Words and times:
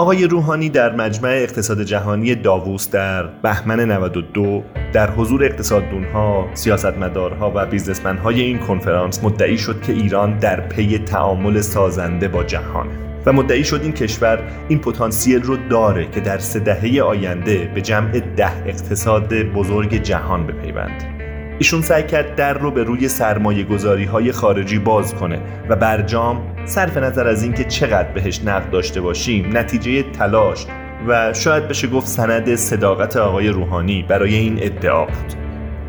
آقای 0.00 0.26
روحانی 0.26 0.68
در 0.68 0.96
مجمع 0.96 1.28
اقتصاد 1.28 1.82
جهانی 1.82 2.34
داووس 2.34 2.90
در 2.90 3.26
بهمن 3.26 3.80
92 3.80 4.62
در 4.92 5.10
حضور 5.10 5.44
اقتصاددونها، 5.44 6.48
سیاستمدارها 6.54 7.52
و 7.54 7.66
بیزنسمنهای 7.66 8.40
این 8.40 8.58
کنفرانس 8.58 9.24
مدعی 9.24 9.58
شد 9.58 9.82
که 9.82 9.92
ایران 9.92 10.38
در 10.38 10.60
پی 10.60 10.98
تعامل 10.98 11.60
سازنده 11.60 12.28
با 12.28 12.44
جهانه 12.44 12.90
و 13.26 13.32
مدعی 13.32 13.64
شد 13.64 13.80
این 13.82 13.92
کشور 13.92 14.38
این 14.68 14.78
پتانسیل 14.78 15.42
رو 15.42 15.56
داره 15.56 16.10
که 16.10 16.20
در 16.20 16.38
سه 16.38 16.58
دهه 16.58 17.02
آینده 17.02 17.70
به 17.74 17.80
جمع 17.80 18.20
ده 18.20 18.66
اقتصاد 18.66 19.34
بزرگ 19.34 19.94
جهان 19.94 20.46
بپیوند. 20.46 21.19
ایشون 21.60 21.82
سعی 21.82 22.02
کرد 22.02 22.36
در 22.36 22.58
رو 22.58 22.70
به 22.70 22.84
روی 22.84 23.08
سرمایه 23.08 23.64
گذاری 23.64 24.04
های 24.04 24.32
خارجی 24.32 24.78
باز 24.78 25.14
کنه 25.14 25.40
و 25.68 25.76
برجام 25.76 26.54
صرف 26.64 26.96
نظر 26.96 27.26
از 27.26 27.42
اینکه 27.42 27.64
چقدر 27.64 28.12
بهش 28.12 28.40
نقد 28.44 28.70
داشته 28.70 29.00
باشیم 29.00 29.56
نتیجه 29.56 30.02
تلاش 30.02 30.66
و 31.06 31.32
شاید 31.32 31.68
بشه 31.68 31.88
گفت 31.88 32.06
سند 32.06 32.54
صداقت 32.54 33.16
آقای 33.16 33.48
روحانی 33.48 34.02
برای 34.02 34.34
این 34.34 34.58
ادعا 34.62 35.04
بود. 35.04 35.34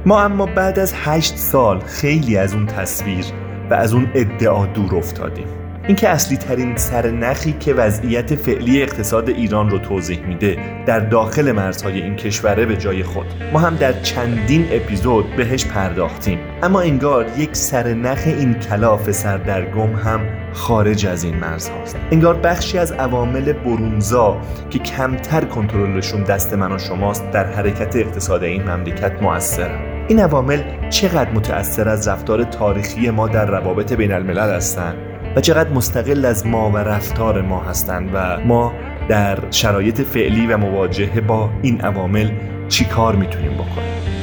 ما 0.06 0.22
اما 0.22 0.46
بعد 0.46 0.80
از 0.80 0.94
هشت 0.96 1.38
سال 1.38 1.80
خیلی 1.80 2.38
از 2.38 2.54
اون 2.54 2.66
تصویر 2.66 3.26
و 3.70 3.74
از 3.74 3.94
اون 3.94 4.12
ادعا 4.16 4.66
دور 4.66 4.96
افتادیم. 4.96 5.61
اینکه 5.92 6.10
اصلی 6.10 6.38
ترین 6.38 6.78
سرنخی 6.78 7.54
که 7.54 7.74
وضعیت 7.74 8.36
فعلی 8.36 8.82
اقتصاد 8.82 9.30
ایران 9.30 9.70
رو 9.70 9.80
توضیح 9.80 10.26
میده 10.26 10.58
در 10.86 11.00
داخل 11.00 11.52
مرزهای 11.52 12.02
این 12.02 12.16
کشوره 12.16 12.66
به 12.66 12.78
جای 12.78 13.04
خود. 13.04 13.26
ما 13.54 13.60
هم 13.60 13.76
در 13.76 14.02
چندین 14.02 14.68
اپیزود 14.72 15.36
بهش 15.36 15.66
پرداختیم. 15.66 16.40
اما 16.64 16.82
انگار 16.82 17.26
یک 17.38 17.56
سرنخ 17.56 18.24
این 18.26 18.54
کلاف 18.54 19.12
سردرگم 19.12 19.96
هم 19.96 20.20
خارج 20.54 21.06
از 21.06 21.24
این 21.24 21.36
مرز 21.36 21.70
هاست. 21.70 21.98
انگار 22.12 22.38
بخشی 22.38 22.78
از 22.78 22.92
عوامل 22.92 23.54
برونزا 23.54 24.42
که 24.70 24.80
کمتر 24.80 25.46
کنترلشون 25.46 26.24
دست 26.24 26.54
من 26.54 26.72
و 26.72 26.78
شماست 26.78 27.32
در 27.32 27.46
حرکت 27.46 27.96
اقتصاد 27.96 28.44
این 28.44 28.64
مملکت 28.64 29.22
موثرن 29.22 30.06
این 30.08 30.20
عوامل 30.20 30.90
چقدر 30.90 31.32
متأثر 31.32 31.90
از 31.90 32.08
رفتار 32.08 32.44
تاریخی 32.44 33.10
ما 33.10 33.28
در 33.28 33.46
روابط 33.46 33.94
بین 33.94 34.12
الملل 34.12 34.56
هستند 34.56 35.11
و 35.36 35.42
چقدر 35.42 35.70
مستقل 35.70 36.26
از 36.26 36.48
ما 36.48 36.72
و 36.72 36.78
رفتار 36.78 37.42
ما 37.42 37.60
هستند 37.60 38.10
و 38.14 38.40
ما 38.46 38.74
در 39.10 39.52
شرایط 39.52 40.02
فعلی 40.02 40.48
و 40.48 40.58
مواجهه 40.58 41.22
با 41.22 41.50
این 41.62 41.82
عوامل 41.82 42.32
چی 42.68 42.86
کار 42.86 43.16
می‌تونیم 43.16 43.54
بکنیم. 43.54 44.21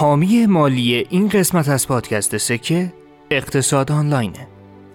حامی 0.00 0.46
مالی 0.46 1.06
این 1.10 1.28
قسمت 1.28 1.68
از 1.68 1.88
پادکست 1.88 2.36
سکه 2.36 2.92
اقتصاد 3.30 3.92
آنلاینه 3.92 4.48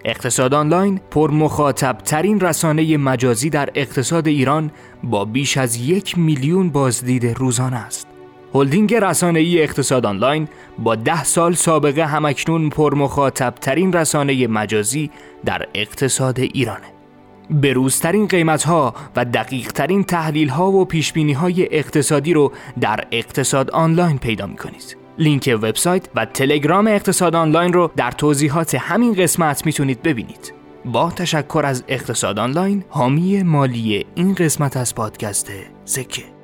اقتصاد 0.04 0.54
آنلاین 0.54 1.00
پر 1.10 1.30
مخاطب 1.30 1.98
ترین 1.98 2.40
رسانه 2.40 2.96
مجازی 2.96 3.50
در 3.50 3.68
اقتصاد 3.74 4.26
ایران 4.26 4.70
با 5.04 5.24
بیش 5.24 5.56
از 5.56 5.76
یک 5.76 6.18
میلیون 6.18 6.70
بازدید 6.70 7.26
روزانه 7.26 7.76
است. 7.76 8.06
هلدینگ 8.54 8.94
رسانه 8.94 9.40
ای 9.40 9.62
اقتصاد 9.62 10.06
آنلاین 10.06 10.48
با 10.78 10.94
ده 10.94 11.24
سال 11.24 11.54
سابقه 11.54 12.06
همکنون 12.06 12.70
پر 12.70 12.94
مخاطب 12.94 13.54
ترین 13.60 13.92
رسانه 13.92 14.46
مجازی 14.46 15.10
در 15.44 15.68
اقتصاد 15.74 16.40
ایرانه. 16.40 16.95
بروزترین 17.50 18.26
قیمت 18.26 18.62
ها 18.62 18.94
و 19.16 19.24
دقیق 19.24 19.72
ترین 19.72 20.04
تحلیل 20.04 20.48
ها 20.48 20.70
و 20.70 20.84
پیش 20.84 21.12
های 21.16 21.68
اقتصادی 21.70 22.32
رو 22.32 22.52
در 22.80 23.04
اقتصاد 23.12 23.70
آنلاین 23.70 24.18
پیدا 24.18 24.46
می 24.46 24.56
کنید. 24.56 24.96
لینک 25.18 25.58
وبسایت 25.62 26.08
و 26.14 26.24
تلگرام 26.24 26.86
اقتصاد 26.86 27.34
آنلاین 27.34 27.72
رو 27.72 27.90
در 27.96 28.10
توضیحات 28.10 28.74
همین 28.74 29.14
قسمت 29.14 29.66
می‌تونید 29.66 30.02
ببینید. 30.02 30.52
با 30.84 31.10
تشکر 31.10 31.62
از 31.64 31.84
اقتصاد 31.88 32.38
آنلاین 32.38 32.84
حامی 32.88 33.42
مالی 33.42 34.06
این 34.14 34.34
قسمت 34.34 34.76
از 34.76 34.94
پادکست 34.94 35.50
سکه 35.84 36.35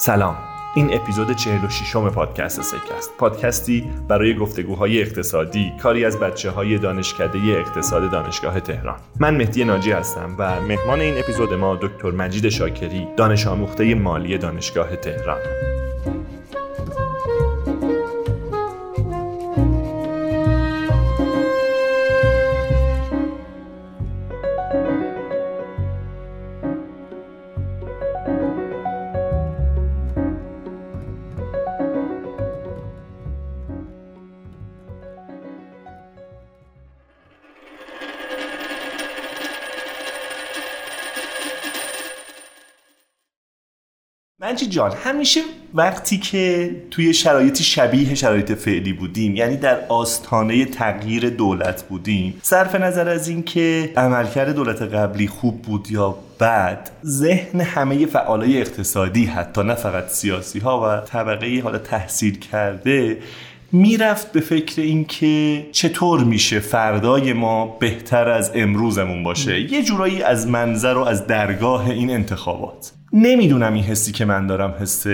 سلام. 0.00 0.36
این 0.74 0.94
اپیزود 0.94 1.32
46 1.32 1.96
م 1.96 2.10
پادکست 2.10 2.62
سکه 2.62 2.94
است 2.98 3.16
پادکستی 3.18 3.90
برای 4.08 4.34
گفتگوهای 4.34 5.02
اقتصادی 5.02 5.72
کاری 5.82 6.04
از 6.04 6.18
بچه 6.18 6.50
های 6.50 6.78
دانشکده 6.78 7.38
اقتصاد 7.38 8.10
دانشگاه 8.10 8.60
تهران. 8.60 8.96
من 9.20 9.36
مهدی 9.36 9.64
ناجی 9.64 9.92
هستم 9.92 10.36
و 10.38 10.60
مهمان 10.60 11.00
این 11.00 11.18
اپیزود 11.18 11.54
ما 11.54 11.76
دکتر 11.76 12.10
مجید 12.10 12.48
شاکری 12.48 13.08
دانش 13.16 13.46
آموخته 13.46 13.94
مالی 13.94 14.38
دانشگاه 14.38 14.96
تهران. 14.96 15.40
مجید 44.58 44.70
جان 44.70 44.92
همیشه 45.04 45.40
وقتی 45.74 46.18
که 46.18 46.70
توی 46.90 47.14
شرایطی 47.14 47.64
شبیه 47.64 48.14
شرایط 48.14 48.52
فعلی 48.52 48.92
بودیم 48.92 49.36
یعنی 49.36 49.56
در 49.56 49.80
آستانه 49.88 50.64
تغییر 50.64 51.30
دولت 51.30 51.82
بودیم 51.82 52.40
صرف 52.42 52.74
نظر 52.74 53.08
از 53.08 53.28
اینکه 53.28 53.92
عملکرد 53.96 54.54
دولت 54.54 54.82
قبلی 54.82 55.28
خوب 55.28 55.62
بود 55.62 55.90
یا 55.90 56.18
بد 56.40 56.90
ذهن 57.06 57.60
همه 57.60 58.06
فعالای 58.06 58.60
اقتصادی 58.60 59.24
حتی 59.24 59.62
نه 59.62 59.74
فقط 59.74 60.08
سیاسی 60.08 60.58
ها 60.58 60.80
و 60.80 61.06
طبقه 61.06 61.60
حالا 61.62 61.78
تحصیل 61.78 62.38
کرده 62.38 63.18
می‌رفت 63.72 64.32
به 64.32 64.40
فکر 64.40 64.82
اینکه 64.82 65.66
چطور 65.72 66.24
میشه 66.24 66.60
فردای 66.60 67.32
ما 67.32 67.66
بهتر 67.66 68.28
از 68.28 68.52
امروزمون 68.54 69.22
باشه. 69.22 69.60
یه 69.72 69.82
جورایی 69.82 70.22
از 70.22 70.46
منظر 70.46 70.94
و 70.94 71.00
از 71.00 71.26
درگاه 71.26 71.90
این 71.90 72.10
انتخابات. 72.10 72.92
نمی‌دونم 73.12 73.74
این 73.74 73.84
حسی 73.84 74.12
که 74.12 74.24
من 74.24 74.46
دارم 74.46 74.74
حس 74.80 75.06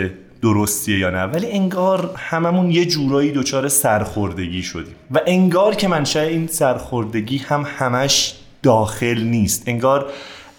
درستیه 0.42 0.98
یا 0.98 1.10
نه 1.10 1.22
ولی 1.24 1.50
انگار 1.50 2.10
هممون 2.16 2.70
یه 2.70 2.84
جورایی 2.84 3.32
دچار 3.32 3.68
سرخوردگی 3.68 4.62
شدیم. 4.62 4.94
و 5.10 5.20
انگار 5.26 5.74
که 5.74 5.88
منشأ 5.88 6.20
این 6.20 6.46
سرخوردگی 6.46 7.38
هم 7.38 7.66
همش 7.78 8.34
داخل 8.62 9.22
نیست. 9.22 9.62
انگار 9.66 10.06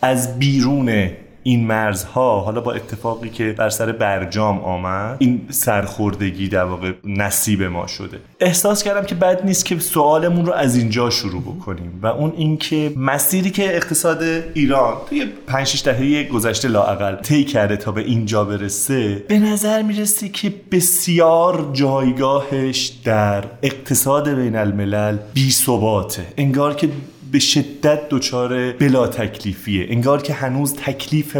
از 0.02 0.40
بیرون 0.40 1.10
این 1.48 1.68
مرزها 1.68 2.40
حالا 2.40 2.62
با 2.62 2.74
اتفاقی 2.74 3.30
که 3.30 3.56
بر 3.58 3.70
سر 3.70 3.92
برجام 3.92 4.60
آمد 4.60 5.18
این 5.20 5.42
سرخوردگی 5.50 6.48
در 6.48 6.64
واقع 6.64 6.92
نصیب 7.04 7.64
ما 7.64 7.88
شده. 7.88 8.20
احساس 8.40 8.84
کردم 8.84 9.06
که 9.06 9.16
بد 9.16 9.46
نیست 9.46 9.66
که 9.66 9.80
سوالمون 9.80 10.46
رو 10.46 10.54
از 10.54 10.76
اینجا 10.76 11.10
شروع 11.10 11.42
بکنیم 11.42 12.00
و 12.02 12.08
اون 12.08 12.34
اینکه 12.38 12.94
مسیری 12.98 13.50
که 13.50 13.76
اقتصاد 13.76 14.24
ایران 14.54 14.94
توی 15.10 15.26
5 15.48 15.68
6 15.68 15.84
دهه 15.84 16.24
گذشته 16.24 16.68
لااقل 16.68 17.16
طی 17.16 17.44
کرده 17.44 17.78
تا 17.78 17.92
به 17.92 18.02
اینجا 18.02 18.46
برسه 18.46 19.26
به 19.28 19.40
نظر 19.40 19.82
می‌رسه 19.82 20.30
که 20.30 20.54
بسیار 20.72 21.70
جایگاهش 21.74 22.86
در 23.04 23.44
اقتصاد 23.64 24.30
بین 24.30 24.56
الملل 24.56 25.18
بی 25.34 25.52
ثباته 25.52 26.26
انگار 26.38 26.76
که 26.76 26.90
به 27.36 27.40
شدت 27.40 28.10
دچار 28.10 28.72
بلا 28.72 29.08
تکلیفیه. 29.08 29.88
انگار 29.90 30.22
که 30.22 30.34
هنوز 30.34 30.74
تکلیف 30.74 31.38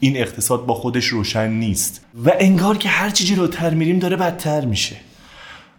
این 0.00 0.16
اقتصاد 0.16 0.66
با 0.66 0.74
خودش 0.74 1.04
روشن 1.04 1.50
نیست. 1.50 2.04
و 2.24 2.32
انگار 2.38 2.76
که 2.76 2.88
هر 2.88 3.10
چی 3.10 3.24
جلوتر 3.24 3.74
میریم 3.74 3.98
داره 3.98 4.16
بدتر 4.16 4.64
میشه. 4.64 4.96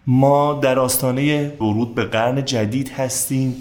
ما 0.07 0.59
در 0.63 0.79
آستانه 0.79 1.49
ورود 1.49 1.95
به 1.95 2.05
قرن 2.05 2.45
جدید 2.45 2.89
هستیم. 2.89 3.55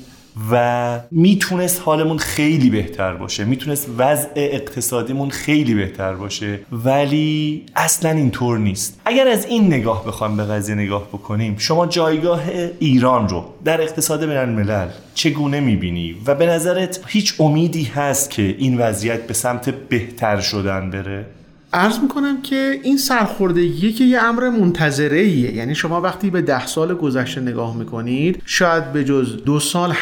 و 0.50 1.00
می‌تونست 1.10 1.82
حالمون 1.84 2.18
خیلی 2.18 2.70
بهتر 2.70 3.14
باشه. 3.14 3.44
می‌تونست 3.44 3.86
وضع 3.98 4.28
اقتصادیمون 4.36 5.30
خیلی 5.30 5.74
بهتر 5.74 6.14
باشه. 6.14 6.60
ولی 6.72 7.66
اصلا 7.76 8.10
اینطور 8.10 8.58
نیست. 8.58 9.00
اگر 9.04 9.28
از 9.28 9.46
این 9.46 9.66
نگاه 9.66 10.04
بخوام 10.06 10.36
به 10.36 10.44
قضیه 10.44 10.74
نگاه 10.74 11.08
بکنیم 11.08 11.56
شما 11.58 11.86
جایگاه 11.86 12.42
ایران 12.78 13.28
رو 13.28 13.44
در 13.64 13.80
اقتصاد 13.82 14.24
بین 14.26 14.36
الملل 14.36 14.88
چگونه 15.14 15.60
می‌بینی؟ 15.60 16.16
و 16.26 16.34
به 16.34 16.46
نظرت 16.46 17.00
هیچ 17.06 17.34
امیدی 17.40 17.84
هست 17.84 18.30
که 18.30 18.42
این 18.58 18.78
وضعیت 18.78 19.26
به 19.26 19.34
سمت 19.34 19.68
بهتر 19.70 20.40
شدن 20.40 20.90
بره؟ 20.90 21.26
ارز 21.72 21.98
می‌کنم 22.02 22.42
که 22.42 22.80
این 22.82 22.96
سرخوردگی 22.96 23.92
که 23.92 24.04
یه 24.04 24.22
امر 24.22 24.48
منتظره 24.48 25.18
ایه 25.18 25.54
یعنی 25.54 25.74
شما 25.74 26.00
وقتی 26.00 26.30
به 26.30 26.42
ده 26.42 26.66
سال 26.66 26.94
گذشته 26.94 27.40
نگاه 27.40 27.76
می‌کنید 27.76 28.42
شاید 28.44 28.92
به 28.92 29.04
جز 29.04 29.36
دو 29.44 29.60
سال 29.60 29.94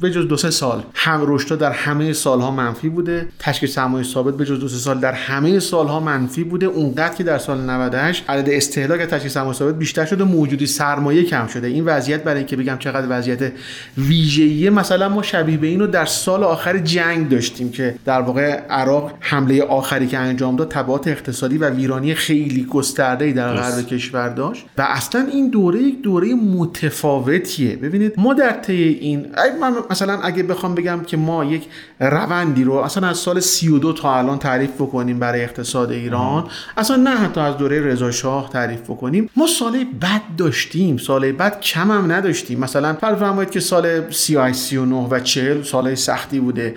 به 0.00 0.10
جز 0.10 0.28
دو 0.28 0.36
سه 0.36 0.50
سال 0.50 0.82
هم 0.94 1.20
رشد 1.26 1.58
در 1.58 1.72
همه 1.72 2.12
سالها 2.12 2.50
منفی 2.50 2.88
بوده. 2.88 3.28
تشکیل 3.38 3.68
سرمایه 3.68 4.04
ثابت 4.04 4.36
به 4.36 4.44
جز 4.44 4.60
دو 4.60 4.68
سه 4.68 4.76
سال 4.76 4.98
در 4.98 5.12
همه 5.12 5.60
سالها 5.60 6.00
منفی 6.00 6.44
بوده. 6.44 6.66
اونقدر 6.66 7.14
که 7.14 7.24
در 7.24 7.38
سال 7.38 7.60
98 7.60 8.30
عدد 8.30 8.50
استهلاک 8.50 9.00
تشکیل 9.00 9.30
سرمایه 9.30 9.54
ثابت 9.54 9.74
بیشتر 9.74 10.04
شده. 10.04 10.24
موجودی 10.24 10.66
سرمایه 10.66 11.22
کم 11.22 11.46
شده. 11.46 11.66
این 11.66 11.84
وضعیت 11.84 12.24
برای 12.24 12.38
اینکه 12.38 12.56
بگم 12.56 12.76
چقدر 12.78 13.06
وضعیت 13.10 13.52
ویژه‌ایه 13.98 14.70
مثلا 14.70 15.08
ما 15.08 15.22
شبیه 15.22 15.56
به 15.56 15.66
اینو 15.66 15.86
در 15.86 16.04
سال 16.04 16.44
آخر 16.44 16.78
جنگ 16.78 17.28
داشتیم 17.28 17.70
که 17.70 17.94
در 18.04 18.20
واقع 18.20 18.60
عراق 18.70 19.12
حمله 19.20 19.62
آخری 19.62 20.06
که 20.06 20.18
انجام 20.18 20.56
داد 20.56 20.68
تبعات 20.68 21.03
اقتصادی 21.08 21.58
و 21.58 21.70
ویرانی 21.70 22.14
خیلی 22.14 22.64
گسترده 22.64 23.32
در 23.32 23.54
غرب 23.54 23.86
کشور 23.86 24.28
داشت 24.28 24.66
و 24.78 24.82
اصلا 24.82 25.26
این 25.32 25.50
دوره 25.50 25.82
یک 25.82 26.02
دوره 26.02 26.34
متفاوتیه. 26.34 27.76
ببینید 27.76 28.12
ما 28.16 28.34
در 28.34 28.52
طی 28.52 28.82
این 28.82 29.26
من 29.60 29.74
مثلا 29.90 30.20
اگه 30.20 30.42
بخوام 30.42 30.74
بگم 30.74 31.00
که 31.06 31.16
ما 31.16 31.44
یک 31.44 31.64
روندی 32.00 32.64
رو 32.64 32.72
اصلا 32.72 33.08
از 33.08 33.18
سال 33.18 33.40
32 33.40 33.92
تا 33.92 34.16
الان 34.18 34.38
تعریف 34.38 34.70
بکنیم 34.70 35.18
برای 35.18 35.44
اقتصاد 35.44 35.90
ایران 35.90 36.46
اصلا 36.76 36.96
نه 36.96 37.10
حتی 37.10 37.40
از 37.40 37.56
دوره 37.56 37.80
رضا 37.80 38.10
شاه 38.10 38.50
تعریف 38.50 38.80
بکنیم. 38.80 39.30
ما 39.36 39.46
سال 39.46 39.84
بد 39.84 40.22
داشتیم. 40.38 40.96
سال 40.96 41.32
بد 41.32 41.60
کم 41.60 41.90
هم 41.90 42.12
نداشتیم. 42.12 42.60
مثلا 42.60 42.94
فرض 42.94 43.18
فرمایید 43.18 43.50
که 43.50 43.60
سال 43.60 44.10
38 44.10 44.58
39 44.58 44.96
و 45.10 45.20
40 45.20 45.62
سال 45.62 45.94
سختی 45.94 46.40
بوده. 46.40 46.74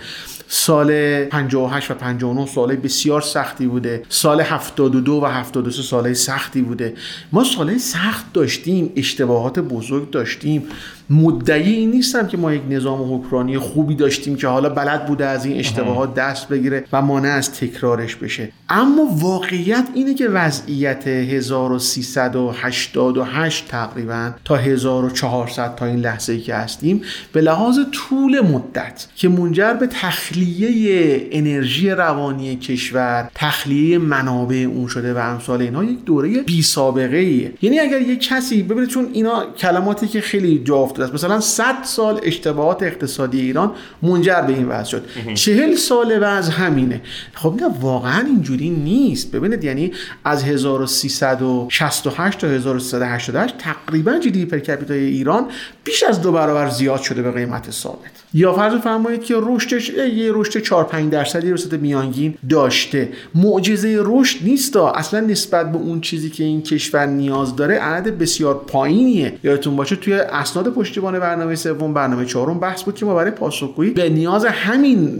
سال 0.48 1.26
58 1.26 1.92
و 1.92 1.94
59 1.94 2.46
سال 2.46 2.76
بسیار 2.76 3.22
سختی 3.22 3.68
بوده. 3.68 4.04
سال 4.10 4.42
72 4.42 5.22
و 5.22 5.26
73 5.26 5.82
سال 5.82 6.14
سختی 6.14 6.62
بوده. 6.62 6.94
ما 7.32 7.44
سال 7.44 7.78
سخت 7.78 8.34
داشتیم 8.34 8.94
اشتباهات 8.96 9.60
بزرگ 9.60 10.10
داشتیم. 10.10 10.64
مدعی 11.10 11.74
این 11.74 11.92
نیستم 11.92 12.28
که 12.28 12.38
ما 12.38 12.54
یک 12.54 12.62
نظام 12.70 13.14
حکمرانی 13.14 13.58
خوبی 13.58 13.96
داشتیم 13.96 14.36
که 14.36 14.48
حالا 14.48 14.70
بلد 14.70 15.06
بوده 15.06 15.26
از 15.26 15.46
این 15.46 15.60
اشتباهات 15.60 16.14
دست 16.14 16.48
بگیره 16.48 16.84
و 16.94 17.02
مانع 17.02 17.30
از 17.30 17.52
تکرارش 17.52 18.16
بشه. 18.16 18.52
اما 18.70 19.08
واقعیت 19.12 19.88
اینه 19.94 20.14
که 20.14 20.28
وضعیت 20.28 21.08
1388 21.08 23.68
تقریبا 23.68 24.32
تا 24.46 24.56
1400 24.56 25.76
تا 25.76 25.86
این 25.86 26.00
لحظه 26.00 26.34
ای 26.34 26.40
که 26.40 26.56
هستیم 26.56 27.02
به 27.34 27.42
لحاظ 27.42 27.80
طول 27.92 28.42
مدت 28.42 29.08
که 29.16 29.30
منجر 29.30 29.74
به 29.74 29.88
تخلیه 29.88 31.28
انرژی 31.32 31.90
روانی 31.90 32.56
کشور 32.56 33.30
تخلیه 33.36 33.98
منابع 33.98 34.56
اون 34.56 34.88
شده 34.88 35.14
و 35.14 35.18
امثال 35.18 35.62
اینها 35.62 35.84
یک 35.84 36.06
دوره 36.06 36.42
بی 36.42 36.62
سابقه 36.62 37.18
ایه 37.18 37.54
یعنی 37.62 37.80
اگر 37.80 38.02
یک 38.02 38.28
کسی 38.28 38.64
ببینید 38.64 38.90
چون 38.90 39.10
اینا 39.14 39.46
کلماتی 39.58 40.08
که 40.08 40.22
خیلی 40.22 40.64
جا 40.64 40.78
مثلا 41.00 41.40
100 41.40 41.76
سال 41.84 42.20
اشتباهات 42.24 42.84
اقتصادی 42.84 43.42
ایران 43.42 43.72
منجر 44.02 44.42
به 44.42 44.54
این 44.54 44.68
وضع 44.68 44.90
شد. 44.90 45.06
چهل 45.34 45.76
سال 45.76 46.18
وضع 46.22 46.52
همینه. 46.52 47.02
خب 47.34 47.54
نه 47.62 47.68
واقعا 47.82 48.26
اینجوری 48.26 48.70
نیست. 48.70 49.32
ببینید 49.32 49.64
یعنی 49.64 49.92
از 50.24 50.44
1368 50.44 52.40
تا 52.40 52.48
1388 52.48 53.58
تقریبا 53.58 54.20
جی 54.20 54.32
دی 54.32 54.46
پر 54.46 54.60
کپیتال 54.60 54.98
ایران 54.98 55.46
بیش 55.84 56.04
از 56.04 56.22
دو 56.22 56.32
برابر 56.32 56.70
زیاد 56.70 57.02
شده 57.02 57.22
به 57.22 57.32
قیمت 57.32 57.72
ثابت. 57.72 58.12
یا 58.34 58.54
فرض 58.54 58.74
فرمایید 58.74 59.24
که 59.24 59.36
رشدش 59.38 59.90
یه 59.90 60.32
رشد 60.34 60.60
4 60.60 60.84
5 60.84 61.12
درصدی 61.12 61.52
رسد 61.52 61.82
میانگین 61.82 62.34
داشته. 62.50 63.10
معجزه 63.36 63.98
رشد 64.02 64.38
نیست 64.44 64.76
اصلا 64.76 65.20
نسبت 65.20 65.72
به 65.72 65.78
اون 65.78 66.02
چیزی 66.02 66.30
که 66.30 66.44
این 66.44 66.62
کشور 66.62 67.06
نیاز 67.06 67.56
داره 67.56 67.80
عدد 67.80 68.18
بسیار 68.18 68.64
پایینیه. 68.68 69.34
یادتون 69.44 69.76
باشه 69.76 69.96
توی 69.96 70.14
اسناد 70.14 70.74
پشتیبان 70.88 71.20
برنامه 71.20 71.56
سوم 71.56 71.94
برنامه 71.94 72.26
چهارم 72.26 72.60
بحث 72.60 72.84
بود 72.84 72.96
که 72.96 73.06
ما 73.06 73.16
برای 73.16 73.32
پاسخگویی 73.32 73.92
به 73.92 74.10
نیاز 74.10 74.46
همین 74.46 75.20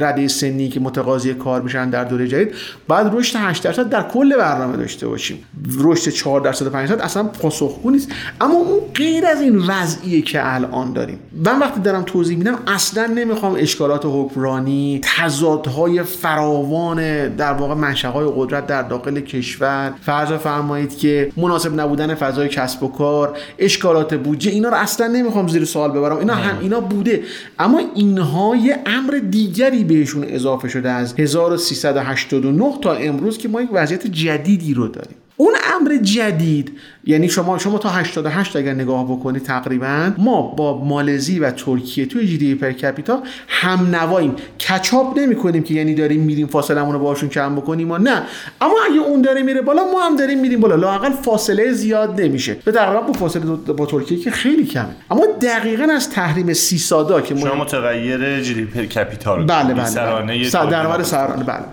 رده 0.00 0.28
سنی 0.28 0.68
که 0.68 0.80
متقاضی 0.80 1.34
کار 1.34 1.62
میشن 1.62 1.90
در 1.90 2.04
دوره 2.04 2.28
جدید 2.28 2.54
بعد 2.88 3.14
رشد 3.14 3.38
8 3.38 3.62
درصد 3.62 3.88
در 3.88 4.02
کل 4.02 4.36
برنامه 4.36 4.76
داشته 4.76 5.08
باشیم. 5.08 5.38
رشد 5.80 6.10
4 6.10 6.40
درصد 6.40 6.68
5 6.68 6.88
درصد 6.88 7.00
اصلا 7.00 7.24
پاسخگو 7.24 7.90
نیست. 7.90 8.12
اما 8.40 8.54
اون 8.54 8.80
غیر 8.94 9.26
از 9.26 9.40
این 9.40 9.58
وضعیه 9.58 10.22
که 10.22 10.54
الان 10.54 10.92
داریم. 10.92 11.18
من 11.44 11.58
وقتی 11.58 11.80
دارم 11.80 12.02
توضیح 12.02 12.38
میدم 12.38 12.58
اصلا 12.66 13.06
نمی‌خوام 13.06 13.56
اشکالات 13.58 14.02
حکمرانی 14.04 15.00
تضادهای 15.02 16.02
فراوان 16.02 17.28
در 17.28 17.52
واقع 17.52 17.74
منشأهای 17.74 18.26
قدرت 18.36 18.66
در 18.66 18.82
داخل 18.82 19.20
کشور. 19.20 19.92
فرض 20.02 20.32
فرمایید 20.32 20.98
که 20.98 21.32
مناسب 21.36 21.80
نبودن 21.80 22.14
فضای 22.14 22.48
کسب 22.48 22.82
و 22.82 22.88
کار 22.88 23.36
اشکالات 23.58 24.14
بودجه 24.14 24.50
اینا 24.50 24.68
رو 24.68 24.74
اصلا 24.84 25.06
نمی‌خوام 25.06 25.48
زیر 25.48 25.64
سوال 25.64 25.90
ببرم. 25.90 26.16
اینا 26.16 26.34
هم 26.34 26.58
اینا 26.60 26.80
بوده. 26.80 27.22
اما 27.58 27.80
اینها 27.94 28.56
یه 28.56 28.78
امر 28.86 29.20
دیگری 29.30 29.84
بهشون 29.84 30.24
اضافه 30.28 30.68
شده 30.68 30.90
از 30.90 31.14
1389 31.18 32.78
تا 32.82 32.92
امروز 32.94 33.38
که 33.38 33.48
ما 33.48 33.62
یک 33.62 33.68
وضعیت 33.72 34.06
جدیدی 34.06 34.74
رو 34.74 34.88
داریم. 34.88 35.16
اون 35.36 35.54
امر 35.74 35.96
جدید 35.96 36.78
یعنی 37.04 37.28
شما 37.28 37.58
شما 37.58 37.78
تا 37.78 37.88
88 37.88 38.56
اگر 38.56 38.74
نگاه 38.74 39.04
بکنید 39.04 39.42
تقریبا 39.42 40.12
ما 40.18 40.42
با 40.42 40.84
مالزی 40.84 41.38
و 41.38 41.50
ترکیه 41.50 42.06
توی 42.06 42.26
جی 42.26 42.38
دی 42.38 42.54
پر 42.54 42.72
کپیتا 42.72 43.22
هم 43.48 43.94
نواییم. 43.94 44.36
کچاپ 44.60 45.18
نمی 45.18 45.36
کنیم 45.36 45.62
که 45.62 45.74
یعنی 45.74 45.94
داریم 45.94 46.20
میریم 46.20 46.46
فاصله 46.46 46.92
رو 46.92 46.98
باشون 46.98 47.28
کم 47.28 47.56
بکنیم 47.56 47.90
و 47.90 47.98
نه. 47.98 48.22
اما 48.60 48.74
اگه 48.90 49.00
اون 49.00 49.22
داره 49.22 49.42
میره 49.42 49.62
بالا 49.62 49.84
ما 49.92 50.06
هم 50.06 50.16
داریم 50.16 50.40
میریم 50.40 50.60
بالا. 50.60 50.74
لاقل 50.74 51.10
فاصله 51.10 51.72
زیاد 51.72 52.20
نمیشه. 52.20 52.56
به 52.64 52.72
تقریبا 52.72 53.00
با 53.00 53.12
فاصله 53.12 53.44
با 53.56 53.86
ترکیه 53.86 54.18
که 54.18 54.30
خیلی 54.30 54.64
کمه. 54.66 54.88
اما 55.10 55.26
دقیقا 55.42 55.84
از 55.92 56.10
تحریم 56.10 56.52
سی 56.52 56.78
سادا 56.78 57.20
که 57.20 57.36
شما 57.36 57.54
متغیر 57.54 58.40
جی 58.40 58.54
دی 58.54 58.64
پر 58.64 58.84
کپیتال 58.84 59.44
بله 59.44 59.74
بله, 59.74 59.74
بله. 59.74 59.82
در 60.96 61.02
سرانه 61.02 61.44
بله. 61.44 61.64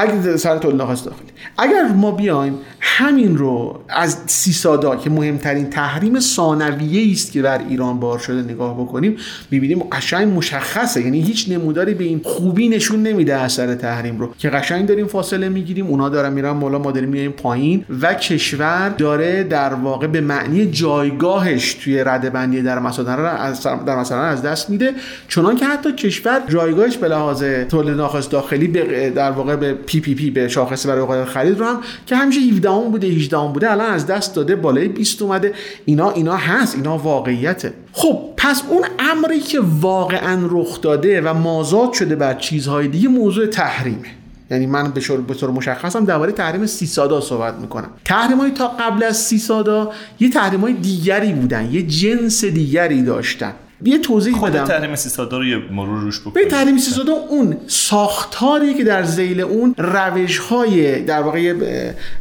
اگر 0.00 0.36
سر 0.36 0.58
تولید 0.58 0.78
داخلی 0.78 1.10
اگر 1.58 1.82
ما 1.96 2.10
بیایم 2.10 2.54
همین 2.80 3.38
رو 3.38 3.80
از 3.88 4.18
سیسادا 4.26 4.96
که 4.96 5.10
مهمترین 5.10 5.70
تحریم 5.70 6.20
ثانویه 6.20 7.12
است 7.12 7.32
که 7.32 7.42
بر 7.42 7.60
ایران 7.68 8.00
بار 8.00 8.18
شده 8.18 8.52
نگاه 8.52 8.80
بکنیم 8.80 9.16
می‌بینیم 9.50 9.82
قشنگ 9.92 10.36
مشخصه. 10.36 11.02
یعنی 11.02 11.20
هیچ 11.20 11.48
نموداری 11.48 11.94
به 11.94 12.04
این 12.04 12.20
خوبی 12.24 12.68
نشون 12.68 13.02
نمیده 13.02 13.36
اثر 13.36 13.74
تحریم 13.74 14.18
رو. 14.18 14.34
که 14.38 14.50
قشنگ 14.50 14.86
داریم 14.86 15.06
فاصله 15.06 15.48
می‌گیریم 15.48 15.86
اونا 15.86 16.08
دارن 16.08 16.32
میرن 16.32 16.60
بالا 16.60 16.78
ما 16.78 16.90
داریم 16.90 17.08
میایم 17.08 17.32
پایین 17.32 17.84
و 18.00 18.14
کشور 18.14 18.88
داره 18.88 19.44
در 19.44 19.74
واقع 19.74 20.06
به 20.06 20.20
معنی 20.20 20.66
جایگاهش 20.66 21.74
توی 21.74 22.04
رده 22.04 22.30
بندی 22.30 22.62
در 22.62 22.78
مسائل 22.78 23.20
از 23.20 23.62
در 23.62 23.96
مثلا 23.96 24.22
از 24.22 24.42
دست 24.42 24.70
میده. 24.70 24.94
چون 25.28 25.56
که 25.56 25.66
حتی 25.66 25.92
کشور 25.92 26.42
جایگاهش 26.48 26.96
به 26.96 27.08
لحاظ 27.08 27.44
تولید 27.44 27.96
ناخالص 27.96 28.28
داخلی 28.30 28.68
در 29.10 29.30
واقع 29.30 29.56
به 29.56 29.74
PPP 29.90 30.30
به 30.30 30.48
شاخص 30.48 30.86
برابری 30.86 31.00
قدرت 31.00 31.24
خرید 31.24 31.58
رو 31.58 31.66
هم 31.66 31.80
که 32.06 32.16
همیشه 32.16 32.40
17 32.40 32.70
بوده 32.70 33.06
18 33.06 33.38
بوده 33.38 33.70
الان 33.70 33.90
از 33.90 34.06
دست 34.06 34.34
داده 34.34 34.56
بالای 34.56 34.88
20 34.88 35.22
اومده. 35.22 35.52
اینا 35.84 36.10
اینا 36.10 36.36
هست 36.36 36.74
اینا 36.74 36.98
واقعیته. 36.98 37.72
خب 37.92 38.18
پس 38.36 38.62
اون 38.68 38.84
امری 38.98 39.40
که 39.40 39.60
واقعا 39.80 40.48
رخ 40.50 40.80
داده 40.80 41.20
و 41.20 41.34
مازاد 41.34 41.92
شده 41.92 42.16
بر 42.16 42.34
چیزهای 42.34 42.88
دیگه 42.88 43.08
موضوع 43.08 43.46
تحریمه. 43.46 44.08
یعنی 44.50 44.66
من 44.66 44.92
به 45.26 45.34
طور 45.34 45.50
مشخصم 45.50 46.04
درباره 46.04 46.32
تحریم 46.32 46.66
CISADA 46.66 47.20
صحبت 47.20 47.54
می‌کنم. 47.54 47.90
تحریم 48.04 48.50
تا 48.50 48.68
قبل 48.68 49.02
از 49.02 49.16
CISADA 49.16 49.92
یه 50.20 50.30
تحریم 50.30 50.72
دیگری 50.72 51.32
بودن 51.32 51.72
یه 51.72 51.82
جنس 51.82 52.44
دیگری 52.44 53.02
داشتن. 53.02 53.52
یه 53.84 53.98
توضیح 53.98 54.34
خود 54.34 54.52
بدم. 54.52 54.64
تحریم 54.64 54.94
300 54.94 55.32
رو 55.32 55.44
یه 55.44 55.58
مرور 55.70 56.00
روش 56.00 56.20
بکنیم. 56.20 56.48
تحریم 56.48 56.78
300 56.78 57.08
اون 57.08 57.56
ساختاری 57.66 58.74
که 58.74 58.84
در 58.84 59.04
ذیل 59.04 59.40
اون 59.40 59.74
روش 59.78 60.38
های 60.38 61.02
در 61.02 61.22
واقع 61.22 61.54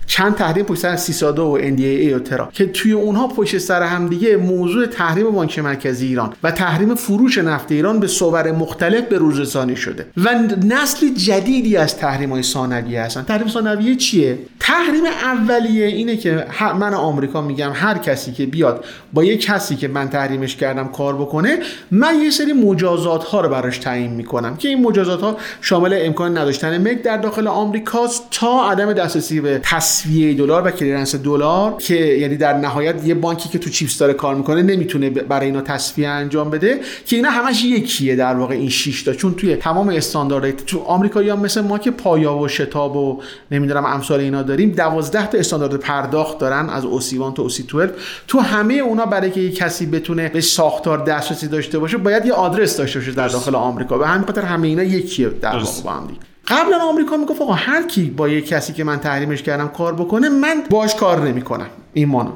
چند 0.07 0.35
تحریم 0.35 0.65
پشت 0.65 0.79
سر 0.79 0.95
300 0.95 1.39
و 1.39 1.57
NDAA 1.61 2.13
و 2.15 2.19
ترا 2.19 2.49
که 2.53 2.65
توی 2.65 2.91
اونها 2.91 3.27
پشت 3.27 3.57
سر 3.57 3.83
هم 3.83 4.07
دیگه 4.07 4.37
موضوع 4.37 4.85
تحریم 4.85 5.31
بانک 5.31 5.59
مرکزی 5.59 6.07
ایران 6.07 6.33
و 6.43 6.51
تحریم 6.51 6.95
فروش 6.95 7.37
نفت 7.37 7.71
ایران 7.71 7.99
به 7.99 8.07
صور 8.07 8.51
مختلف 8.51 9.03
به 9.05 9.17
روز 9.17 9.39
رسانی 9.39 9.75
شده 9.75 10.07
و 10.17 10.29
نسل 10.63 11.13
جدیدی 11.13 11.77
از 11.77 11.97
تحریم 11.97 12.29
های 12.29 12.43
ثانویه 12.43 13.01
هستن. 13.01 13.23
تحریم 13.23 13.47
ثانویه 13.47 13.95
چیه؟ 13.95 14.39
تحریم 14.59 15.05
اولیه 15.05 15.85
اینه 15.85 16.17
که 16.17 16.45
من 16.79 16.93
آمریکا 16.93 17.41
میگم 17.41 17.71
هر 17.73 17.97
کسی 17.97 18.31
که 18.31 18.45
بیاد 18.45 18.85
با 19.13 19.23
یه 19.23 19.37
کسی 19.37 19.75
که 19.75 19.87
من 19.87 20.09
تحریمش 20.09 20.55
کردم 20.55 20.87
کار 20.87 21.15
بکنه 21.15 21.48
من 21.91 22.21
یه 22.23 22.29
سری 22.29 22.53
مجازات 22.53 23.23
ها 23.23 23.41
رو 23.41 23.49
براش 23.49 23.77
تعیین 23.77 24.11
می‌کنم 24.11 24.57
که 24.57 24.67
این 24.67 24.81
مجازات 24.81 25.21
ها 25.21 25.37
شامل 25.61 25.99
امکان 26.01 26.37
نداشتن 26.37 26.77
ملک 26.77 27.01
در 27.01 27.17
داخل 27.17 27.47
آمریکاست 27.47 28.27
تا 28.31 28.71
عدم 28.71 28.93
دسترسی 28.93 29.41
به 29.41 29.59
تسویه 29.63 30.33
دلار 30.33 30.67
و 30.67 30.71
کلیرنس 30.71 31.15
دلار 31.15 31.75
که 31.77 31.95
یعنی 31.95 32.37
در 32.37 32.53
نهایت 32.57 33.05
یه 33.05 33.13
بانکی 33.13 33.49
که 33.49 33.59
تو 33.59 33.69
چیپس 33.69 33.97
داره 33.97 34.13
کار 34.13 34.35
می‌کنه 34.35 34.61
نمی‌تونه 34.61 35.09
برای 35.09 35.45
اینا 35.45 35.61
تصفیه 35.61 36.07
انجام 36.07 36.49
بده 36.49 36.79
که 37.05 37.15
اینا 37.15 37.29
همش 37.29 37.63
یکیه 37.63 38.15
در 38.15 38.35
واقع 38.35 38.55
این 38.55 38.69
6 38.69 39.03
تا. 39.03 39.13
چون 39.13 39.33
توی 39.33 39.55
تمام 39.55 39.89
استانداردهای 39.89 40.53
تو 40.53 40.79
آمریکایی 40.79 41.29
هم 41.29 41.39
مثل 41.39 41.61
ما 41.61 41.77
که 41.77 41.91
پایا 41.91 42.37
و 42.37 42.47
شتاب 42.47 42.95
و 42.95 43.21
نمی‌دونم 43.51 43.85
امثال 43.85 44.19
اینا 44.19 44.43
داریم 44.43 44.71
12 44.71 45.27
تا 45.27 45.37
استاندارد 45.37 45.75
پرداخت 45.75 46.39
دارن 46.39 46.69
از 46.69 46.85
اوسی 46.85 47.15
1 47.15 47.33
تا 47.35 47.43
اوسی 47.43 47.63
12 47.63 47.93
تو 48.27 48.39
همه 48.39 48.73
اونا 48.73 49.05
برای 49.05 49.31
که 49.31 49.51
کسی 49.51 49.85
بتونه 49.85 50.29
به 50.29 50.41
ساختار 50.41 51.05
دسترسی 51.05 51.38
داشته 51.47 51.79
باشه 51.79 51.97
باید 51.97 52.25
یه 52.25 52.33
آدرس 52.33 52.77
داشته 52.77 52.99
باشه 52.99 53.11
در 53.11 53.27
داخل 53.27 53.55
آمریکا. 53.55 53.97
به 53.97 54.07
همین 54.07 54.25
خاطر 54.25 54.41
همه 54.41 54.67
اینا 54.67 54.83
یکیه 54.83 55.29
در 55.29 55.57
واقع. 55.57 55.81
با 55.83 55.91
هم 55.91 56.07
دیگه. 56.07 56.19
قبلا 56.47 56.77
آمریکا 56.77 57.17
می‌گفت 57.17 57.41
آقا 57.41 57.53
هر 57.53 57.83
کی 57.83 58.09
با 58.09 58.29
یه 58.29 58.41
کسی 58.41 58.73
که 58.73 58.83
من 58.83 58.99
تحریمش 58.99 59.43
کردم 59.43 59.67
کار 59.67 59.93
بکنه 59.93 60.29
من 60.29 60.63
باش 60.69 60.95
کار 60.95 61.27
نمی‌کنم 61.27 61.67
این 61.93 62.09
مانو 62.09 62.31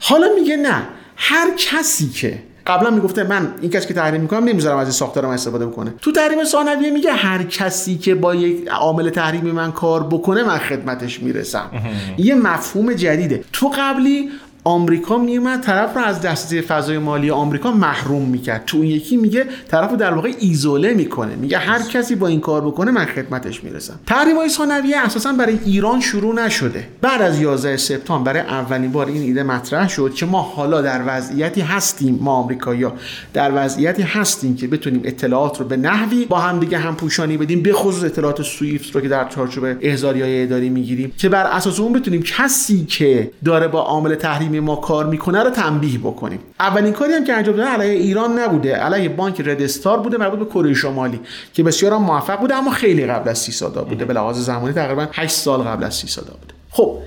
حالا 0.00 0.26
میگه 0.40 0.56
نه 0.56 0.82
هر 1.16 1.50
کسی 1.56 2.08
که 2.08 2.42
قبلا 2.66 2.90
می‌گفته 2.90 3.24
من 3.24 3.54
این 3.60 3.70
کسی 3.70 3.88
که 3.88 3.94
تحریم 3.94 4.20
می‌کنم 4.20 4.44
نمی‌ذارم 4.44 4.78
از 4.78 4.86
این 4.86 4.92
ساختارم 4.92 5.28
استفاده 5.28 5.66
بکنه. 5.66 5.94
تو 6.00 6.12
تحریم 6.12 6.44
ثانویه 6.44 6.90
میگه 6.90 7.12
هر 7.12 7.42
کسی 7.42 7.98
که 7.98 8.14
با 8.14 8.34
یک 8.34 8.68
عامل 8.68 9.10
تحریمی 9.10 9.52
من 9.52 9.72
کار 9.72 10.02
بکنه 10.02 10.42
من 10.42 10.58
خدمتش 10.58 11.22
می‌رسم. 11.22 11.70
یه 12.18 12.34
مفهوم 12.34 12.92
جدیده. 12.92 13.44
تو 13.52 13.72
قبلی 13.78 14.30
آمریکا 14.64 15.18
میومد 15.18 15.60
طرف 15.60 15.96
رو 15.96 16.02
از 16.02 16.20
دسترسی 16.20 16.60
فضای 16.60 16.98
مالی 16.98 17.30
آمریکا 17.30 17.72
محروم 17.72 18.22
می‌کرد. 18.22 18.62
تو 18.66 18.76
اون 18.76 18.86
یکی 18.86 19.16
میگه 19.16 19.44
طرف 19.68 19.90
رو 19.90 19.96
در 19.96 20.14
واقع 20.14 20.32
ایزوله 20.38 20.94
می‌کنه. 20.94 21.36
میگه 21.36 21.58
هر 21.58 21.82
کسی 21.82 22.14
با 22.14 22.26
این 22.26 22.40
کار 22.40 22.60
بکنه 22.60 22.90
من 22.90 23.04
خدمتش 23.04 23.64
می‌رسم. 23.64 24.00
تحریم 24.06 24.36
های 24.36 24.48
ثانویه 24.48 24.98
اساسا 24.98 25.32
برای 25.32 25.58
ایران 25.64 26.00
شروع 26.00 26.34
نشده. 26.34 26.88
بعد 27.00 27.22
از 27.22 27.40
11 27.40 27.76
سپتامبر 27.76 28.32
برای 28.32 28.40
اولین 28.40 28.92
بار 28.92 29.06
این 29.06 29.22
ایده 29.22 29.42
مطرح 29.42 29.88
شد 29.88 30.14
که 30.14 30.26
ما 30.26 30.42
حالا 30.42 30.82
در 30.82 31.02
وضعیتی 31.06 31.60
هستیم. 31.60 32.18
ما 32.22 32.32
آمریکایی‌ها 32.32 32.92
در 33.32 33.52
وضعیتی 33.54 34.02
هستیم 34.02 34.56
که 34.56 34.66
بتونیم 34.66 35.00
اطلاعات 35.04 35.60
رو 35.60 35.66
به 35.66 35.76
نحوی 35.76 36.24
با 36.24 36.38
هم 36.38 36.60
دیگه 36.60 36.78
هم 36.78 36.96
پوشانی 36.96 37.36
بدیم 37.36 37.62
به 37.62 37.72
خصوص 37.72 38.04
اطلاعات 38.04 38.42
سویفت 38.42 38.94
رو 38.94 39.00
که 39.00 39.08
در 39.08 39.28
چارچوب 39.28 39.64
احضاری 39.80 40.22
های 40.22 40.42
اداری 40.42 40.68
می‌گیریم 40.68 41.12
که 41.16 41.28
بر 41.28 41.44
اساس 41.44 41.80
اون 41.80 41.92
بتونیم 41.92 42.22
کسی 42.22 42.84
که 42.84 43.30
داره 43.44 43.68
با 43.68 43.80
عامل 43.80 44.14
تحریمی 44.48 44.66
ما 44.66 44.76
کار 44.76 45.06
می‌کنه 45.06 45.42
رو 45.42 45.50
تنبیه 45.50 45.98
بکنیم. 45.98 46.38
اولین 46.60 46.92
کاری 46.92 47.12
هم 47.12 47.24
که 47.24 47.32
انجام 47.32 47.56
دادن 47.56 47.68
علیه 47.68 47.92
ایران 47.92 48.38
نبوده 48.38 48.76
علیه 48.76 49.08
بانک 49.08 49.40
رد 49.40 49.62
استار 49.62 49.98
بوده 49.98 50.16
مربوط 50.16 50.38
به 50.38 50.44
کره 50.44 50.74
شمالی 50.74 51.20
که 51.52 51.62
بسیار 51.62 51.96
موفق 51.96 52.40
بوده 52.40 52.54
اما 52.54 52.70
خیلی 52.70 53.06
قبل 53.06 53.28
از 53.28 53.38
30 53.38 53.64
بوده 53.88 54.04
به 54.04 54.14
لحاظ 54.14 54.38
زمانی 54.38 54.72
تقریبا 54.72 55.06
8 55.12 55.34
سال 55.34 55.60
قبل 55.60 55.84
از 55.84 55.94
30 55.94 56.20
بوده. 56.20 56.54
خب 56.70 56.98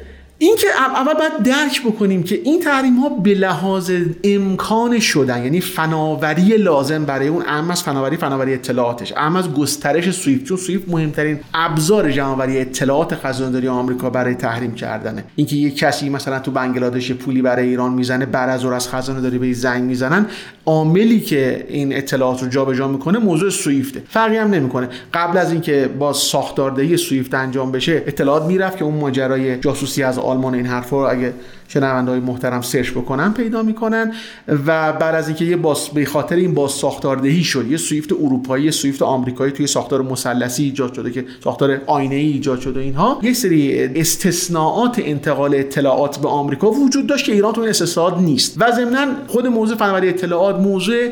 این 0.42 0.56
که 0.56 0.68
اول 0.78 1.14
باید 1.14 1.44
درک 1.44 1.82
بکنیم 1.86 2.24
که 2.24 2.42
این 2.44 2.60
تحریم 2.60 2.96
ها 2.96 3.10
به 3.10 3.34
لحاظ 3.34 3.92
امکان 4.24 5.00
شدن 5.00 5.44
یعنی 5.44 5.62
فناوری 5.62 6.58
لازم 6.58 7.06
برای 7.06 7.28
اون 7.28 7.44
اهم 7.48 7.72
از 7.72 7.84
فناوری 7.84 8.18
فناوری 8.18 8.54
اطلاعاتش. 8.54 9.14
اهم 9.18 9.36
از 9.36 9.54
گسترش 9.54 10.12
سویفت 10.12 10.46
چون 10.46 10.58
سویفت 10.58 10.90
مهمترین 10.90 11.40
ابزار 11.54 12.12
جمعآوری 12.12 12.60
اطلاعات 12.60 13.16
خزانه‌داری 13.16 13.68
آمریکا 13.68 14.10
برای 14.10 14.36
تحریم 14.36 14.76
کردنه. 14.76 15.24
اینکه 15.36 15.56
یک 15.56 15.78
کسی 15.78 16.10
مثلا 16.10 16.40
تو 16.40 16.52
بنگلادش 16.52 17.12
پولی 17.12 17.42
برای 17.42 17.68
ایران 17.68 17.94
می‌زنه 17.94 18.26
بعد 18.26 18.50
از 18.50 18.66
از 18.66 18.90
خزانه 18.90 19.22
داری 19.22 19.38
به 19.38 19.54
زنگ 19.54 19.84
می‌زنن 19.84 20.26
عاملی 20.66 21.20
که 21.20 21.66
این 21.70 21.98
اطلاعات 21.98 22.44
رو 22.44 22.50
جابجا 22.50 22.88
می‌کنه 22.88 23.20
موضوع 23.20 23.50
سویفته. 23.50 24.04
فرقی 24.10 24.38
هم 24.38 24.50
نمی‌کنه. 24.50 24.90
قبل 25.14 25.38
از 25.38 25.52
اینکه 25.52 25.90
با 26.00 26.14
ساختاردهی 26.14 26.98
سویفت 26.98 27.34
انجام 27.34 27.72
بشه 27.72 28.04
اطلاعات 28.08 28.44
می‌رفت 28.44 28.78
که 28.78 28.84
اون 28.84 28.96
ماجرای 28.96 29.60
جاسوسی 29.60 30.04
از 30.04 30.18
آلمان 30.32 30.56
این 30.56 30.66
حرفا 30.66 31.02
رو 31.02 31.12
اگه 31.12 31.34
شنونده 31.74 32.12
های 32.12 32.20
محترم 32.20 32.62
سرچ 32.62 32.92
بکنن 32.92 33.34
پیدا 33.34 33.64
می‌کنن 33.64 34.14
و 34.48 34.94
بعد 34.94 35.16
از 35.16 35.28
اینکه 35.28 35.46
یه 35.46 35.56
باز 35.56 35.90
به 35.90 36.06
خاطر 36.06 36.36
این 36.36 36.54
باز 36.54 36.72
ساختاردهی 36.72 37.44
شد 37.44 37.72
یه 37.72 37.78
سویفت 37.78 38.14
اروپایی 38.14 38.66
یه 38.66 38.72
سویفت 38.72 39.02
آمریکایی 39.02 39.52
توی 39.52 39.68
ساختار 39.68 40.02
مثلثی 40.02 40.64
ایجاد 40.64 40.94
شده 40.94 41.12
که 41.12 41.26
ساختار 41.44 41.82
آینه 41.88 42.16
ای 42.16 42.32
ایجاد 42.32 42.60
شده 42.60 42.80
اینها 42.80 43.20
یک 43.24 43.36
سری 43.36 43.84
استثناءات 43.96 45.02
انتقال 45.06 45.56
اطلاعات 45.56 46.18
به 46.18 46.28
آمریکا 46.28 46.72
وجود 46.72 47.08
داشت 47.08 47.26
که 47.26 47.32
ایران 47.32 47.54
تو 47.54 47.62
این 47.62 47.70
استثناءات 47.70 48.18
نیست. 48.18 48.62
و 48.62 48.72
ضمنا 48.72 49.08
خود 49.28 49.48
موضوع 49.48 49.78
فناوری 49.78 50.10
اطلاعات 50.10 50.56
موضوع 50.56 51.10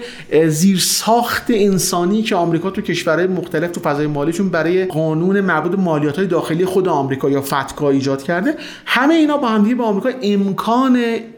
زیر 0.48 0.80
ساخت 0.80 1.46
انسانی 1.50 2.22
که 2.22 2.36
آمریکا 2.36 2.70
تو 2.70 2.82
کشورهای 2.82 3.28
مختلف 3.28 3.72
تو 3.72 3.80
فضای 3.80 4.08
مالیشون 4.08 4.50
برای 4.50 4.86
قانون 4.86 5.42
مربوط 5.42 5.80
مالیات 5.80 6.18
های 6.18 6.28
داخلی 6.28 6.66
خود 6.66 6.88
آمریکا 6.88 7.30
یا 7.30 7.42
فتکا 7.42 7.90
ایجاد 7.90 8.24
کرده 8.24 8.56
همه 8.86 9.14
اینا 9.14 9.38
با 9.38 9.48
هم 9.48 9.78
به 9.78 9.84
آمریکا 9.84 10.10
امکان 10.50 10.98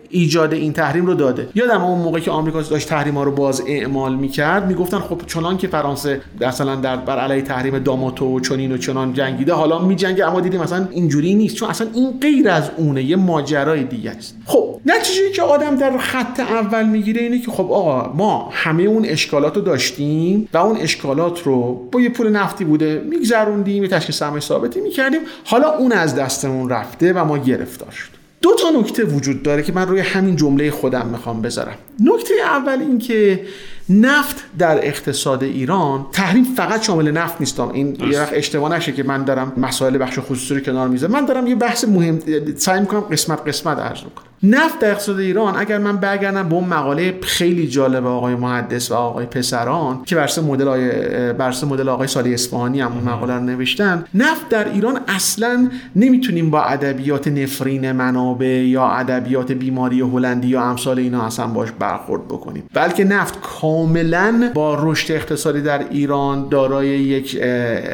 ایجاد 0.09 0.53
این 0.53 0.73
تحریم 0.73 1.05
رو 1.05 1.13
داده. 1.13 1.47
یادم 1.55 1.83
اون 1.83 1.99
موقع 1.99 2.19
که 2.19 2.31
آمریکا 2.31 2.61
داشت 2.61 2.89
تحریم 2.89 3.15
ها 3.15 3.23
رو 3.23 3.31
باز 3.31 3.63
اعمال 3.67 4.15
می‌کرد 4.15 4.67
می‌گفتن 4.67 4.99
خب 4.99 5.21
چنان 5.27 5.57
که 5.57 5.67
فرانسه 5.67 6.21
مثلا 6.41 6.75
در 6.75 6.95
بر 6.95 7.19
علیه 7.19 7.41
تحریم 7.41 7.79
داماتو 7.79 8.25
و 8.25 8.39
چنین 8.39 8.71
و 8.71 8.77
چنان 8.77 9.13
جنگیده 9.13 9.53
حالا 9.53 9.79
میجنگه 9.79 10.27
اما 10.27 10.41
دیدیم 10.41 10.61
مثلا 10.61 10.87
اینجوری 10.91 11.35
نیست 11.35 11.55
چون 11.55 11.69
اصلا 11.69 11.87
این 11.93 12.19
غیر 12.21 12.49
از 12.49 12.71
اونه 12.77 13.03
یه 13.03 13.15
ماجرای 13.15 13.83
دیگه 13.83 14.11
است. 14.11 14.35
خب 14.45 14.79
نتیجه 14.85 15.31
که 15.31 15.41
آدم 15.41 15.75
در 15.75 15.97
خط 15.97 16.39
اول 16.39 16.85
می‌گیره 16.85 17.21
اینه 17.21 17.39
که 17.39 17.51
خب 17.51 17.71
آقا 17.71 18.13
ما 18.13 18.49
همه 18.51 18.83
اون 18.83 19.05
اشکالات 19.05 19.55
رو 19.55 19.61
داشتیم 19.61 20.49
و 20.53 20.57
اون 20.57 20.77
اشکالات 20.77 21.43
رو 21.43 21.87
با 21.91 22.01
یه 22.01 22.09
پول 22.09 22.29
نفتی 22.29 22.65
بوده 22.65 23.05
میگذروندیم 23.09 23.83
یه 23.83 23.89
تشخیص 23.89 24.17
سرمایه 24.17 24.41
ثابتی 24.41 24.81
می‌کردیم 24.81 25.21
حالا 25.45 25.77
اون 25.77 25.91
از 25.91 26.15
دستمون 26.15 26.69
رفته 26.69 27.13
و 27.13 27.25
ما 27.25 27.37
گرفتار 27.37 27.91
شد 27.91 28.20
دو 28.41 28.55
تا 28.55 28.69
نکته 28.79 29.03
وجود 29.03 29.43
داره 29.43 29.63
که 29.63 29.73
من 29.73 29.87
روی 29.87 29.99
همین 29.99 30.35
جمله 30.35 30.71
خودم 30.71 31.07
می‌خوام 31.11 31.41
بذارم. 31.41 31.75
نکته 31.99 32.33
اول 32.43 32.79
این 32.79 32.99
که 32.99 33.45
نفت 33.89 34.43
در 34.57 34.87
اقتصاد 34.87 35.43
ایران 35.43 36.05
تحریم 36.11 36.43
فقط 36.43 36.83
شامل 36.83 37.11
نفت 37.11 37.35
نیستم 37.39 37.69
این 37.69 37.97
یه 38.11 38.19
اشتباه 38.31 38.75
نشه 38.75 38.91
که 38.91 39.03
من 39.03 39.23
دارم 39.23 39.53
مسائل 39.57 39.97
بخش 40.01 40.19
خصوصی 40.19 40.55
رو 40.55 40.59
کنار 40.59 40.87
می‌ذارم. 40.87 41.13
من 41.13 41.25
دارم 41.25 41.47
یه 41.47 41.55
بحث 41.55 41.83
مهم 41.83 42.19
سعی 42.57 42.79
می‌کنم 42.79 42.99
قسمت 42.99 43.47
قسمت 43.47 43.79
عرض 43.79 43.99
کنم 43.99 44.30
نفت 44.43 44.79
در 44.79 44.91
اقتصاد 44.91 45.19
ایران 45.19 45.57
اگر 45.57 45.77
من 45.77 45.97
برگردم 45.97 46.49
به 46.49 46.55
اون 46.55 46.67
مقاله 46.67 47.19
خیلی 47.21 47.67
جالب 47.67 48.05
آقای 48.05 48.35
محدث 48.35 48.91
و 48.91 48.93
آقای 48.93 49.25
پسران 49.25 50.03
که 50.05 50.15
برسه 50.15 50.41
مدل 50.41 50.67
آقای 50.67 51.33
برسه 51.33 51.67
مدل 51.67 51.89
آقای 51.89 52.07
سالی 52.07 52.33
اصفهانی 52.33 52.81
هم 52.81 52.91
اون 52.91 53.03
مقاله 53.03 53.33
رو 53.33 53.39
نوشتن 53.39 54.05
نفت 54.13 54.49
در 54.49 54.71
ایران 54.71 54.99
اصلا 55.07 55.69
نمی‌تونیم 55.95 56.49
با 56.49 56.61
ادبیات 56.63 57.27
نفرین 57.27 57.91
منابع 57.91 58.45
یا 58.47 58.87
ادبیات 58.87 59.51
بیماری 59.51 60.01
هلندی 60.01 60.47
یا 60.47 60.61
امثال 60.61 60.99
اینا 60.99 61.25
اصلا 61.25 61.47
باش 61.47 61.69
برخورد 61.79 62.27
بکنیم. 62.27 62.63
بلکه 62.73 63.03
نفت 63.03 63.41
کاملا 63.41 64.51
با 64.53 64.77
رشد 64.81 65.11
اقتصادی 65.11 65.61
در 65.61 65.89
ایران 65.89 66.49
دارای 66.49 66.87
یک 66.87 67.37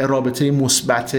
رابطه 0.08 0.52
مثبت 0.52 1.18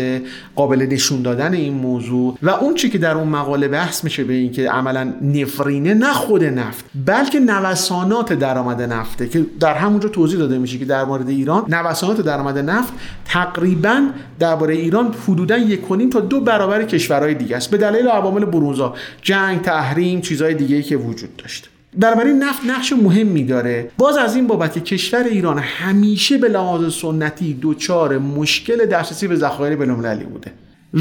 قابل 0.56 0.86
نشون 0.90 1.22
دادن 1.22 1.54
این 1.54 1.74
موضوع 1.74 2.38
و 2.42 2.50
اون 2.50 2.74
چی 2.74 2.90
که 2.90 2.98
در 2.98 3.14
اون 3.14 3.28
مقاله 3.28 3.68
بحث 3.68 4.04
میشه 4.04 4.24
به 4.24 4.32
این 4.32 4.52
که 4.52 4.70
عملا 4.70 5.12
نفرینه 5.22 5.94
نه 5.94 6.12
خود 6.12 6.44
نفت 6.44 6.84
بلکه 7.06 7.40
نوسانات 7.40 8.32
درآمد 8.32 8.82
نفته 8.82 9.28
که 9.28 9.46
در 9.60 9.74
همونجا 9.74 10.08
توضیح 10.08 10.38
داده 10.38 10.58
میشه 10.58 10.78
که 10.78 10.84
در 10.84 11.04
مورد 11.04 11.28
ایران 11.28 11.64
نوسانات 11.68 12.20
درآمد 12.20 12.58
نفت 12.58 12.92
تقریبا 13.24 14.06
درباره 14.38 14.74
ایران 14.74 15.14
حدودا 15.28 15.56
یک 15.56 15.80
تا 16.12 16.20
دو 16.20 16.40
برابر 16.40 16.84
کشورهای 16.84 17.34
دیگه 17.34 17.56
است. 17.56 17.70
به 17.70 17.76
دلیل 17.76 18.08
عوامل 18.08 18.44
بروزا 18.44 18.94
جنگ 19.22 19.62
تحریم 19.62 20.20
چیزهای 20.20 20.54
دیگه 20.54 20.82
که 20.82 20.96
وجود 20.96 21.36
داشت. 21.36 21.68
بنابراین 21.98 22.42
نفت 22.42 22.66
نقش 22.66 22.92
مهمی 22.92 23.44
داره. 23.44 23.90
باز 23.98 24.16
از 24.16 24.36
این 24.36 24.46
بابت 24.46 24.72
که 24.72 24.80
کشور 24.80 25.24
ایران 25.24 25.58
همیشه 25.58 26.38
به 26.38 26.48
لحاظ 26.48 26.94
سنتی 26.94 27.54
دوچار 27.54 28.18
مشکل 28.18 28.86
دسترسی 28.86 29.28
به 29.28 29.36
ذخایر 29.36 29.76
بین‌المللی 29.76 30.24
بوده. 30.24 30.52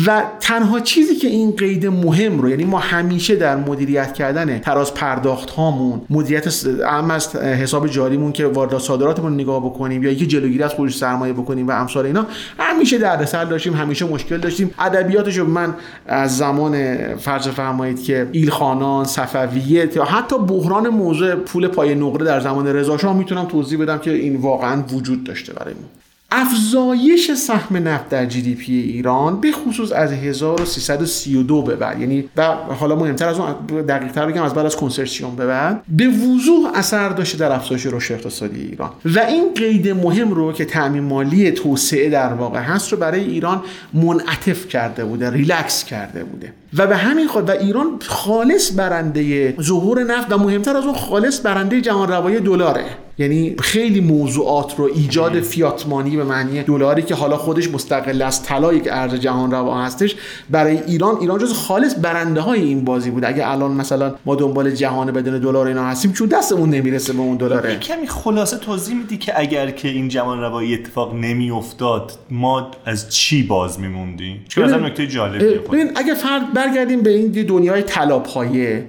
و 0.05 0.23
تنها 0.39 0.79
چیزی 0.79 1.15
که 1.15 1.27
این 1.27 1.51
قید 1.51 1.85
مهم 1.85 2.41
رو 2.41 2.49
یعنی 2.49 2.65
ما 2.65 2.79
همیشه 2.79 3.35
در 3.35 3.55
مدیریت 3.55 4.13
کردن 4.13 4.59
تراز 4.59 4.93
پرداخت 4.93 5.49
هامون 5.49 6.01
مدیریت 6.09 6.65
اهم 6.85 7.11
از 7.11 7.35
حساب 7.35 7.87
جاریمون 7.87 8.31
که 8.31 8.45
واردات 8.45 8.81
صادراتمون 8.81 9.33
نگاه 9.33 9.65
بکنیم 9.65 10.03
یا 10.03 10.11
یکی 10.11 10.27
جلوگیری 10.27 10.63
از 10.63 10.73
خروج 10.73 10.93
سرمایه 10.93 11.33
بکنیم 11.33 11.67
و 11.67 11.71
امثال 11.71 12.05
اینا 12.05 12.25
همیشه 12.59 12.97
دردسر 12.97 13.45
داشتیم 13.45 13.73
همیشه 13.73 14.05
مشکل 14.05 14.37
داشتیم. 14.37 14.73
ادبیاتش 14.79 15.39
من 15.39 15.75
از 16.07 16.37
زمان 16.37 16.97
فرض 17.17 17.47
فرمایید 17.47 18.03
که 18.03 18.29
ایلخانان 18.31 19.05
صفویه 19.05 19.89
یا 19.95 20.03
حتی 20.03 20.37
بحران 20.37 20.89
موضوع 20.89 21.35
پول 21.35 21.67
پای 21.67 21.95
نقره 21.95 22.25
در 22.25 22.39
زمان 22.39 22.67
رضا 22.67 22.97
شاه 22.97 23.17
می‌تونم 23.17 23.45
توضیح 23.45 23.81
بدم 23.81 23.97
که 23.97 24.11
این 24.11 24.35
واقعا 24.35 24.83
وجود 24.93 25.23
داشته 25.23 25.53
برای 25.53 25.73
ما. 25.73 26.06
افزایش 26.31 27.31
سهم 27.31 27.87
نفت 27.87 28.09
در 28.09 28.25
جی 28.25 28.41
دی 28.41 28.55
پی 28.55 28.73
ایران 28.73 29.41
به 29.41 29.51
خصوص 29.51 29.91
از 29.91 30.11
1332 30.11 31.61
به 31.61 31.75
بعد 31.75 31.99
یعنی 31.99 32.29
و 32.37 32.43
حالا 32.53 32.95
مهمتر 32.95 33.27
از 33.27 33.39
اون 33.39 33.53
دقیق 33.81 34.11
تر 34.11 34.25
بگم 34.25 34.43
از 34.43 34.53
بعد 34.53 34.65
از 34.65 34.75
کنسرسیوم 34.75 35.35
به 35.35 35.47
بعد 35.47 35.83
به 35.89 36.07
وضوح 36.07 36.71
اثر 36.75 37.09
داشته 37.09 37.37
در 37.37 37.51
افزایش 37.51 37.85
رشد 37.85 38.13
اقتصادی 38.13 38.61
ایران. 38.61 38.89
و 39.05 39.19
این 39.19 39.53
قید 39.53 39.89
مهم 39.89 40.31
رو 40.31 40.53
که 40.53 40.65
تامین 40.65 41.03
مالی 41.03 41.51
توسعه 41.51 42.09
در 42.09 42.33
واقع 42.33 42.59
هست 42.59 42.91
رو 42.91 42.97
برای 42.97 43.23
ایران 43.23 43.63
منعطف 43.93 44.67
کرده 44.67 45.05
بوده 45.05 45.29
ریلکس 45.29 45.83
کرده 45.83 46.23
بوده. 46.23 46.53
و 46.73 46.87
به 46.87 46.97
همین 46.97 47.27
خاطر 47.27 47.53
و 47.53 47.57
ایران 47.59 47.99
خالص 48.01 48.71
برنده 48.75 49.55
ظهور 49.61 50.03
نفت 50.03 50.33
و 50.33 50.37
مهمتر 50.37 50.77
از 50.77 50.83
اون 50.83 50.95
خالص 50.95 51.45
برنده 51.45 51.81
جهان 51.81 52.09
روایی 52.09 52.39
دلاره. 52.39 52.85
یعنی 53.19 53.55
خیلی 53.59 54.01
موضوعات 54.01 54.75
رو 54.77 54.89
ایجاد 54.95 55.39
فیاتمانی 55.39 56.17
به 56.17 56.23
معنی 56.23 56.63
دلاری 56.63 57.01
که 57.01 57.15
حالا 57.15 57.37
خودش 57.37 57.69
مستقل 57.69 58.21
از 58.21 58.43
طلا 58.43 58.73
یک 58.73 58.87
ارز 58.91 59.13
جهان 59.13 59.51
روا 59.51 59.83
هستش 59.83 60.15
برای 60.49 60.83
ایران 60.83 61.17
ایران 61.21 61.39
جز 61.39 61.53
خالص 61.53 61.95
برنده 62.01 62.41
های 62.41 62.61
این 62.61 62.85
بازی 62.85 63.11
بود. 63.11 63.25
اگه 63.25 63.51
الان 63.51 63.71
مثلا 63.71 64.15
ما 64.25 64.35
دنبال 64.35 64.71
جهان 64.71 65.11
بدون 65.11 65.39
دلار 65.39 65.67
اینا 65.67 65.85
هستیم 65.85 66.11
چون 66.11 66.27
دستمون 66.27 66.69
نمی‌رسه 66.69 67.13
به 67.13 67.19
اون 67.19 67.37
دلاره. 67.37 67.79
کمی 67.79 68.07
خلاصه 68.07 68.57
توضیح 68.57 68.95
میدی 68.95 69.17
که 69.17 69.39
اگر 69.39 69.71
که 69.71 69.87
این 69.87 70.07
جهان 70.07 70.39
روایی 70.39 70.73
اتفاق 70.73 71.15
نمیافتاد 71.15 72.11
ما 72.31 72.71
از 72.85 73.09
چی 73.09 73.43
باز 73.43 73.79
میموندیم؟ 73.79 74.45
چون 74.47 74.63
از 74.63 74.73
نکته 74.73 75.07
جالبیه 75.07 75.57
ببین 75.57 75.91
اگه 75.95 76.13
فرد 76.13 76.53
برگردیم 76.67 77.01
به 77.01 77.09
این 77.09 77.31
دنیای 77.43 77.81
طلا 77.81 78.19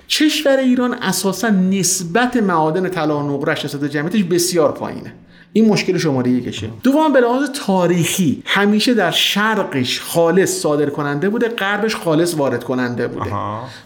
کشور 0.09 0.57
ایران 0.57 0.95
اساسا 0.95 1.49
نسبت 1.49 2.37
معادن 2.37 2.89
طلا 2.89 3.25
و 3.25 3.37
نقره 3.37 3.55
جمعیت 3.89 4.27
بسیار 4.27 4.73
پایینه. 4.73 5.13
این 5.53 5.69
مشکل 5.69 5.99
شماره 5.99 6.31
یکشه 6.31 6.69
دوم 6.83 7.13
به 7.13 7.21
لحاظ 7.21 7.51
تاریخی 7.67 8.43
همیشه 8.47 8.95
در 8.95 9.11
شرقش 9.11 10.01
خالص 10.01 10.61
صادر 10.61 10.91
کننده 10.91 11.29
بوده 11.29 11.49
غربش 11.49 11.97
خالص 11.97 12.35
وارد 12.35 12.65
کننده 12.65 13.09
بوده. 13.09 13.31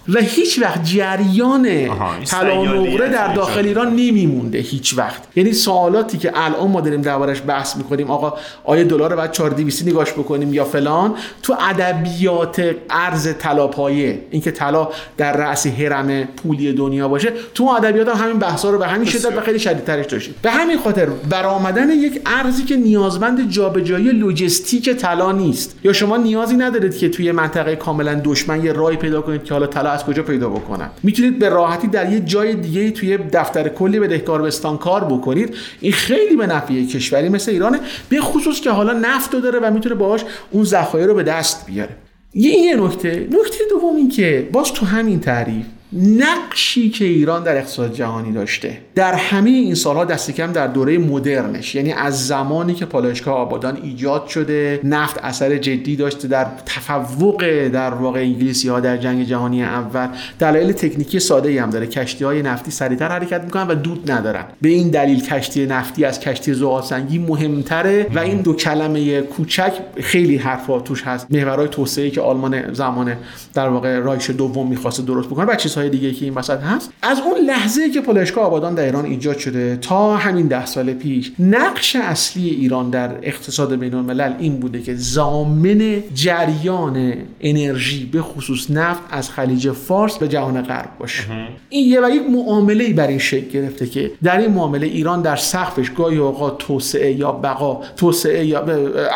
و 0.09 0.21
هیچ 0.21 0.59
وقت 0.63 0.85
جریان 0.85 1.69
طلا 2.25 2.63
نقره 2.65 3.09
در 3.09 3.35
داخل 3.35 3.67
ایران 3.67 3.89
نمیمونده 3.97 4.59
هیچ 4.59 4.99
وقت. 4.99 5.23
یعنی 5.37 5.53
سوالاتی 5.53 6.19
که 6.19 6.33
الان 6.35 6.71
ما 6.71 6.81
داریم 6.81 7.03
دربارش 7.03 7.43
بحث 7.47 7.77
می‌کنیم 7.77 8.11
آقا 8.11 8.35
آیا 8.65 8.85
دلار 8.85 9.17
بعد 9.17 9.33
4200 9.33 9.87
نگاش 9.87 10.13
بکنیم 10.13 10.55
یا 10.55 10.65
فلان؟ 10.65 11.15
تو 11.43 11.57
ادبیات 11.61 12.75
ارز 12.91 13.29
طلا 13.39 13.67
پایه 13.67 14.23
اینکه 14.31 14.51
طلا 14.51 14.89
در 15.17 15.37
رأس 15.37 15.67
هرم 15.67 16.25
پولی 16.25 16.73
دنیا 16.73 17.09
باشه 17.09 17.33
تو 17.55 17.65
ادبیات 17.65 18.09
هم 18.09 18.25
همین 18.25 18.39
بحثا 18.39 18.71
رو 18.71 18.79
به 18.79 18.87
همین 18.89 19.09
شدت 19.09 19.37
و 19.37 19.41
خیلی 19.41 19.59
شدیدترش 19.59 20.07
داشتیم. 20.07 20.35
به 20.43 20.51
همین 20.51 20.79
خاطر 20.79 21.07
برای 21.07 21.52
آمدن 21.53 21.91
یک 21.91 22.21
ارزی 22.27 22.65
که 22.65 22.77
نیازمند 22.77 23.51
جابجایی 23.51 24.09
لوجستیک 24.09 24.91
طلا 24.91 25.33
نیست. 25.33 25.77
یا 25.85 25.93
شما 25.93 26.17
نیازی 26.17 26.57
ندارید 26.57 26.97
که 26.97 27.09
توی 27.09 27.33
منطقه 27.33 27.77
کاملا 27.77 28.21
دشمن 28.25 28.65
یه 28.65 28.73
راهی 28.73 28.97
پیدا 28.97 29.21
کنید 29.21 29.45
که 29.45 29.55
حالا 29.55 29.67
طلا 29.67 29.91
از 29.91 30.05
کجا 30.05 30.23
پیدا 30.23 30.49
بکنن. 30.49 30.91
می‌تونید 31.03 31.39
به 31.39 31.49
راحتی 31.49 31.89
در 31.89 32.13
یه 32.13 32.21
جای 32.21 32.55
دیگه 32.55 32.91
توی 32.91 33.19
دفتر 33.33 33.69
کلی 33.69 34.01
بدهکار 34.01 34.43
بستان 34.43 34.79
کار 34.79 35.05
بکنید. 35.05 35.55
این 35.81 35.93
خیلی 35.93 36.37
به 36.37 36.47
نفع 36.47 36.85
کشوری 36.85 37.29
مثل 37.29 37.51
ایرانه 37.51 37.81
به 38.09 38.21
خصوص 38.21 38.61
که 38.61 38.71
حالا 38.71 38.93
نفت 38.93 39.33
داره 39.33 39.59
و 39.59 39.71
می‌تونه 39.71 39.95
باهاش 39.95 40.25
اون 40.51 40.65
ذخایر 40.65 41.07
رو 41.07 41.15
به 41.15 41.23
دست 41.23 41.67
بیاره. 41.67 41.97
یه 42.35 42.77
نکته. 42.77 43.29
نکته 43.31 43.65
دوم 43.71 43.97
این 43.97 44.09
که 44.09 44.49
باز 44.53 44.73
تو 44.73 44.87
همین 44.87 45.21
تعریف 45.21 45.67
نقشی 45.93 46.91
که 46.91 47.05
ایران 47.05 47.43
در 47.43 47.57
اقتصاد 47.57 47.95
جهانی 47.95 48.33
داشته 48.33 48.79
در 48.95 49.15
همه 49.15 49.51
این 49.51 49.75
سالها 49.75 50.05
دست 50.05 50.31
کم 50.31 50.53
در 50.53 50.67
دوره 50.67 50.99
مدرنش. 50.99 51.75
یعنی 51.75 51.93
از 51.93 52.27
زمانی 52.27 52.75
که 52.75 52.87
پالایشگاه 52.87 53.35
آبادان 53.35 53.79
ایجاد 53.83 54.27
شده 54.27 54.81
نفت 54.85 55.19
اثر 55.25 55.59
جدی 55.59 55.97
داشته 55.97 56.29
در 56.29 56.47
تفوق 56.67 57.69
در 57.69 57.95
واقع 57.95 58.21
انگلیسی 58.21 58.69
ها 58.69 58.81
در 58.81 58.97
جنگ 58.97 59.25
جهانی 59.25 59.63
اول. 59.63 60.09
دلایل 60.39 60.73
تکنیکی 60.73 61.21
ساده 61.21 61.49
ای 61.49 61.59
هم 61.59 61.71
داره. 61.71 61.87
کشتی 61.87 62.25
های 62.25 62.43
نفتی 62.43 62.71
سریعتر 62.71 63.09
حرکت 63.09 63.45
می‌کنن 63.45 63.69
و 63.69 63.75
دود 63.75 64.11
ندارن. 64.11 64.45
به 64.63 64.69
این 64.69 64.91
دلیل 64.91 65.27
کشتی 65.27 65.67
نفتی 65.67 66.05
از 66.05 66.21
کشتی 66.21 66.55
زغال 66.55 66.83
سنگی 66.83 67.19
مهمتره 67.19 68.07
و 68.15 68.19
این 68.19 68.41
دو 68.41 68.55
کلمه 68.55 69.21
کوچک 69.21 69.73
خیلی 70.01 70.37
حرفا 70.37 70.81
توش 70.81 71.03
هست. 71.03 71.27
محورهای 71.31 71.69
توسعه 71.69 72.11
که 72.11 72.21
آلمان 72.21 72.75
زمان 72.75 73.17
در 73.55 73.69
واقع 73.69 73.99
رایش 73.99 74.31
دوم 74.31 74.69
می‌خواسته 74.69 75.03
درست 75.03 75.29
بکنه 75.29 75.47
و 75.47 75.55
چیزهای 75.55 75.82
دیگه 75.89 76.13
که 76.13 76.25
این 76.25 76.35
وسط 76.35 76.61
هست. 76.61 76.93
از 77.03 77.21
اون 77.21 77.47
لحظه 77.47 77.91
که 77.91 78.01
پالایشگاه 78.01 78.45
آبادان 78.45 78.75
در 78.75 78.85
ایران 78.85 79.05
ایجاد 79.05 79.39
شده 79.39 79.77
تا 79.77 80.17
همین 80.17 80.47
ده 80.47 80.67
سال 80.67 80.93
پیش 80.93 81.33
نقش 81.39 81.97
اصلی 81.97 82.51
ایران 82.51 82.91
در 82.91 83.11
اقتصاد 83.23 83.75
بین 83.75 83.95
الملل 83.95 84.33
این 84.39 84.61
بوده 84.61 84.83
که 84.83 84.95
زامن 84.95 86.03
جریان 86.15 87.15
انرژی 87.41 88.05
به 88.05 88.23
خصوص 88.23 88.71
نفت 88.71 89.03
از 89.11 89.31
خلیج 89.31 89.71
فارس 89.71 90.19
به 90.19 90.29
جهان 90.29 90.63
غرب 90.63 90.91
باشه. 90.99 91.23
این 91.69 91.89
یه 91.89 92.07
و 92.07 92.11
یک 92.11 92.23
معامله 92.31 92.93
بر 92.93 93.07
این 93.07 93.19
شکل 93.19 93.49
گرفته 93.49 93.87
که 93.87 94.11
در 94.23 94.39
این 94.39 94.51
معامله 94.51 94.87
ایران 94.87 95.23
در 95.23 95.37
سقفش 95.37 95.91
گاهی 95.91 96.17
اوقات 96.19 96.59
توسعه 96.59 97.13
یا 97.13 97.33
بقا 97.33 97.81
توسعه 97.97 98.47
یا 98.47 98.61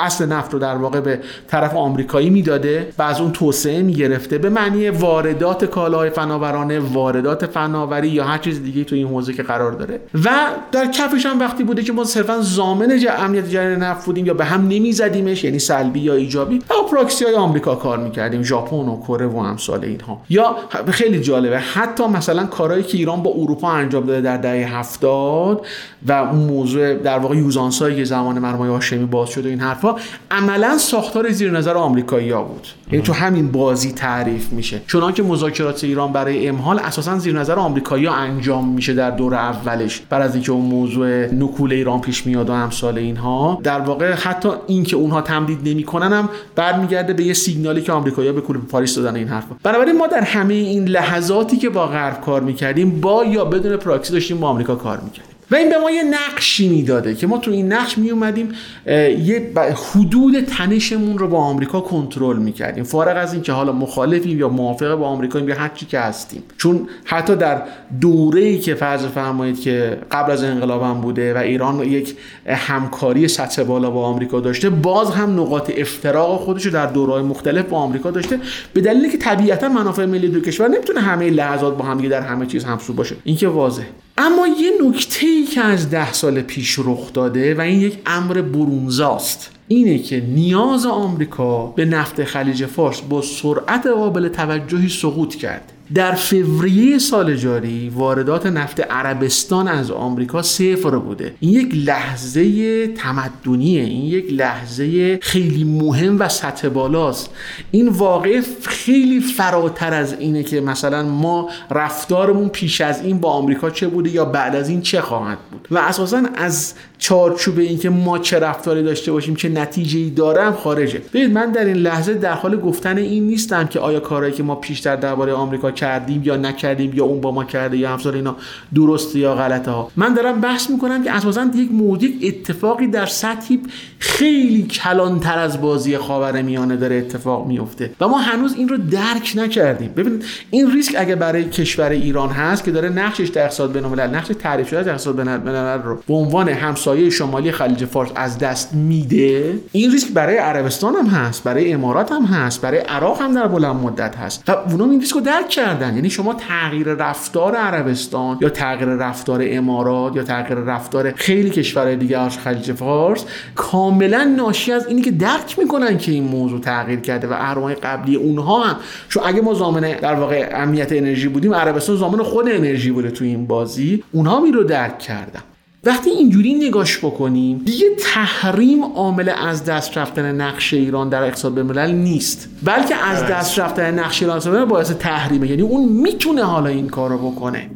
اصل 0.04 0.26
نفت 0.26 0.52
رو 0.52 0.58
در 0.58 0.76
واقع 0.76 1.00
به 1.00 1.20
طرف 1.48 1.74
آمریکایی 1.74 2.30
می‌داده 2.30 2.88
و 2.98 3.02
از 3.02 3.20
اون 3.20 3.32
توسعه 3.32 3.82
می‌گرفته. 3.82 4.38
به 4.38 4.48
معنی 4.48 4.88
واردات 4.88 5.64
کالاهای 5.64 6.10
فناورانه 6.56 6.80
واردات 6.80 7.46
فناوری 7.46 8.08
یا 8.08 8.24
هر 8.24 8.38
چیز 8.38 8.62
دیگه 8.62 8.84
تو 8.84 8.94
این 8.94 9.06
حوزه 9.06 9.32
که 9.32 9.42
قرار 9.42 9.72
داره. 9.72 10.00
و 10.24 10.30
در 10.72 10.86
کفش 10.86 11.26
هم 11.26 11.40
وقتی 11.40 11.64
بوده 11.64 11.82
که 11.82 11.92
ما 11.92 12.04
صرفا 12.04 12.40
ضامن 12.40 13.00
امنیت 13.18 13.48
جریان 13.48 13.82
نفت 13.82 14.06
بودیم 14.06 14.26
یا 14.26 14.34
به 14.34 14.44
هم 14.44 14.68
نمیزدیمش 14.68 15.44
یعنی 15.44 15.58
سلبی 15.58 16.00
یا 16.00 16.14
ایجابی 16.14 16.58
با 16.68 16.76
پراکسی 16.90 17.24
های 17.24 17.34
آمریکا 17.34 17.74
کار 17.74 17.98
می‌کردیم 17.98 18.42
ژاپن 18.42 18.76
و 18.76 19.00
کره 19.00 19.26
و 19.26 19.36
امثال 19.36 19.84
اینها. 19.84 20.20
یا 20.28 20.56
خیلی 20.88 21.20
جالبه 21.20 21.58
حتی 21.58 22.06
مثلا 22.06 22.46
کارهایی 22.46 22.82
که 22.82 22.98
ایران 22.98 23.22
با 23.22 23.30
اروپا 23.30 23.70
انجام 23.70 24.06
داده 24.06 24.20
در 24.20 24.36
دهه 24.36 24.76
هفتاد 24.76 25.66
و 26.06 26.12
اون 26.12 26.38
موضوع 26.38 26.94
در 26.94 27.18
واقع 27.18 27.36
یوزانسایی 27.36 27.96
که 27.96 28.04
زمان 28.04 28.38
مرمای 28.38 28.68
هاشمی 28.68 29.04
باز 29.04 29.28
شده 29.28 29.48
این 29.48 29.60
حرفا 29.60 29.96
عملا 30.30 30.78
ساختار 30.78 31.30
زیر 31.30 31.50
نظر 31.50 31.74
آمریکایی‌ها 31.74 32.42
بود. 32.42 32.66
یعنی 32.92 33.04
تو 33.04 33.12
همین 33.12 33.52
بازی 33.52 33.92
تعریف 33.92 34.52
میشه. 34.52 34.80
چنانکه 34.92 35.22
مذاکرات 35.22 35.84
ایران 35.84 36.12
برای 36.12 36.45
امهال 36.48 36.78
اساسا 36.78 37.18
زیر 37.18 37.38
نظر 37.38 37.54
آمریکایی‌ها 37.54 38.14
انجام 38.14 38.68
میشه 38.68 38.94
در 38.94 39.10
دور 39.10 39.34
اولش. 39.34 40.02
بعد 40.10 40.22
از 40.22 40.34
اینکه 40.34 40.52
اون 40.52 40.64
موضوع 40.64 41.34
نکول 41.34 41.72
ایران 41.72 42.00
پیش 42.00 42.26
میاد 42.26 42.50
و 42.50 42.52
امثال 42.52 42.98
اینها 42.98 43.60
در 43.62 43.80
واقع 43.80 44.12
حتی 44.12 44.48
اینکه 44.66 44.96
اونها 44.96 45.20
تمدید 45.20 45.68
نمی‌کنن 45.68 46.12
هم 46.12 46.28
برمیگرده 46.54 47.12
به 47.12 47.24
یه 47.24 47.34
سیگنالی 47.34 47.82
که 47.82 47.92
آمریکایی‌ها 47.92 48.34
به 48.34 48.40
کل 48.40 48.56
پاریس 48.56 48.96
دادن 48.96 49.16
این 49.16 49.28
حرفا 49.28 49.56
بنابراین 49.62 49.98
ما 49.98 50.06
در 50.06 50.20
همه 50.20 50.54
این 50.54 50.84
لحظاتی 50.88 51.56
که 51.56 51.68
با 51.68 51.86
غرب 51.86 52.20
کار 52.20 52.40
می‌کردیم 52.40 53.00
با 53.00 53.24
یا 53.24 53.44
بدون 53.44 53.76
پراکسی 53.76 54.12
داشتیم 54.12 54.40
با 54.40 54.48
آمریکا 54.48 54.74
کار 54.74 55.00
می‌کردیم. 55.00 55.35
و 55.50 55.54
این 55.54 55.68
به 55.68 55.78
ما 55.78 55.90
یه 55.90 56.02
نقشی 56.02 56.68
می‌داده 56.68 57.14
که 57.14 57.26
ما 57.26 57.38
تو 57.38 57.50
این 57.50 57.72
نقش 57.72 57.98
می 57.98 58.10
اومدیم 58.10 58.48
یه 58.86 59.52
حدود 59.92 60.40
تنشمون 60.40 61.18
رو 61.18 61.28
با 61.28 61.38
آمریکا 61.38 61.80
کنترل 61.80 62.36
می‌کردیم. 62.36 62.84
فارغ 62.84 63.16
از 63.16 63.32
اینکه 63.32 63.52
حالا 63.52 63.72
مخالفیم 63.72 64.38
یا 64.38 64.48
موافق 64.48 64.94
با 64.94 65.06
آمریکا 65.06 65.40
یا 65.40 65.54
هر 65.54 65.70
چی 65.74 65.86
که 65.86 66.00
هستیم. 66.00 66.42
چون 66.56 66.88
حتی 67.04 67.36
در 67.36 67.62
دوره 68.00 68.42
ای 68.42 68.58
که 68.58 68.74
فرض 68.74 69.06
فرمایید 69.06 69.60
که 69.60 69.98
قبل 70.10 70.32
از 70.32 70.44
انقلابم 70.44 71.00
بوده 71.00 71.34
و 71.34 71.36
ایران 71.36 71.80
یک 71.80 72.16
همکاری 72.46 73.28
سطح 73.28 73.62
بالا 73.62 73.90
با 73.90 74.06
آمریکا 74.06 74.40
داشته 74.40 74.70
باز 74.70 75.10
هم 75.10 75.40
نقاط 75.40 75.72
افتراق 75.76 76.40
خودش 76.40 76.66
رو 76.66 76.72
در 76.72 76.86
دورهای 76.86 77.22
مختلف 77.22 77.64
با 77.64 77.78
آمریکا 77.78 78.10
داشته. 78.10 78.40
به 78.72 78.80
دلیلی 78.80 79.10
که 79.10 79.18
طبیعتا 79.18 79.68
منافع 79.68 80.04
ملی 80.04 80.28
دو 80.28 80.40
کشور 80.40 80.68
نمی‌تونه 80.68 81.00
همه 81.00 81.30
لحظات 81.30 81.76
با 81.76 81.84
هم 81.84 82.08
در 82.08 82.20
همه 82.20 82.46
چیز 82.46 82.64
همسو 82.64 82.92
باشه. 82.92 83.16
این 83.24 83.36
که 83.36 83.48
واضحه. 83.48 83.86
اما 84.18 84.46
یه 84.46 84.70
نکته 84.88 85.26
ای 85.26 85.44
که 85.44 85.60
از 85.60 85.90
ده 85.90 86.12
سال 86.12 86.42
پیش 86.42 86.78
رخ 86.78 87.12
داده 87.12 87.54
و 87.54 87.60
این 87.60 87.80
یک 87.80 87.98
امر 88.06 88.42
برونزاست 88.42 89.50
اینه 89.68 89.98
که 89.98 90.20
نیاز 90.20 90.86
آمریکا 90.86 91.66
به 91.66 91.84
نفت 91.84 92.24
خلیج 92.24 92.66
فارس 92.66 93.00
با 93.00 93.22
سرعت 93.22 93.86
قابل 93.86 94.28
توجهی 94.28 94.88
سقوط 94.88 95.34
کرد. 95.34 95.72
در 95.94 96.12
فوریه 96.14 96.98
سال 96.98 97.36
جاری 97.36 97.88
واردات 97.88 98.46
نفت 98.46 98.80
عربستان 98.80 99.68
از 99.68 99.90
آمریکا 99.90 100.42
صفر 100.42 100.90
بوده. 100.90 101.34
این 101.40 101.52
یک 101.52 101.74
لحظه 101.74 102.86
تمدنیه 102.86 103.82
این 103.82 104.04
یک 104.04 104.32
لحظه 104.32 105.18
خیلی 105.22 105.64
مهم 105.64 106.20
و 106.20 106.28
سطح 106.28 106.68
بالاست. 106.68 107.30
این 107.70 107.88
واقع 107.88 108.40
خیلی 108.62 109.20
فراتر 109.20 109.94
از 109.94 110.14
اینه 110.18 110.42
که 110.42 110.60
مثلا 110.60 111.02
ما 111.02 111.50
رفتارمون 111.70 112.48
پیش 112.48 112.80
از 112.80 113.02
این 113.04 113.18
با 113.18 113.30
آمریکا 113.30 113.70
چه 113.70 113.88
بوده 113.88 114.10
یا 114.10 114.24
بعد 114.24 114.56
از 114.56 114.68
این 114.68 114.80
چه 114.80 115.00
خواهد 115.00 115.38
بود. 115.50 115.68
و 115.70 115.78
اساسا 115.78 116.22
از 116.34 116.74
چارچوب 116.98 117.58
این 117.58 117.78
که 117.78 117.90
ما 117.90 118.18
چه 118.18 118.38
رفتاری 118.38 118.82
داشته 118.82 119.12
باشیم 119.12 119.34
چه 119.34 119.48
نتیجه 119.48 119.98
ای 119.98 120.10
دارم 120.10 120.52
خارجه. 120.52 120.98
ببینید 120.98 121.32
من 121.32 121.52
در 121.52 121.64
این 121.64 121.76
لحظه 121.76 122.14
در 122.14 122.32
حال 122.32 122.60
گفتن 122.60 122.98
این 122.98 123.26
نیستم 123.26 123.66
که 123.66 123.80
آیا 123.80 124.00
کارهایی 124.00 124.34
که 124.34 124.42
ما 124.42 124.54
پیشتر 124.54 124.96
درباره 124.96 125.32
آمریکا 125.32 125.70
کردیم 125.76 126.22
یا 126.24 126.36
نکردیم 126.36 126.92
یا 126.94 127.04
اون 127.04 127.20
با 127.20 127.30
ما 127.30 127.44
کرده 127.44 127.76
یا 127.76 127.90
همسال 127.90 128.14
اینا 128.14 128.36
درسته 128.74 129.18
یا 129.18 129.34
غلطه 129.34 129.70
ها؟ 129.70 129.90
من 129.96 130.14
دارم 130.14 130.40
بحث 130.40 130.70
می‌کنم 130.70 131.04
که 131.04 131.12
اساسا 131.12 131.46
یک 131.54 131.72
موضوع 131.72 132.10
اتفاقی 132.22 132.86
در 132.86 133.06
سطحی 133.06 133.60
خیلی 133.98 134.62
کلانتر 134.62 135.38
از 135.38 135.60
بازی 135.60 135.98
خاورمیانه 135.98 136.76
داره 136.76 136.96
اتفاق 136.96 137.46
میفته 137.46 137.90
و 138.00 138.08
ما 138.08 138.18
هنوز 138.18 138.54
این 138.54 138.68
رو 138.68 138.76
درک 138.76 139.32
نکردیم. 139.36 139.90
ببینید 139.96 140.24
این 140.50 140.72
ریسک 140.72 140.94
اگه 140.98 141.16
برای 141.16 141.44
کشور 141.44 141.90
ایران 141.90 142.28
هست 142.28 142.64
که 142.64 142.70
داره 142.70 142.88
نقشش 142.88 143.28
در 143.28 143.42
اقتصاد 143.42 143.72
بین‌الملل 143.72 144.14
نقش 144.14 144.28
تعریف 144.28 144.68
شده 144.68 144.82
در 144.82 144.90
اقتصاد 144.90 145.16
بین‌الملل 145.16 145.82
رو 145.82 145.98
به 146.08 146.14
عنوان 146.14 146.48
همسایه 146.48 147.10
شمالی 147.10 147.52
خلیج 147.52 147.84
فارس 147.84 148.10
از 148.14 148.38
دست 148.38 148.74
میده 148.74 149.58
این 149.72 149.90
ریسک 149.90 150.12
برای 150.12 150.36
عربستان 150.36 150.94
هم 150.94 151.06
هست 151.06 151.44
برای 151.44 151.72
امارات 151.72 152.12
هم 152.12 152.22
هست 152.22 152.60
برای 152.60 152.78
عراق 152.78 153.22
هم 153.22 153.34
در 153.34 153.48
بلند 153.48 153.76
مدت 153.76 154.16
هست. 154.16 154.42
و 154.48 154.52
اونا 154.52 154.84
این 154.84 155.00
ریسک 155.00 155.14
رو 155.14 155.20
درک 155.20 155.48
کردن؟ 155.66 155.94
یعنی 155.94 156.10
شما 156.10 156.34
تغییر 156.34 156.86
رفتار 156.94 157.54
عربستان 157.54 158.38
یا 158.40 158.48
تغییر 158.48 158.88
رفتار 158.88 159.40
امارات 159.44 160.16
یا 160.16 160.22
تغییر 160.22 160.58
رفتار 160.58 161.12
خیلی 161.12 161.50
کشورهای 161.50 161.96
دیگه 161.96 162.18
از 162.18 162.38
خلیج 162.38 162.72
فارس 162.72 163.24
کاملا 163.54 164.24
ناشی 164.36 164.72
از 164.72 164.86
اینی 164.86 165.02
که 165.02 165.10
درک 165.10 165.58
می‌کنن 165.58 165.98
که 165.98 166.12
این 166.12 166.24
موضوع 166.24 166.60
تغییر 166.60 167.00
کرده 167.00 167.28
و 167.28 167.32
اهرم‌های 167.32 167.74
قبلی 167.74 168.16
اونها 168.16 168.62
هم. 168.62 168.76
چون 169.08 169.22
اگه 169.26 169.40
ما 169.40 169.54
زامن 169.54 169.80
در 169.80 170.14
واقع 170.14 170.50
امنیت 170.54 170.92
انرژی 170.92 171.28
بودیم 171.28 171.54
عربستان 171.54 171.96
زامن 171.96 172.22
خود 172.22 172.48
انرژی 172.48 172.90
بوده 172.90 173.10
تو 173.10 173.24
این 173.24 173.46
بازی. 173.46 174.04
اونها 174.12 174.40
می 174.40 174.52
رو 174.52 174.64
درک 174.64 174.98
کردن. 174.98 175.40
وقتی 175.86 176.10
اینجوری 176.10 176.54
نگاش 176.54 176.98
بکنیم 176.98 177.58
دیگه 177.58 177.86
تحریم 178.14 178.84
عامل 178.84 179.28
از 179.28 179.64
دست 179.64 179.98
رفتن 179.98 180.40
نقش 180.40 180.74
ایران 180.74 181.08
در 181.08 181.22
اقتصاد 181.22 181.54
بین‌الملل 181.54 181.90
نیست. 181.90 182.48
بلکه 182.62 182.94
از 182.94 183.22
دست 183.22 183.58
رفتن 183.58 183.98
نقش 183.98 184.22
ایران 184.22 184.64
باعث 184.64 184.90
تحریمه. 184.90 185.48
یعنی 185.48 185.62
اون 185.62 185.88
می‌تونه 185.88 186.44
حالا 186.44 186.68
این 186.68 186.88
کار 186.88 187.10
رو 187.10 187.30
بکنه. 187.30 187.70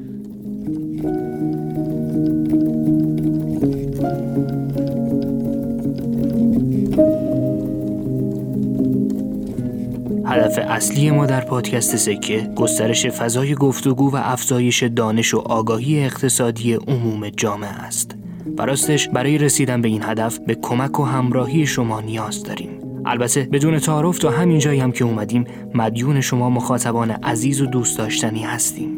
هدف 10.30 10.58
اصلی 10.68 11.10
ما 11.10 11.26
در 11.26 11.40
پادکست 11.40 11.96
سکه 11.96 12.50
گسترش 12.56 13.06
فضای 13.06 13.54
گفتگو 13.54 14.10
و 14.10 14.16
افزایش 14.16 14.82
دانش 14.82 15.34
و 15.34 15.38
آگاهی 15.38 16.04
اقتصادی 16.04 16.74
عموم 16.74 17.28
جامعه 17.28 17.70
است. 17.70 18.16
و 18.58 18.62
راستش 18.62 19.08
برای 19.08 19.38
رسیدن 19.38 19.82
به 19.82 19.88
این 19.88 20.02
هدف 20.02 20.38
به 20.38 20.54
کمک 20.54 21.00
و 21.00 21.04
همراهی 21.04 21.66
شما 21.66 22.00
نیاز 22.00 22.42
داریم. 22.42 22.70
البته 23.06 23.48
بدون 23.52 23.78
تعارف 23.78 24.18
تا 24.18 24.30
همین 24.30 24.58
جایی 24.58 24.80
هم 24.80 24.92
که 24.92 25.04
اومدیم 25.04 25.44
مدیون 25.74 26.20
شما 26.20 26.50
مخاطبان 26.50 27.10
عزیز 27.10 27.60
و 27.60 27.66
دوست 27.66 27.98
داشتنی 27.98 28.42
هستیم. 28.42 28.88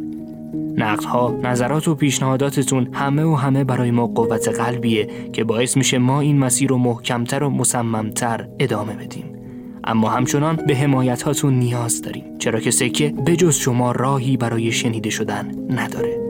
نقدها، 0.76 1.38
نظرات 1.42 1.88
و 1.88 1.94
پیشنهاداتتون 1.94 2.88
همه 2.92 3.24
و 3.24 3.34
همه 3.34 3.64
برای 3.64 3.90
ما 3.90 4.06
قوت 4.06 4.48
قلبیه 4.48 5.08
که 5.32 5.44
باعث 5.44 5.76
میشه 5.76 5.98
ما 5.98 6.20
این 6.20 6.38
مسیر 6.38 6.70
رو 6.70 6.78
محکمتر 6.78 7.42
و 7.42 7.50
مصممتر 7.50 8.48
ادامه 8.58 8.92
بدیم. 8.92 9.41
اما 9.84 10.08
همچنان 10.08 10.56
به 10.66 10.76
حمایت 10.76 11.22
هاتون 11.22 11.54
نیاز 11.54 12.02
داریم 12.02 12.24
چرا 12.38 12.60
که 12.60 12.70
سکه 12.70 13.08
بجز 13.26 13.56
شما 13.56 13.92
راهی 13.92 14.36
برای 14.36 14.72
شنیده 14.72 15.10
شدن 15.10 15.54
نداره. 15.70 16.22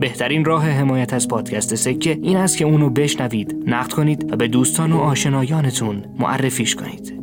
بهترین 0.00 0.44
راه 0.44 0.68
حمایت 0.68 1.14
از 1.14 1.28
پادکست 1.28 1.74
سکه 1.74 2.18
این 2.22 2.36
است 2.36 2.56
که 2.56 2.64
اونو 2.64 2.90
بشنوید 2.90 3.56
نقد 3.66 3.92
کنید 3.92 4.32
و 4.32 4.36
به 4.36 4.48
دوستان 4.48 4.92
و 4.92 4.98
آشنایانتون 4.98 6.04
معرفیش 6.18 6.74
کنید. 6.74 7.14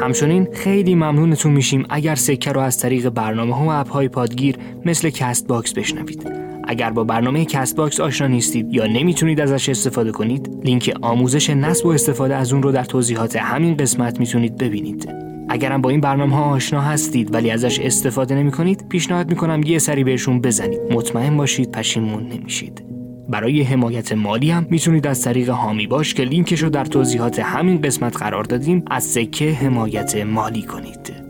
همچنین 0.00 0.48
خیلی 0.52 0.94
ممنونتون 0.94 1.52
میشیم 1.52 1.86
اگر 1.90 2.14
سکه 2.14 2.52
رو 2.52 2.60
از 2.60 2.78
طریق 2.78 3.08
برنامه 3.08 3.56
ها 3.56 3.64
و 3.64 3.70
اپ 3.70 3.88
های 3.88 4.08
پادگیر 4.08 4.56
مثل 4.84 5.10
Castbox 5.10 5.72
بشنوید. 5.72 6.28
اگر 6.68 6.90
با 6.90 7.04
برنامه 7.04 7.44
Castbox 7.44 8.00
آشنا 8.00 8.26
نیستید 8.26 8.74
یا 8.74 8.86
نمی‌تونید 8.86 9.40
ازش 9.40 9.68
استفاده 9.68 10.12
کنید 10.12 10.50
لینک 10.64 10.96
آموزش 11.02 11.50
نصب 11.50 11.86
و 11.86 11.88
استفاده 11.88 12.36
از 12.36 12.52
اون 12.52 12.62
رو 12.62 12.72
در 12.72 12.84
توضیحات 12.84 13.36
همین 13.36 13.76
قسمت 13.76 14.20
می‌تونید 14.20 14.56
ببینید. 14.56 15.08
اگرم 15.48 15.82
با 15.82 15.90
این 15.90 16.00
برنامه 16.00 16.36
ها 16.36 16.42
آشنا 16.42 16.80
هستید 16.80 17.34
ولی 17.34 17.50
ازش 17.50 17.78
استفاده 17.80 18.34
نمی 18.34 18.50
کنید 18.50 18.88
پیشنهاد 18.88 19.30
می‌کنم 19.30 19.62
یه 19.62 19.78
سری 19.78 20.04
بهشون 20.04 20.40
بزنید. 20.40 20.80
مطمئن 20.90 21.36
باشید 21.36 21.72
پشیمون 21.72 22.28
نمیشید. 22.28 22.84
برای 23.28 23.62
حمایت 23.62 24.12
مالی 24.12 24.50
هم 24.50 24.66
می‌تونید 24.70 25.06
از 25.06 25.22
طریق 25.22 25.50
هامی 25.50 25.86
باش 25.86 26.14
که 26.14 26.22
لینکش 26.22 26.62
رو 26.62 26.70
در 26.70 26.84
توضیحات 26.84 27.38
همین 27.38 27.80
قسمت 27.80 28.16
قرار 28.16 28.44
دادیم 28.44 28.84
از 28.90 29.04
سکه 29.04 29.52
حمایت 29.52 30.16
مالی 30.16 30.62
کنید. 30.62 31.27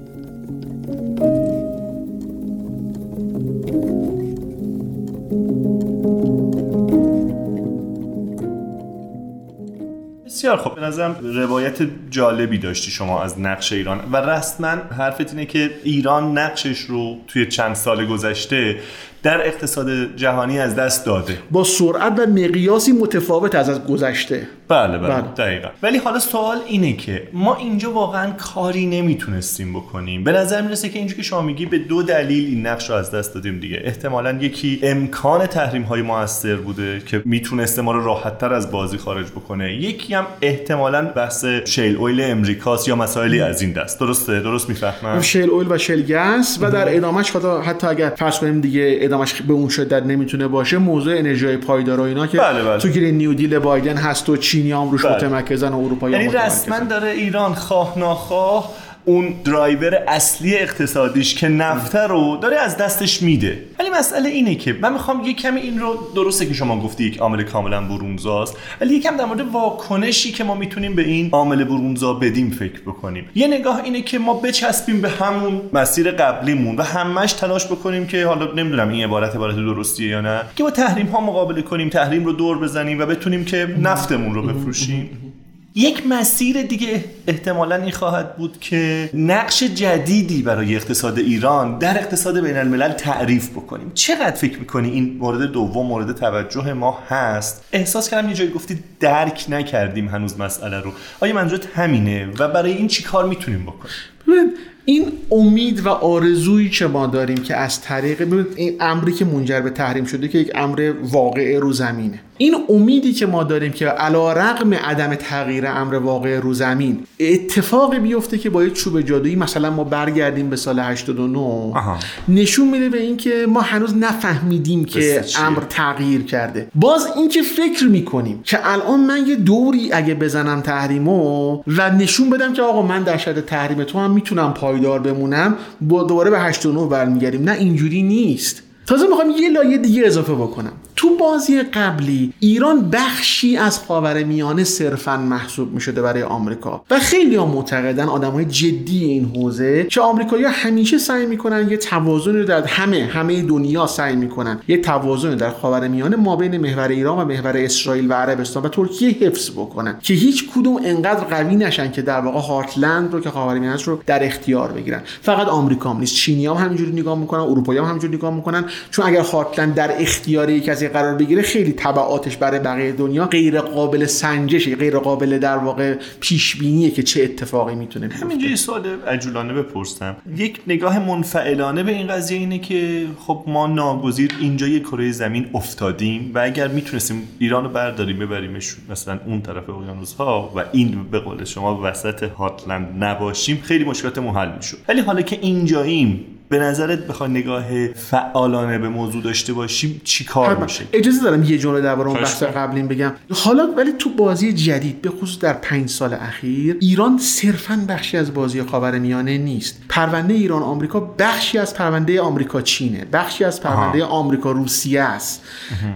بسیار 10.48 10.64
خب 10.64 10.74
به 10.74 10.80
نظرم 10.80 11.16
روایت 11.22 11.78
جالبی 12.10 12.58
داشتی 12.58 12.90
شما 12.90 13.22
از 13.22 13.40
نقش 13.40 13.72
ایران. 13.72 14.00
و 14.12 14.16
رسما 14.16 14.68
حرفت 14.98 15.30
اینه 15.30 15.46
که 15.46 15.70
ایران 15.84 16.38
نقشش 16.38 16.80
رو 16.80 17.16
توی 17.26 17.46
چند 17.46 17.74
سال 17.74 18.06
گذشته 18.06 18.80
در 19.22 19.46
اقتصاد 19.46 20.16
جهانی 20.16 20.58
از 20.58 20.76
دست 20.76 21.06
داده. 21.06 21.38
با 21.50 21.64
سرعت 21.64 22.12
و 22.18 22.30
مقیاسی 22.30 22.92
متفاوت 22.92 23.54
از 23.54 23.68
از 23.68 23.86
گذشته. 23.86 24.48
بله 24.68 24.98
بله, 24.98 25.08
بله. 25.08 25.22
دقیقا. 25.36 25.68
ولی 25.82 25.98
حالا 25.98 26.18
سوال 26.18 26.56
اینه 26.66 26.92
که 26.92 27.28
ما 27.32 27.56
اینجا 27.56 27.92
واقعا 27.92 28.30
کاری 28.30 28.86
نمی‌تونستیم 28.86 29.72
بکنیم. 29.72 30.24
به 30.24 30.32
نظر 30.32 30.62
می‌رسه 30.62 30.88
که 30.88 30.98
اینجا 30.98 31.14
که 31.14 31.22
شما 31.22 31.42
میگی 31.42 31.66
به 31.66 31.78
دو 31.78 32.02
دلیل 32.02 32.46
این 32.46 32.66
نقش 32.66 32.90
رو 32.90 32.96
از 32.96 33.10
دست 33.10 33.34
دادیم 33.34 33.60
دیگه. 33.60 33.80
احتمالا 33.84 34.32
یکی 34.32 34.80
امکان 34.82 35.46
تحریم 35.46 35.82
های 35.82 36.02
موثر 36.02 36.56
بوده 36.56 37.02
که 37.06 37.22
می‌تونسته 37.24 37.82
ما 37.82 37.92
رو 37.92 38.04
راحت 38.04 38.38
تر 38.38 38.54
از 38.54 38.70
بازی 38.70 38.98
خارج 38.98 39.26
بکنه. 39.26 39.74
یکی 39.74 40.14
هم 40.14 40.26
احتمالا 40.42 41.02
بحث 41.02 41.44
شیل 41.44 41.96
اویل 41.96 42.20
امریکاست 42.20 42.88
یا 42.88 42.96
مسائلی 42.96 43.40
از 43.40 43.62
این 43.62 43.72
دست. 43.72 44.00
درسته؟ 44.00 44.40
درست 44.40 44.68
می‌فهمم؟ 44.68 45.20
shale 45.20 45.50
oil 45.50 45.72
و 45.72 45.78
shale 45.78 46.02
gas 46.14 46.58
و 46.60 46.70
در 46.70 46.96
ادامهش 46.96 47.30
حتی 47.64 47.86
اگر 47.86 48.10
فرض 48.10 48.38
کنیم 48.38 48.60
دیگه 48.60 48.98
ادامش 49.08 49.42
به 49.42 49.52
اون 49.52 49.68
شدت 49.68 50.02
نمی‌تونه 50.02 50.48
باشه 50.48 50.78
موضوع 50.78 51.18
انرژی 51.18 51.56
پایدار 51.56 52.00
و 52.00 52.02
اینا 52.02 52.26
که 52.26 52.38
بله 52.38 52.64
بله. 52.64 52.78
تو 52.78 52.88
Green 52.88 53.16
New 53.16 53.34
Deal 53.34 53.58
بایدن 53.58 53.96
هست 53.96 54.28
و 54.28 54.36
چینی 54.36 54.72
هم 54.72 54.90
روش 54.90 55.04
بله. 55.04 55.14
متمرکزن 55.16 55.72
و 55.72 55.78
اروپایی 55.78 56.14
یعنی 56.14 56.28
رسما 56.28 56.78
داره 56.78 57.08
ایران 57.10 57.54
خواه 57.54 57.98
ناخواه 57.98 58.70
اون 59.08 59.34
درایور 59.44 59.94
اصلی 59.94 60.56
اقتصادیش 60.56 61.34
که 61.34 61.48
نفته 61.48 61.98
رو 61.98 62.38
داره 62.42 62.56
از 62.56 62.76
دستش 62.76 63.22
میده. 63.22 63.64
ولی 63.78 63.90
مسئله 63.90 64.28
اینه 64.28 64.54
که 64.54 64.72
من 64.72 64.92
می‌خوام 64.92 65.24
یه 65.24 65.34
کمی 65.34 65.60
این 65.60 65.80
رو 65.80 65.98
درسته 66.14 66.46
که 66.46 66.54
شما 66.54 66.80
گفتی 66.80 67.04
یک 67.04 67.18
عامل 67.18 67.42
کاملا 67.42 67.80
برونزاست 67.80 68.56
ولی 68.80 68.94
یکم 68.94 69.16
در 69.16 69.24
مورد 69.24 69.40
واکنشی 69.40 70.32
که 70.32 70.44
ما 70.44 70.54
می‌تونیم 70.54 70.94
به 70.94 71.02
این 71.02 71.28
عامل 71.32 71.64
برونزا 71.64 72.14
بدیم 72.14 72.50
فکر 72.50 72.80
بکنیم. 72.80 73.24
یه 73.34 73.46
نگاه 73.46 73.84
اینه 73.84 74.02
که 74.02 74.18
ما 74.18 74.34
بچسبیم 74.34 75.00
به 75.00 75.08
همون 75.08 75.60
مسیر 75.72 76.10
قبلیمون 76.10 76.76
و 76.76 76.82
همش 76.82 77.32
تلاش 77.32 77.66
بکنیم 77.66 78.06
که 78.06 78.26
حالا 78.26 78.52
نمی‌دونم 78.52 78.88
این 78.88 79.04
عبارت 79.04 79.34
عبارت 79.34 79.56
درستیه 79.56 80.08
یا 80.08 80.20
نه 80.20 80.40
که 80.56 80.62
با 80.62 80.70
تحریم 80.70 81.06
ها 81.06 81.20
مقابله 81.20 81.62
کنیم 81.62 81.88
تحریم 81.88 82.24
رو 82.24 82.32
دور 82.32 82.58
بزنیم 82.58 83.00
و 83.00 83.06
بتونیم 83.06 83.44
که 83.44 83.68
نفتمون 83.82 84.34
رو 84.34 84.42
بفروشیم. 84.42 85.27
یک 85.74 86.06
مسیر 86.06 86.62
دیگه 86.62 87.04
احتمالا 87.26 87.74
این 87.74 87.90
خواهد 87.90 88.36
بود 88.36 88.60
که 88.60 89.10
نقش 89.14 89.62
جدیدی 89.62 90.42
برای 90.42 90.76
اقتصاد 90.76 91.18
ایران 91.18 91.78
در 91.78 91.98
اقتصاد 91.98 92.40
بین 92.40 92.56
الملل 92.56 92.92
تعریف 92.92 93.50
بکنیم. 93.50 93.92
چقدر 93.94 94.36
فکر 94.36 94.58
می‌کنی 94.58 94.90
این 94.90 95.16
مورد 95.20 95.42
دوم 95.52 95.86
مورد 95.86 96.12
توجه 96.16 96.72
ما 96.72 96.98
هست؟ 97.08 97.64
احساس 97.72 98.10
کردم 98.10 98.28
یه 98.28 98.34
جایی 98.34 98.50
گفتی 98.50 98.78
درک 99.00 99.46
نکردیم 99.48 100.08
هنوز 100.08 100.40
مسئله 100.40 100.80
رو. 100.80 100.92
آیا 101.20 101.34
منظورت 101.34 101.66
همینه 101.66 102.26
و 102.38 102.48
برای 102.48 102.72
این 102.72 102.86
چی 102.86 103.02
کار 103.02 103.28
می‌تونیم 103.28 103.62
بکنیم؟ 103.62 104.50
این 104.88 105.12
امید 105.30 105.86
و 105.86 105.88
آرزویی 105.88 106.70
که 106.70 106.86
ما 106.86 107.06
داریم 107.06 107.36
که 107.36 107.56
از 107.56 107.80
طریق 107.80 108.22
ببینید 108.22 108.46
این 108.56 108.76
امری 108.80 109.12
که 109.12 109.24
منجر 109.24 109.60
به 109.60 109.70
تحریم 109.70 110.04
شده 110.04 110.28
که 110.28 110.38
یک 110.38 110.50
امر 110.54 110.92
واقع 111.02 111.58
رو 111.58 111.72
زمینه 111.72 112.20
این 112.38 112.54
امیدی 112.68 113.12
که 113.12 113.26
ما 113.26 113.44
داریم 113.44 113.72
که 113.72 113.86
علا 113.86 114.32
رقم 114.32 114.74
عدم 114.74 115.14
تغییر 115.14 115.66
امر 115.66 115.94
واقع 115.94 116.40
رو 116.40 116.54
زمین 116.54 117.00
اتفاقی 117.20 117.98
بیفته 117.98 118.38
که 118.38 118.50
با 118.50 118.64
یک 118.64 118.72
چوب 118.72 119.00
جادویی 119.00 119.36
مثلا 119.36 119.70
ما 119.70 119.84
برگردیم 119.84 120.50
به 120.50 120.56
سال 120.56 120.80
89 120.80 121.38
آها. 121.38 121.98
نشون 122.28 122.68
میده 122.68 122.88
به 122.88 123.00
اینکه 123.00 123.46
ما 123.48 123.60
هنوز 123.60 123.96
نفهمیدیم 123.96 124.84
که؟ 124.84 125.24
امر 125.38 125.60
تغییر 125.68 126.22
کرده 126.22 126.68
باز 126.74 127.06
اینکه 127.16 127.42
فکر 127.42 127.84
می‌کنیم 127.84 128.40
که 128.44 128.58
الان 128.62 129.00
من 129.00 129.26
یه 129.26 129.36
دوری 129.36 129.92
اگه 129.92 130.14
بزنم 130.14 130.60
تحریمو 130.60 131.62
و 131.66 131.90
نشون 131.90 132.30
بدم 132.30 132.52
که 132.52 132.62
آقا 132.62 132.82
من 132.82 133.02
در 133.02 133.16
شرط 133.16 133.38
تحریم 133.38 133.84
تو 133.84 133.98
هم 133.98 134.10
می‌تونم 134.10 134.54
پایدار 134.78 134.98
بمونم 134.98 135.56
با 135.80 136.02
دوباره 136.02 136.30
به 136.30 136.40
89 136.40 136.86
برمیگردیم. 136.88 137.42
نه 137.42 137.52
اینجوری 137.52 138.02
نیست. 138.02 138.62
تازه 138.86 139.06
می‌خوام 139.06 139.30
یه 139.30 139.48
لایه 139.50 139.78
دیگه 139.78 140.06
اضافه 140.06 140.34
بکنم. 140.34 140.72
تو 140.98 141.16
بازی 141.16 141.62
قبلی 141.62 142.32
ایران 142.40 142.90
بخشی 142.90 143.56
از 143.56 143.78
خاور 143.78 144.24
میانه 144.24 144.64
صرفا 144.64 145.16
محسوب 145.16 145.72
می 145.72 145.80
شده 145.80 146.02
برای 146.02 146.22
آمریکا. 146.22 146.84
و 146.90 146.98
خیلی 146.98 147.36
ها 147.36 147.46
معتقدن 147.46 148.04
آدم 148.04 148.30
های 148.30 148.44
جدی 148.44 149.04
این 149.04 149.24
حوزه 149.24 149.86
که 149.90 150.00
آمریکایی 150.00 150.44
همیشه 150.44 150.98
سعی 150.98 151.26
می‌کنن 151.26 151.70
یه 151.70 151.76
توازن 151.76 152.34
رو 152.36 152.44
در 152.44 152.66
همه 152.66 153.04
همه 153.12 153.42
دنیا 153.42 153.86
سعی 153.86 154.16
می‌کنن. 154.16 154.60
یه 154.68 154.80
توازن 154.80 155.36
در 155.36 155.50
خاور 155.50 155.88
میانه 155.88 156.16
ما 156.16 156.36
بین 156.36 156.58
محور 156.58 156.88
ایران 156.88 157.18
و 157.18 157.24
محور 157.24 157.56
اسرائیل 157.56 158.10
و 158.10 158.12
عربستان 158.12 158.62
و 158.62 158.68
ترکیه 158.68 159.10
حفظ 159.10 159.50
بکنن 159.50 159.98
که 160.02 160.14
هیچ 160.14 160.50
کدوم 160.54 160.80
انقدر 160.84 161.24
قوی 161.24 161.56
نشن 161.56 161.90
که 161.90 162.02
در 162.02 162.20
واقع 162.20 162.40
هارتلند 162.40 163.12
رو 163.12 163.20
که 163.20 163.30
خاور 163.30 163.58
میانه 163.58 163.82
رو 163.82 164.00
در 164.06 164.26
اختیار 164.26 164.72
بگیرن. 164.72 165.02
فقط 165.22 165.46
آمریکا 165.46 165.90
هم 165.90 166.00
نیست. 166.00 166.14
چینی 166.14 166.46
هم 166.46 166.54
همینجوری 166.54 166.92
نگاه 166.92 167.18
می‌کنن 167.18 167.40
اروپایی 167.40 167.78
هم 167.78 167.84
همینجوری 167.84 168.16
نگاه 168.16 168.34
می‌کنن. 168.34 168.64
چون 168.90 169.06
اگر 169.06 169.20
هارتلند 169.20 169.74
در 169.74 170.02
اختیار 170.02 170.50
یک 170.50 170.68
قرار 170.88 171.14
بگیره 171.14 171.42
خیلی 171.42 171.72
تبعاتش 171.72 172.36
برای 172.36 172.58
بقیه 172.58 172.92
دنیا 172.92 173.26
غیر 173.26 173.60
قابل 173.60 174.06
سنجشه 174.06 174.76
غیر 174.76 174.98
قابل 174.98 175.38
در 175.38 175.56
واقع 175.56 175.94
پیش 176.20 176.56
بینیه 176.56 176.90
که 176.90 177.02
چه 177.02 177.22
اتفاقی 177.22 177.74
می‌تونه 177.74 178.08
بیفته. 178.08 178.24
همینجا 178.24 178.48
یه 178.48 178.56
سوال 178.56 178.86
عجولانه 179.06 179.52
بپرسم. 179.52 180.16
یک 180.36 180.60
نگاه 180.66 180.98
منفعلانه 180.98 181.82
به 181.82 181.92
این 181.92 182.06
قضیه 182.06 182.38
اینه 182.38 182.58
که 182.58 183.06
خب 183.18 183.44
ما 183.46 183.66
ناگزیر 183.66 184.30
اینجا 184.40 184.66
یه 184.66 184.80
کره 184.80 185.12
زمین 185.12 185.46
افتادیم 185.54 186.30
و 186.34 186.38
اگر 186.38 186.68
می‌تونستیم 186.68 187.28
ایران 187.38 187.64
رو 187.64 187.70
برداریم 187.70 188.18
ببریمش 188.18 188.76
مثلا 188.90 189.20
اون 189.26 189.40
طرف 189.42 189.70
اقیانوس 189.70 190.14
ها 190.14 190.52
و 190.56 190.64
این 190.72 191.02
به 191.10 191.18
قول 191.18 191.44
شما 191.44 191.80
وسط 191.82 192.22
هاتلند 192.22 193.04
نباشیم 193.04 193.60
خیلی 193.62 193.84
مشکلات 193.84 194.18
محل 194.18 194.56
می‌شد. 194.56 194.78
ولی 194.88 195.00
حالا 195.00 195.22
که 195.22 195.38
اینجاییم 195.42 196.24
به 196.48 196.58
نظرت 196.58 197.06
بخوای 197.06 197.30
نگاه 197.30 197.88
فعالانه 197.92 198.78
به 198.78 198.88
موضوع 198.88 199.22
داشته 199.22 199.52
باشیم 199.52 200.00
چی 200.04 200.24
کار. 200.24 200.56
میشه؟ 200.56 200.84
اجازه 200.92 201.22
دارم 201.22 201.44
یه 201.44 201.58
جمله 201.58 201.80
درباره 201.80 202.08
اون 202.08 202.20
بحث. 202.20 202.42
قبلیم 202.42 202.88
بگم. 202.88 203.12
حالا 203.30 203.68
ولی 203.76 203.92
تو 203.98 204.10
بازی 204.10 204.52
جدید 204.52 205.02
به 205.02 205.10
خصوص 205.10 205.38
در 205.38 205.52
پنج 205.52 205.88
سال 205.88 206.14
اخیر 206.14 206.76
ایران 206.80 207.18
صرفا 207.18 207.84
بخشی 207.88 208.16
از 208.16 208.34
بازی 208.34 208.62
خاورمیانه 208.62 209.38
نیست. 209.38 209.80
پرونده 209.88 210.34
ایران 210.34 210.62
آمریکا 210.62 211.00
بخشی 211.00 211.58
از 211.58 211.74
پرونده 211.74 212.20
آمریکا 212.20 212.62
چینه. 212.62 213.04
بخشی 213.12 213.44
از 213.44 213.60
پرونده 213.60 214.04
آمریکا 214.04 214.52
روسیه 214.52 215.02
است. 215.02 215.42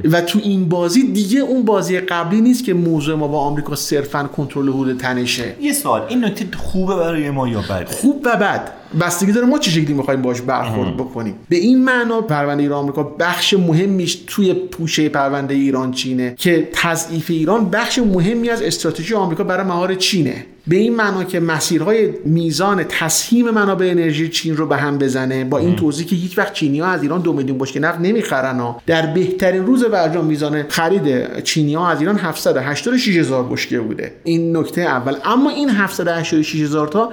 و 0.04 0.20
تو 0.20 0.38
این 0.42 0.68
بازی 0.68 1.12
دیگه 1.12 1.40
اون 1.40 1.62
بازی 1.64 2.00
قبلی 2.00 2.40
نیست 2.40 2.64
که 2.64 2.74
موضوع 2.74 3.16
ما 3.16 3.28
با 3.28 3.40
آمریکا 3.40 3.76
صرفا 3.76 4.24
کنترل 4.24 4.68
حدود 4.68 4.98
تنشه. 4.98 5.54
یه 5.60 5.72
سوال 5.72 6.02
این 6.08 6.24
نکته 6.24 6.56
خوبه 6.56 6.96
برای 6.96 7.30
ما 7.30 7.48
یا 7.48 7.60
بده؟ 7.60 7.86
خوب 7.86 8.26
و 8.26 8.36
بد. 8.36 8.81
بستگی 9.00 9.32
داره 9.32 9.46
ما 9.46 9.58
چه 9.58 9.70
شکلی 9.70 9.94
می‌خوایم 9.94 10.22
باش 10.22 10.40
برخورد 10.40 10.96
بکنیم. 10.96 11.34
به 11.48 11.56
این 11.56 11.84
معنا 11.84 12.20
پرونده 12.20 12.62
ایران 12.62 12.78
آمریکا 12.78 13.02
بخش 13.02 13.54
مهمیش 13.54 14.18
توی 14.26 14.54
پوشه 14.54 15.08
پرونده 15.08 15.54
ایران 15.54 15.90
چینه 15.90 16.34
که 16.38 16.68
تضعیف 16.72 17.30
ایران 17.30 17.70
بخش 17.70 17.98
مهمی 17.98 18.50
از 18.50 18.62
استراتژی 18.62 19.14
آمریکا 19.14 19.44
برای 19.44 19.66
مهار 19.66 19.94
چینه. 19.94 20.46
به 20.66 20.76
این 20.76 20.96
معنا 20.96 21.24
که 21.24 21.40
مسیرهای 21.40 22.10
میزان 22.24 22.84
تسهیم 22.84 23.50
منابع 23.50 23.90
انرژی 23.90 24.28
چین 24.28 24.56
رو 24.56 24.66
به 24.66 24.76
هم 24.76 24.98
بزنه 24.98 25.44
با 25.44 25.58
این 25.58 25.76
توضیح 25.76 26.06
که 26.06 26.16
هیچ 26.16 26.38
وقت 26.38 26.52
چینی 26.52 26.80
ها 26.80 26.86
از 26.86 27.02
ایران 27.02 27.20
دو 27.20 27.32
میلیون 27.32 27.58
بشکه 27.58 27.80
نفت 27.80 28.00
نمی‌خرن 28.00 28.60
ها. 28.60 28.82
در 28.86 29.06
بهترین 29.06 29.66
روز 29.66 29.84
برجام 29.84 30.24
میزان 30.24 30.62
خرید 30.68 31.42
چینی 31.42 31.74
ها 31.74 31.90
از 31.90 32.00
ایران 32.00 32.18
786 32.18 33.16
هزار 33.16 33.44
بشکه 33.44 33.80
بوده. 33.80 34.12
این 34.24 34.56
نکته 34.56 34.80
اول. 34.80 35.14
اما 35.24 35.50
این 35.50 35.68
786 35.68 36.54
هزار 36.54 36.88
تا 36.88 37.12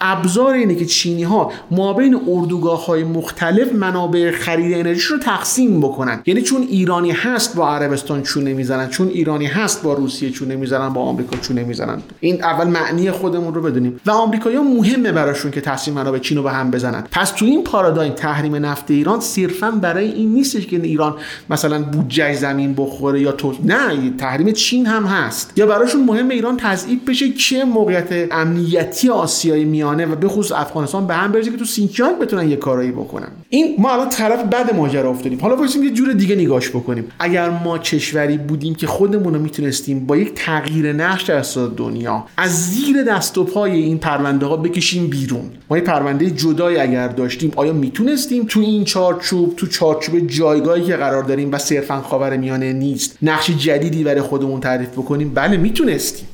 ابزار 0.00 0.54
اینه 0.54 0.74
که 0.74 0.86
چینی 0.86 1.22
ها 1.22 1.52
ما 1.70 1.92
بین 1.92 2.20
اردوگاه 2.28 2.86
های 2.86 3.04
مختلف 3.04 3.72
منابع 3.72 4.30
خرید 4.30 4.78
انرژی 4.78 5.08
رو 5.08 5.18
تقسیم 5.18 5.80
بکنن. 5.80 6.22
یعنی 6.26 6.42
چون 6.42 6.62
ایرانی 6.62 7.10
هست 7.10 7.56
با 7.56 7.70
عربستان 7.70 8.22
چونه 8.22 8.54
می‌زنن 8.54 8.88
چون 8.88 9.08
ایرانی 9.08 9.46
هست 9.46 9.82
با 9.82 9.94
روسیه 9.94 10.30
چونه 10.30 10.56
می‌زنن 10.56 10.88
با 10.88 11.00
آمریکا 11.00 11.36
چونه 11.36 11.64
می‌زنن 11.64 12.02
این 12.20 12.44
اول 12.44 12.66
معنی 12.66 13.10
خودمون 13.10 13.54
رو 13.54 13.62
بدونیم. 13.62 14.00
و 14.06 14.10
آمریکایی‌ها 14.10 14.62
مهمه 14.62 15.12
براشون 15.12 15.50
که 15.50 15.60
تقسیم 15.60 15.94
منابع 15.94 16.18
چین 16.18 16.36
رو 16.36 16.42
به 16.42 16.50
هم 16.50 16.70
بزنن. 16.70 17.04
پس 17.10 17.30
تو 17.30 17.44
این 17.44 17.64
پارادایم 17.64 18.12
تحریم 18.12 18.66
نفت 18.66 18.90
ایران 18.90 19.20
صرفا 19.20 19.70
برای 19.70 20.12
این 20.12 20.34
نیستش 20.34 20.66
که 20.66 20.82
ایران 20.82 21.14
مثلا 21.50 21.82
بودجه 21.82 22.34
زمین 22.34 22.74
بخوره 22.74 23.20
یا 23.20 23.32
تو 23.32 23.54
نه 23.64 24.10
تحریم 24.18 24.52
چین 24.52 24.86
هم 24.86 25.04
هست. 25.04 25.52
یا 25.56 25.66
براشون 25.66 26.04
مهم 26.04 26.28
ایران 26.28 26.56
تضعیف 26.56 27.08
بشه 27.08 27.32
که 27.32 27.64
موقعیت 27.64 28.28
امنیتی 28.30 29.10
آسیای 29.10 29.64
میانه 29.94 30.12
و 30.12 30.16
به 30.16 30.28
خصوص 30.28 30.52
افغانستان 30.52 31.06
به 31.06 31.14
هم 31.14 31.32
برسه 31.32 31.50
که 31.50 31.56
تو 31.56 31.64
سینچیانگ 31.64 32.18
بتونن 32.18 32.50
یه 32.50 32.56
کارایی 32.56 32.90
بکنن. 32.90 33.28
این 33.48 33.74
ما 33.78 33.92
الان 33.92 34.08
طرف 34.08 34.42
بعد 34.44 34.74
ماجرا 34.74 35.10
افتادیم. 35.10 35.40
حالا 35.40 35.56
واسه 35.56 35.78
یه 35.78 35.90
جور 35.90 36.12
دیگه 36.12 36.36
نگاش 36.36 36.68
بکنیم. 36.68 37.04
اگر 37.18 37.50
ما 37.50 37.78
کشوری 37.78 38.38
بودیم 38.38 38.74
که 38.74 38.86
خودمون 38.86 39.34
رو 39.34 39.40
می‌تونستیم 39.40 40.06
با 40.06 40.16
یک 40.16 40.32
تغییر 40.34 40.92
نقش 40.92 41.22
در 41.22 41.42
دنیا 41.76 42.24
از 42.36 42.70
زیر 42.70 43.02
دست 43.02 43.38
و 43.38 43.44
پای 43.44 43.72
این 43.72 43.98
پرونده 43.98 44.46
ها 44.46 44.56
بکشیم 44.56 45.06
بیرون. 45.06 45.50
ما 45.70 45.76
یه 45.76 45.84
پرونده 45.84 46.30
جدایی 46.30 46.76
اگر 46.76 47.08
داشتیم 47.08 47.52
آیا 47.56 47.72
می‌تونستیم 47.72 48.44
تو 48.48 48.60
این 48.60 48.84
چارچوب 48.84 49.56
تو 49.56 49.66
چارچوب 49.66 50.26
جایگاهی 50.26 50.82
که 50.84 50.96
قرار 50.96 51.22
داریم 51.22 51.52
و 51.52 51.58
صرفا 51.58 52.00
خاور 52.00 52.36
میانه 52.36 52.72
نیست 52.72 53.18
نقش 53.22 53.50
جدیدی 53.50 54.04
برای 54.04 54.20
خودمون 54.20 54.60
تعریف 54.60 54.88
بکنیم؟ 54.88 55.32
بله 55.34 55.56
می‌تونستیم. 55.56 56.28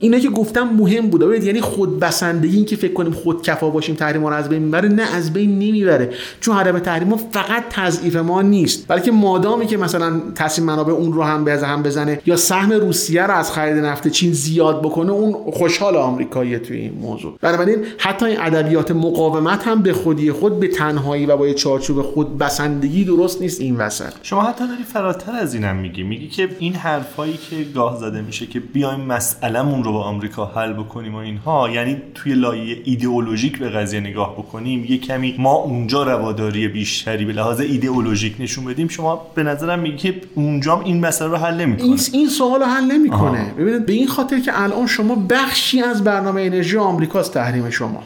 اینا 0.00 0.18
که 0.18 0.28
گفتم 0.28 0.62
مهم 0.62 1.10
بوده. 1.10 1.26
ببینید 1.26 1.46
یعنی 1.46 1.60
خودبسندگی 1.60 2.56
این 2.56 2.64
که 2.64 2.76
فکر 2.76 2.92
کنیم 2.92 3.12
خودکفا 3.12 3.70
باشیم 3.70 3.94
تحریم 3.94 4.26
رو 4.26 4.32
از 4.32 4.48
بین 4.48 4.62
می‌بره 4.62 4.88
نه 4.88 5.02
از 5.02 5.32
بین 5.32 5.58
نمی‌بره. 5.58 6.10
چون 6.40 6.56
هدف 6.56 6.80
تحریم 6.80 7.16
فقط 7.16 7.64
تضعیف 7.70 8.16
ما 8.16 8.42
نیست. 8.42 8.88
بلکه 8.88 9.12
مادامی 9.12 9.66
که 9.66 9.76
مثلا 9.76 10.20
تصمیم 10.34 10.66
منابع 10.66 10.92
اون 10.92 11.12
رو 11.12 11.22
هم 11.22 11.44
بزنه 11.44 11.70
هم 11.70 11.82
بزنه 11.82 12.20
یا 12.26 12.36
سهم 12.36 12.72
روسیه 12.72 13.22
رو 13.22 13.34
از 13.34 13.52
خرید 13.52 13.84
نفت 13.84 14.08
چین 14.08 14.32
زیاد 14.32 14.82
بکنه 14.82 15.12
اون 15.12 15.52
خوشحال 15.52 15.96
آمریکاییه 15.96 16.58
توی 16.58 16.76
این 16.76 16.92
موضوع. 17.00 17.38
بنابراین 17.40 17.76
حتی 17.98 18.26
این 18.26 18.40
ادبیات 18.40 18.90
مقاومت 18.90 19.66
هم 19.66 19.82
به 19.82 19.92
خودی 19.92 20.32
خود 20.32 20.60
به 20.60 20.68
تنهایی 20.68 21.26
و 21.26 21.36
با 21.36 21.46
یه 21.46 21.54
چارچوب 21.54 22.02
خودبسندگی 22.02 23.04
درست 23.04 23.40
نیست 23.40 23.60
این 23.60 23.76
وسط. 23.76 24.12
شما 24.22 24.42
حتی 24.42 24.68
داری 24.68 24.82
فراتر 24.82 25.32
از 25.32 25.54
اینم 25.54 25.76
میگی. 25.76 26.02
میگی 26.02 26.28
که 26.28 26.48
این 26.58 26.74
حرفایی 26.74 27.38
که 27.50 27.56
گاه 27.74 28.00
زده 28.00 28.20
میشه 28.22 28.46
که 28.46 28.60
بیایم 28.60 29.00
مسئلهمون 29.00 29.84
رو 29.84 29.89
با 29.92 30.04
آمریکا 30.04 30.46
حل 30.46 30.72
بکنیم 30.72 31.14
و 31.14 31.18
اینها. 31.18 31.70
یعنی 31.70 31.96
توی 32.14 32.34
لایه 32.34 32.76
ایدئولوژیک 32.84 33.58
به 33.58 33.68
قضیه 33.68 34.00
نگاه 34.00 34.32
بکنیم 34.32 34.84
یه 34.88 34.98
کمی 34.98 35.34
ما 35.38 35.54
اونجا 35.54 36.02
رواداری 36.02 36.68
بیشتری 36.68 37.24
به 37.24 37.32
لحاظ 37.32 37.60
ایدئولوژیک 37.60 38.36
نشون 38.38 38.64
بدیم. 38.64 38.88
شما 38.88 39.26
به 39.34 39.42
نظرم 39.42 39.78
میگی 39.78 39.96
که 39.96 40.20
اونجا 40.34 40.80
این 40.84 41.06
مسئله 41.06 41.28
رو 41.28 41.36
حل 41.36 41.60
نمی‌کنه. 41.60 41.86
این 41.86 41.98
این 42.12 42.28
سوال 42.28 42.60
رو 42.60 42.66
حل 42.66 42.84
نمی‌کنه. 42.84 43.52
ببینید 43.58 43.86
به 43.86 43.92
این 43.92 44.06
خاطر 44.06 44.40
که 44.40 44.62
الان 44.62 44.86
شما 44.86 45.14
بخشی 45.30 45.82
از 45.82 46.04
برنامه 46.04 46.42
انرژی 46.42 46.76
آمریکاست 46.76 47.34
تحریم 47.34 47.70
شما. 47.70 48.02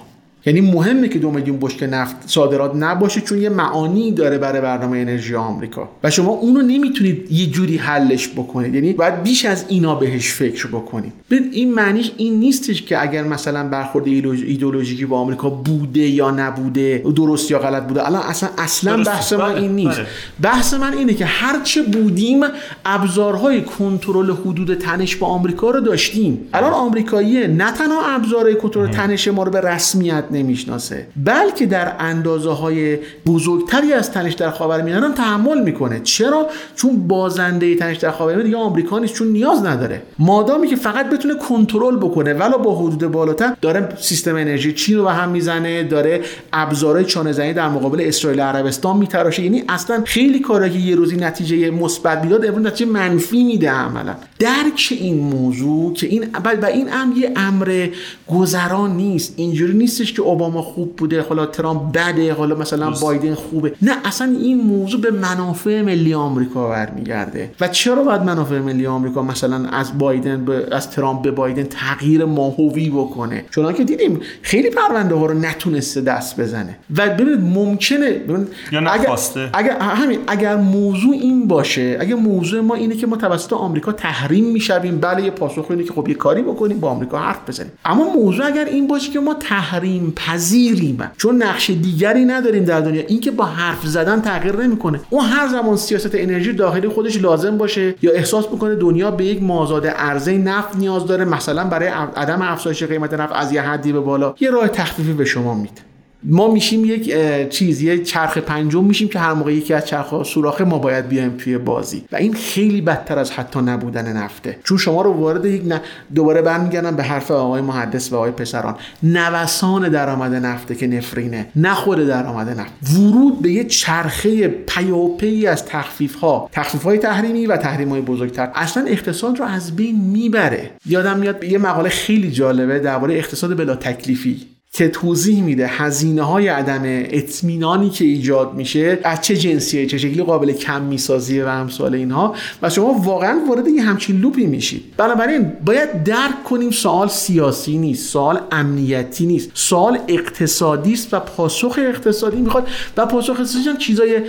یعنی 0.46 0.60
مهمه 0.60 1.08
که 1.08 1.18
دو 1.18 1.30
میلیون 1.30 1.58
بشکه 1.60 1.86
نفت 1.86 2.16
صادرات 2.26 2.72
نباشه 2.76 3.20
چون 3.20 3.38
یه 3.38 3.48
معانی 3.48 4.12
داره 4.12 4.38
برای 4.38 4.60
برنامه 4.60 4.98
انرژی 4.98 5.34
آمریکا. 5.34 5.88
و 6.02 6.10
شما 6.10 6.30
اونو 6.30 6.62
نمی‌تونید 6.62 7.32
یه 7.32 7.46
جوری 7.46 7.76
حلش 7.76 8.28
بکنید. 8.28 8.74
یعنی 8.74 8.92
باید 8.92 9.22
بیش 9.22 9.44
از 9.44 9.64
اینا 9.68 9.94
بهش 9.94 10.32
فکر 10.32 10.66
بکنید. 10.66 11.12
ببین 11.30 11.48
این 11.52 11.74
معنیش 11.74 12.12
این 12.16 12.38
نیستش 12.38 12.82
که 12.82 13.02
اگر 13.02 13.22
مثلا 13.22 13.68
برخورد 13.68 14.06
ایدئولوژیکی 14.06 15.06
با 15.06 15.18
آمریکا 15.18 15.50
بوده 15.50 16.00
یا 16.00 16.30
نبوده 16.30 17.02
درست 17.16 17.50
یا 17.50 17.58
غلط 17.58 17.82
بوده 17.82 18.06
الان 18.06 18.22
اصلا 18.22 18.48
اصلا. 18.58 18.96
بحث 18.96 19.32
من 19.32 19.52
بله، 19.52 19.62
این 19.62 19.72
نیست. 19.72 19.98
بله. 19.98 20.06
بحث 20.42 20.74
من 20.74 20.98
اینه 20.98 21.14
که 21.14 21.24
هرچه 21.24 21.82
بودیم 21.82 22.40
ابزارهای 22.84 23.62
کنترل 23.62 24.30
حدود 24.30 24.74
تنش 24.74 25.16
با 25.16 25.26
آمریکا 25.26 25.70
رو 25.70 25.80
داشتیم. 25.80 26.40
الان 26.54 26.72
آمریکاییه. 26.72 27.46
نه 27.46 27.72
تنها 27.72 28.14
ابزارهای 28.14 28.54
کنترل 28.54 28.90
تنش 28.90 29.28
ما 29.28 29.42
رو 29.42 29.50
به 29.50 29.60
رسمیت 29.60 30.24
نمی‌شناسه. 30.34 31.06
بلکه 31.16 31.66
در 31.66 31.92
اندازه 31.98 32.50
های 32.50 32.98
بزرگتری 33.26 33.92
از 33.92 34.10
تنش 34.12 34.34
در 34.34 34.50
خاورمیانه 34.50 35.06
هم 35.06 35.14
تحمل 35.14 35.62
می‌کنه. 35.62 36.00
چرا؟ 36.00 36.48
چون 36.76 37.08
بازنده 37.08 37.74
تنش 37.74 37.96
در 37.96 38.10
خاورمیانه 38.10 38.44
دیگه 38.44 38.56
آمریکا 38.56 38.98
نیست 38.98 39.14
چون 39.14 39.28
نیاز 39.28 39.64
نداره. 39.64 40.02
مادامی 40.18 40.68
که 40.68 40.76
فقط 40.76 41.10
بتونه 41.10 41.34
کنترل 41.34 41.96
بکنه 41.96 42.34
ولی 42.34 42.54
با 42.64 42.78
حدود 42.78 43.10
بالاتر 43.12 43.56
داره 43.60 43.88
سیستم 44.00 44.36
انرژی 44.36 44.72
چین 44.72 44.96
رو 44.96 45.04
به 45.04 45.12
هم 45.12 45.30
می‌زنه 45.30 45.82
داره 45.82 46.20
ابزارهای 46.52 47.04
چانه 47.04 47.32
زنی 47.32 47.52
در 47.52 47.68
مقابل 47.68 48.00
اسرائیل 48.00 48.40
عربستان 48.40 48.96
میتراشه. 48.96 49.42
یعنی 49.42 49.64
اصلا 49.68 50.02
خیلی 50.04 50.38
کارا 50.38 50.68
که 50.68 50.78
یه 50.78 50.96
روزی 50.96 51.16
نتیجه 51.16 51.70
مثبت 51.70 52.24
می‌داد 52.24 52.46
امروز 52.46 52.66
نتیجه 52.66 52.90
منفی 52.90 53.44
میده 53.44 53.70
عملا. 53.70 54.14
درک 54.38 54.88
این 55.00 55.18
موضوع 55.18 55.94
که 55.94 56.06
این 56.06 56.26
و 56.62 56.66
این 56.66 56.92
امر 56.92 57.16
یه 57.16 57.32
امر 57.36 57.88
گذران 58.28 58.96
نیست. 58.96 59.34
اینجوری 59.36 59.72
نیستش 59.72 60.12
که 60.12 60.22
اوباما 60.24 60.62
خوب 60.62 60.96
بوده 60.96 61.22
حالا 61.22 61.46
ترامپ 61.46 61.92
بده 61.92 62.32
حالا 62.32 62.54
مثلا 62.54 62.90
بایدن 62.90 63.34
خوبه. 63.34 63.72
نه 63.82 63.92
اصلا 64.04 64.36
این 64.40 64.60
موضوع 64.60 65.00
به 65.00 65.10
منافع 65.10 65.82
ملی 65.82 66.14
آمریکا 66.14 66.68
برمیگرده. 66.68 67.50
و 67.60 67.68
چرا 67.68 68.02
باید 68.02 68.22
منافع 68.22 68.58
ملی 68.58 68.86
آمریکا 68.86 69.22
مثلا 69.22 69.68
از 69.68 69.98
بایدن 69.98 70.44
به 70.44 70.66
از 70.72 70.90
ترامپ 70.90 71.22
به 71.22 71.30
بایدن 71.30 71.62
تغییر 71.62 72.24
ماهوی 72.24 72.90
بکنه؟ 72.90 73.44
چون 73.50 73.72
که 73.72 73.84
دیدیم 73.84 74.20
خیلی 74.42 74.70
پرونده 74.70 75.14
ها 75.14 75.26
رو 75.26 75.34
نتونسته 75.34 76.00
دست 76.00 76.40
بزنه. 76.40 76.76
و 76.96 77.08
ببینید 77.08 77.40
ممکنه 77.40 78.10
ببینید 78.10 78.48
یا 78.72 78.80
اگر, 78.80 79.18
اگر 79.52 79.78
همین 79.80 80.18
اگر 80.26 80.56
موضوع 80.56 81.12
این 81.12 81.48
باشه 81.48 81.96
اگر 82.00 82.14
موضوع 82.14 82.60
ما 82.60 82.74
اینه 82.74 82.96
که 82.96 83.06
ما 83.06 83.16
توسط 83.16 83.52
آمریکا 83.52 83.92
تحریم 83.92 84.44
می‌شویم 84.44 84.98
بله 84.98 85.22
یه 85.22 85.30
پاسخ 85.30 85.66
اینه 85.70 85.84
که 85.84 85.92
خب 85.92 86.08
یه 86.08 86.14
کاری 86.14 86.42
بکنیم 86.42 86.80
با 86.80 86.90
آمریکا 86.90 87.18
حرف 87.18 87.48
بزنیم. 87.48 87.72
اما 87.84 88.04
موضوع 88.14 88.46
اگر 88.46 88.64
این 88.64 88.86
باشه 88.86 89.12
که 89.12 89.20
ما 89.20 89.34
تحریم 89.34 90.12
پذیریم. 90.16 91.10
چون 91.16 91.42
نقش 91.42 91.70
دیگری 91.70 92.24
نداریم 92.24 92.64
در 92.64 92.80
دنیا. 92.80 93.02
این 93.08 93.20
که 93.20 93.30
با 93.30 93.44
حرف 93.44 93.86
زدن 93.86 94.20
تغییر 94.20 94.56
نمی‌کنه. 94.56 95.00
اون 95.10 95.24
هر 95.24 95.48
زمان 95.48 95.76
سیاست 95.76 96.14
انرژی 96.14 96.52
داخلی 96.52 96.88
خودش 96.88 97.20
لازم 97.20 97.58
باشه 97.58 97.94
یا 98.02 98.12
احساس 98.12 98.46
بکنه 98.46 98.74
دنیا 98.74 99.10
به 99.10 99.24
یک 99.24 99.42
مازاد 99.42 99.86
عرضه 99.86 100.38
نفت 100.38 100.76
نیاز 100.76 101.06
داره 101.06 101.24
مثلا 101.24 101.64
برای 101.64 101.88
عدم 102.16 102.42
افزایش 102.42 102.82
قیمت 102.82 103.14
نفت 103.14 103.32
از 103.36 103.52
یه 103.52 103.62
حدی 103.62 103.92
به 103.92 104.00
بالا 104.00 104.34
یه 104.40 104.50
راه 104.50 104.68
تخفیفی 104.68 105.12
به 105.12 105.24
شما 105.24 105.54
میده. 105.54 105.93
ما 106.24 106.52
میشیم 106.52 106.84
یک 106.84 107.14
چیز 107.48 107.82
یه 107.82 107.98
چرخ 107.98 108.38
پنجم 108.38 108.84
میشیم 108.84 109.08
که 109.08 109.18
هر 109.18 109.32
موقع 109.32 109.54
یکی 109.54 109.74
از 109.74 109.86
چرخ 109.86 110.22
سوراخه 110.22 110.64
ما 110.64 110.78
باید 110.78 111.08
بیایم 111.08 111.34
توی 111.38 111.58
بازی. 111.58 112.04
و 112.12 112.16
این 112.16 112.34
خیلی 112.34 112.80
بدتر 112.80 113.18
از 113.18 113.30
حتی 113.30 113.60
نبودن 113.60 114.16
نفته. 114.16 114.58
چون 114.64 114.78
شما 114.78 115.02
رو 115.02 115.12
وارد 115.12 115.44
یک 115.44 115.62
نه 115.66 115.80
دوباره 116.14 116.42
برمیگردم 116.42 116.96
به 116.96 117.02
حرف 117.02 117.30
آقای 117.30 117.60
محدث 117.60 118.12
و 118.12 118.16
آقای 118.16 118.30
پسران. 118.30 118.76
نوسان 119.02 119.88
درآمد 119.88 120.34
نفته 120.34 120.74
که 120.74 120.86
نفرینه 120.86 121.46
نه 121.56 121.74
خود 121.74 122.06
درآمد 122.06 122.60
نفت. 122.60 122.72
ورود 122.94 123.42
به 123.42 123.52
یه 123.52 123.64
چرخه 123.64 124.48
پیاپی 124.48 125.46
از 125.46 125.64
تخفیف 125.66 126.14
ها 126.14 126.48
تخفیف 126.52 126.98
تحریمی 127.02 127.46
و 127.46 127.56
تحریم 127.56 127.88
های 127.88 128.00
بزرگتر. 128.00 128.50
اصلا 128.54 128.84
اقتصاد 128.86 129.38
رو 129.38 129.44
از 129.44 129.76
بین 129.76 130.00
می‌بره. 130.00 130.70
یادم 130.86 131.18
میاد 131.18 131.44
یه 131.44 131.58
مقاله 131.58 131.88
خیلی 131.88 132.30
جالبه 132.30 132.78
درباره 132.78 133.14
اقتصاد 133.14 133.56
بلا 133.56 133.76
تکلیفی. 133.76 134.53
که 134.76 134.88
توضیح 134.88 135.42
میده 135.42 135.66
هزینه 135.66 136.22
های 136.22 136.48
عدم 136.48 136.82
اطمینانی 136.84 137.90
که 137.90 138.04
ایجاد 138.04 138.54
میشه 138.54 138.98
از 139.04 139.20
چه 139.20 139.36
جنسیه 139.36 139.86
چه 139.86 139.98
شکلی 139.98 140.22
قابل 140.22 140.52
کم 140.52 140.82
میسازیه 140.82 141.44
و 141.44 141.48
امثال 141.48 141.94
اینها. 141.94 142.34
و 142.62 142.70
شما 142.70 142.92
واقعا 142.92 143.40
وارد 143.48 143.68
یه 143.68 143.82
همچین 143.82 144.20
لوپی 144.20 144.46
میشید. 144.46 144.82
بنابراین 144.96 145.52
باید 145.64 146.02
درک 146.02 146.44
کنیم 146.44 146.70
سوال 146.70 147.08
سیاسی 147.08 147.78
نیست 147.78 148.12
سوال 148.12 148.40
امنیتی 148.52 149.26
نیست. 149.26 149.50
سوال 149.54 149.98
اقتصادی 150.08 150.92
است 150.92 151.14
و 151.14 151.20
پاسخ 151.20 151.78
اقتصادی 151.78 152.36
می‌خواد. 152.36 152.68
و 152.96 153.06
پاسخ 153.06 153.30
اقتصادی 153.30 153.68
هم 153.68 153.76
چیزای 153.76 154.20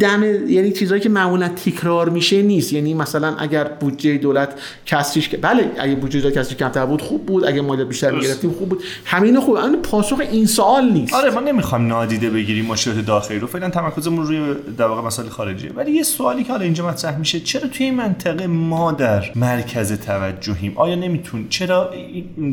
دم 0.00 0.24
یعنی 0.48 0.72
چیزایی 0.72 1.00
که 1.00 1.08
معمولا 1.08 1.48
تکرار 1.48 2.08
میشه 2.08 2.42
نیست. 2.42 2.72
یعنی 2.72 2.94
مثلا 2.94 3.34
اگر 3.38 3.64
بودجه 3.64 4.18
دولت 4.18 4.60
کسریش 4.86 5.28
بله 5.28 5.70
اگه 5.78 5.94
بودجه 5.94 6.20
دولت 6.20 6.38
کسریش 6.38 6.56
کمتر 6.56 6.86
بود 6.86 7.02
خوب 7.02 7.26
بود. 7.26 7.44
اگه 7.44 7.60
مالیات 7.60 7.88
بیشتر 7.88 8.10
می‌گرفتیم 8.10 8.50
خوب 8.50 8.68
بود. 8.68 8.82
همین 9.04 9.40
خوب. 9.40 9.58
پاسخ 9.90 10.20
این 10.20 10.46
سوال 10.46 10.92
نیست. 10.92 11.14
آره 11.14 11.30
ما 11.30 11.40
نمی‌خوایم 11.40 11.86
نادیده 11.86 12.30
بگیریم 12.30 12.66
مشکلات 12.66 12.98
داخلی 12.98 13.38
رو. 13.38 13.46
فعلا 13.46 13.70
تمرکزمون 13.70 14.26
روی 14.26 14.54
در 14.78 14.86
واقع 14.86 15.02
مسائل 15.02 15.28
خارجیه. 15.28 15.72
ولی 15.72 15.92
یه 15.92 16.02
سوالی 16.02 16.44
که 16.44 16.52
حالا 16.52 16.64
اینجا 16.64 16.86
مطرح 16.86 17.18
میشه 17.18 17.40
چرا 17.40 17.68
توی 17.68 17.86
این 17.86 17.94
منطقه 17.94 18.46
ما 18.46 18.92
در 18.92 19.24
مرکز 19.34 19.92
توجهیم؟ 19.92 20.72
آیا 20.76 20.94
نمیتون 20.94 21.46
چرا 21.48 21.90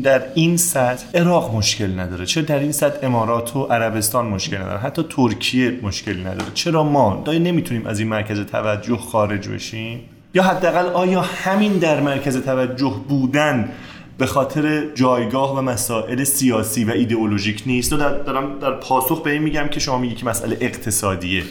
در 0.02 0.22
این 0.34 0.56
سطح 0.56 1.06
عراق 1.14 1.54
مشکل 1.54 2.00
نداره؟ 2.00 2.26
چرا 2.26 2.44
در 2.44 2.58
این 2.58 2.72
سطح 2.72 3.06
امارات 3.06 3.56
و 3.56 3.64
عربستان 3.64 4.26
مشکل 4.26 4.56
نداره؟ 4.56 4.78
حتی 4.78 5.04
ترکیه 5.10 5.78
مشکلی 5.82 6.20
نداره؟ 6.20 6.50
چرا 6.54 6.84
ما 6.84 7.22
دای 7.24 7.38
نمی‌تونیم 7.38 7.86
از 7.86 7.98
این 7.98 8.08
مرکز 8.08 8.40
توجه 8.40 8.96
خارج 8.96 9.48
بشیم؟ 9.48 10.00
یا 10.34 10.42
حداقل 10.42 10.86
آیا 10.86 11.20
همین 11.20 11.72
در 11.72 12.00
مرکز 12.00 12.42
توجه 12.42 12.94
بودن 13.08 13.68
به 14.18 14.26
خاطر 14.26 14.94
جایگاه 14.94 15.58
و 15.58 15.62
مسائل 15.62 16.24
سیاسی 16.24 16.84
و 16.84 16.90
ایدئولوژیک 16.90 17.62
نیست. 17.66 17.92
و 17.92 17.96
دارم 17.96 18.58
در 18.58 18.70
پاسخ 18.70 19.22
به 19.22 19.30
این 19.30 19.42
میگم 19.42 19.68
که 19.68 19.80
شما 19.80 19.98
میگی 19.98 20.14
که 20.14 20.26
مسئله 20.26 20.58
اقتصادیه. 20.60 21.44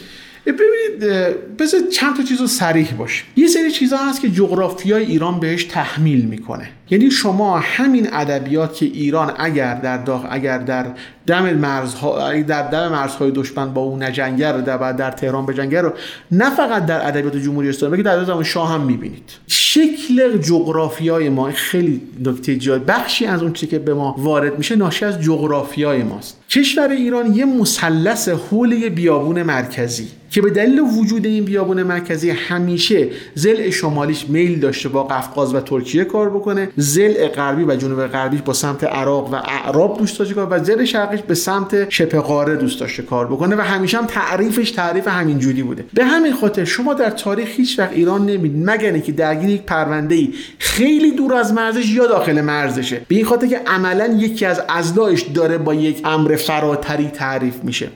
ببینید 0.52 1.14
بذار 1.56 1.80
چند 1.92 2.16
تا 2.16 2.22
چیز 2.22 2.40
رو 2.40 2.46
سریح 2.46 2.92
باشه 2.92 3.24
یه 3.36 3.46
سری 3.46 3.70
چیزها 3.70 4.08
هست 4.10 4.20
که 4.20 4.30
جغرافیای 4.30 5.04
ایران 5.04 5.40
بهش 5.40 5.64
تحمیل 5.64 6.24
می‌کنه. 6.24 6.70
یعنی 6.90 7.10
شما 7.10 7.58
همین 7.58 8.08
ادبیات 8.12 8.74
که 8.74 8.86
ایران 8.86 9.32
اگر 9.38 9.74
در 9.74 9.98
داخل 9.98 10.28
اگر 10.30 10.58
در 10.58 10.86
دم 11.26 11.52
مرزها 11.52 12.32
در 12.42 12.70
دم 12.70 12.88
مرزهای 12.88 13.30
دشمن 13.30 13.74
با 13.74 13.80
اون 13.80 14.02
نجنگر 14.02 14.52
در 14.52 14.92
در 14.92 15.10
تهران 15.10 15.46
بجنگر 15.46 15.82
رو 15.82 15.92
نه 16.32 16.50
فقط 16.50 16.86
در 16.86 17.06
ادبیات 17.08 17.36
جمهوری 17.36 17.68
اسلامی 17.68 17.96
بلکه 17.96 18.02
در 18.02 18.24
زمان 18.24 18.44
شاه 18.44 18.72
هم 18.72 18.80
می‌بینید. 18.80 19.30
شکل 19.46 20.38
جغرافیای 20.38 21.28
ما 21.28 21.50
خیلی 21.54 22.00
نکته 22.24 22.56
جای 22.56 22.78
بخشی 22.78 23.26
از 23.26 23.42
اون 23.42 23.52
چیزی 23.52 23.70
که 23.70 23.78
به 23.78 23.94
ما 23.94 24.14
وارد 24.18 24.58
میشه 24.58 24.76
ناشی 24.76 25.04
از 25.04 25.20
جغرافیای 25.20 26.02
ماست. 26.02 26.37
کشور 26.50 26.88
ایران 26.88 27.34
یه 27.34 27.44
مثلث 27.44 28.28
حول 28.28 28.88
بیابون 28.88 29.42
مرکزی 29.42 30.08
که 30.30 30.42
به 30.42 30.50
دلیل 30.50 30.80
وجود 30.80 31.26
این 31.26 31.44
بیابون 31.44 31.82
مرکزی 31.82 32.30
همیشه 32.30 33.08
زل 33.34 33.70
شمالیش 33.70 34.28
میل 34.28 34.60
داشته 34.60 34.88
با 34.88 35.04
قفقاز 35.04 35.54
و 35.54 35.60
ترکیه 35.60 36.04
کار 36.04 36.30
بکنه 36.30 36.68
زل 36.76 37.28
غربی 37.28 37.64
و 37.64 37.76
جنوب 37.76 38.06
غربی 38.06 38.36
با 38.36 38.52
سمت 38.52 38.84
عراق 38.84 39.32
و 39.32 39.34
اعراب 39.34 39.98
دوست 39.98 40.18
داشته 40.18 40.34
کار 40.34 40.48
و 40.50 40.64
زل 40.64 40.84
شرقیش 40.84 41.20
به 41.20 41.34
سمت 41.34 41.90
شبه 41.90 42.20
قاره 42.20 42.56
دوست 42.56 42.80
داشته 42.80 43.02
کار 43.02 43.26
بکنه 43.26 43.56
و 43.56 43.60
همیشه 43.60 43.98
هم 43.98 44.06
تعریفش 44.06 44.70
تعریف 44.70 45.08
همین 45.08 45.38
جوری 45.38 45.62
بوده. 45.62 45.84
به 45.94 46.04
همین 46.04 46.32
خاطر 46.32 46.64
شما 46.64 46.94
در 46.94 47.10
تاریخ 47.10 47.48
هیچ 47.48 47.78
وقت 47.78 47.92
ایران 47.92 48.26
نمید 48.26 48.52
مگر 48.70 48.92
اینکه 48.92 49.12
درگیر 49.12 49.50
یک 49.50 49.62
پرونده 49.62 50.14
ای 50.14 50.34
خیلی 50.58 51.10
دور 51.10 51.34
از 51.34 51.52
مرزش 51.52 51.90
یا 51.90 52.06
داخل 52.06 52.40
مرزشه 52.40 53.00
به 53.08 53.14
این 53.14 53.24
خاطر 53.24 53.46
که 53.46 53.60
عملا 53.66 54.06
یکی 54.06 54.46
از 54.46 54.62
ازدایش 54.68 55.22
داره 55.22 55.58
با 55.58 55.74
یک 55.74 56.00
امر 56.04 56.36
فراتری 56.38 57.08
تعریف 57.08 57.64
میشه. 57.64 57.88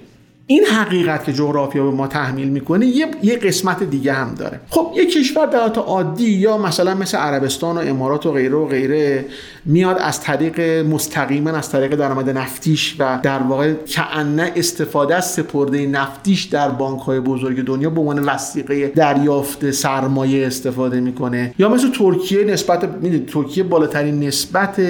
این 0.46 0.64
حقیقت 0.64 1.24
که 1.24 1.32
جغرافیا 1.32 1.84
به 1.84 1.90
ما 1.90 2.06
تحمیل 2.06 2.48
می‌کنه 2.48 2.86
یه, 3.22 3.36
قسمت 3.36 3.82
دیگه 3.82 4.12
هم 4.12 4.34
داره. 4.34 4.60
خب 4.70 4.92
یه 4.96 5.06
کشور 5.06 5.46
در 5.46 5.58
عادی 5.58 6.30
یا 6.30 6.58
مثلا 6.58 6.94
مثل 6.94 7.18
عربستان 7.18 7.76
و 7.76 7.80
امارات 7.80 8.26
و 8.26 8.32
غیره 8.32 8.54
و 8.54 8.66
غیره 8.66 9.24
میاد 9.64 9.98
از 9.98 10.20
طریق 10.20 10.60
مستقیما 10.86 11.50
از 11.50 11.70
طریق 11.70 11.94
درآمد 11.94 12.30
نفتیش 12.30 12.96
و 12.98 13.18
در 13.22 13.38
واقع 13.38 13.72
کعنه 13.72 14.52
استفاده 14.56 15.14
از 15.14 15.30
سپرده 15.30 15.86
نفتیش 15.86 16.44
در 16.44 16.68
بانک 16.68 17.00
های 17.00 17.20
بزرگ 17.20 17.64
دنیا 17.64 17.90
به 17.90 18.00
عنوان 18.00 18.18
وسیقه 18.18 18.88
دریافت 18.88 19.70
سرمایه 19.70 20.46
استفاده 20.46 21.00
می‌کنه. 21.00 21.54
یا 21.58 21.68
مثل 21.68 21.90
ترکیه 21.90 22.44
نسبت 22.44 23.06
ترکیه 23.26 23.64
بالاترین 23.64 24.20
نسبت 24.20 24.80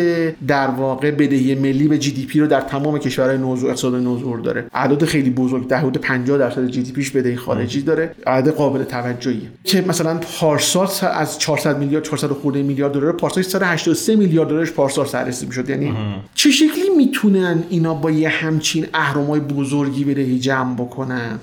در 0.46 0.66
واقع 0.66 1.10
بدهی 1.10 1.54
ملی 1.54 1.88
به 1.88 1.98
جی 1.98 2.10
دی 2.10 2.26
پی 2.26 2.40
رو 2.40 2.46
در 2.46 2.60
تمام 2.60 2.98
کشورهای 2.98 3.38
نوزور 3.38 3.70
اقتصاد 3.70 3.94
نوزور 3.94 4.40
داره. 4.40 4.66
اعداد 4.74 5.04
خیلی 5.04 5.30
بزرگ 5.42 5.66
در 5.66 5.78
حدود 5.78 5.98
50 5.98 6.38
درصد 6.38 6.66
جی 6.66 6.83
دی 6.83 6.92
پیش 6.92 7.11
بدهی 7.11 7.37
خارجی 7.37 7.83
داره. 7.83 8.14
عدد 8.26 8.50
قابل 8.50 8.85
توجهیه. 8.85 9.48
که 9.64 9.85
مثلا 9.88 10.20
پارسال 10.40 10.88
از 11.12 11.38
400 11.38 11.78
میلیارد 11.78 12.05
400 12.05 12.28
خورده 12.28 12.62
میلیارد 12.62 12.92
دلار 12.92 13.12
پارسال 13.12 13.42
183 13.42 14.16
میلیارد 14.16 14.48
دلارش 14.48 14.72
پارسال 14.72 15.07
سررسید 15.07 15.48
می‌شد. 15.48 15.70
یعنی 15.70 15.92
چه 16.35 16.50
شکلی 16.50 16.88
می‌تونن 16.96 17.62
اینا 17.70 17.94
با 17.94 18.11
یه 18.11 18.28
همچین 18.28 18.87
اهرمای 18.94 19.40
بزرگی 19.40 20.05
بدهی 20.05 20.38
جمع 20.38 20.74
بکنن؟ 20.74 21.38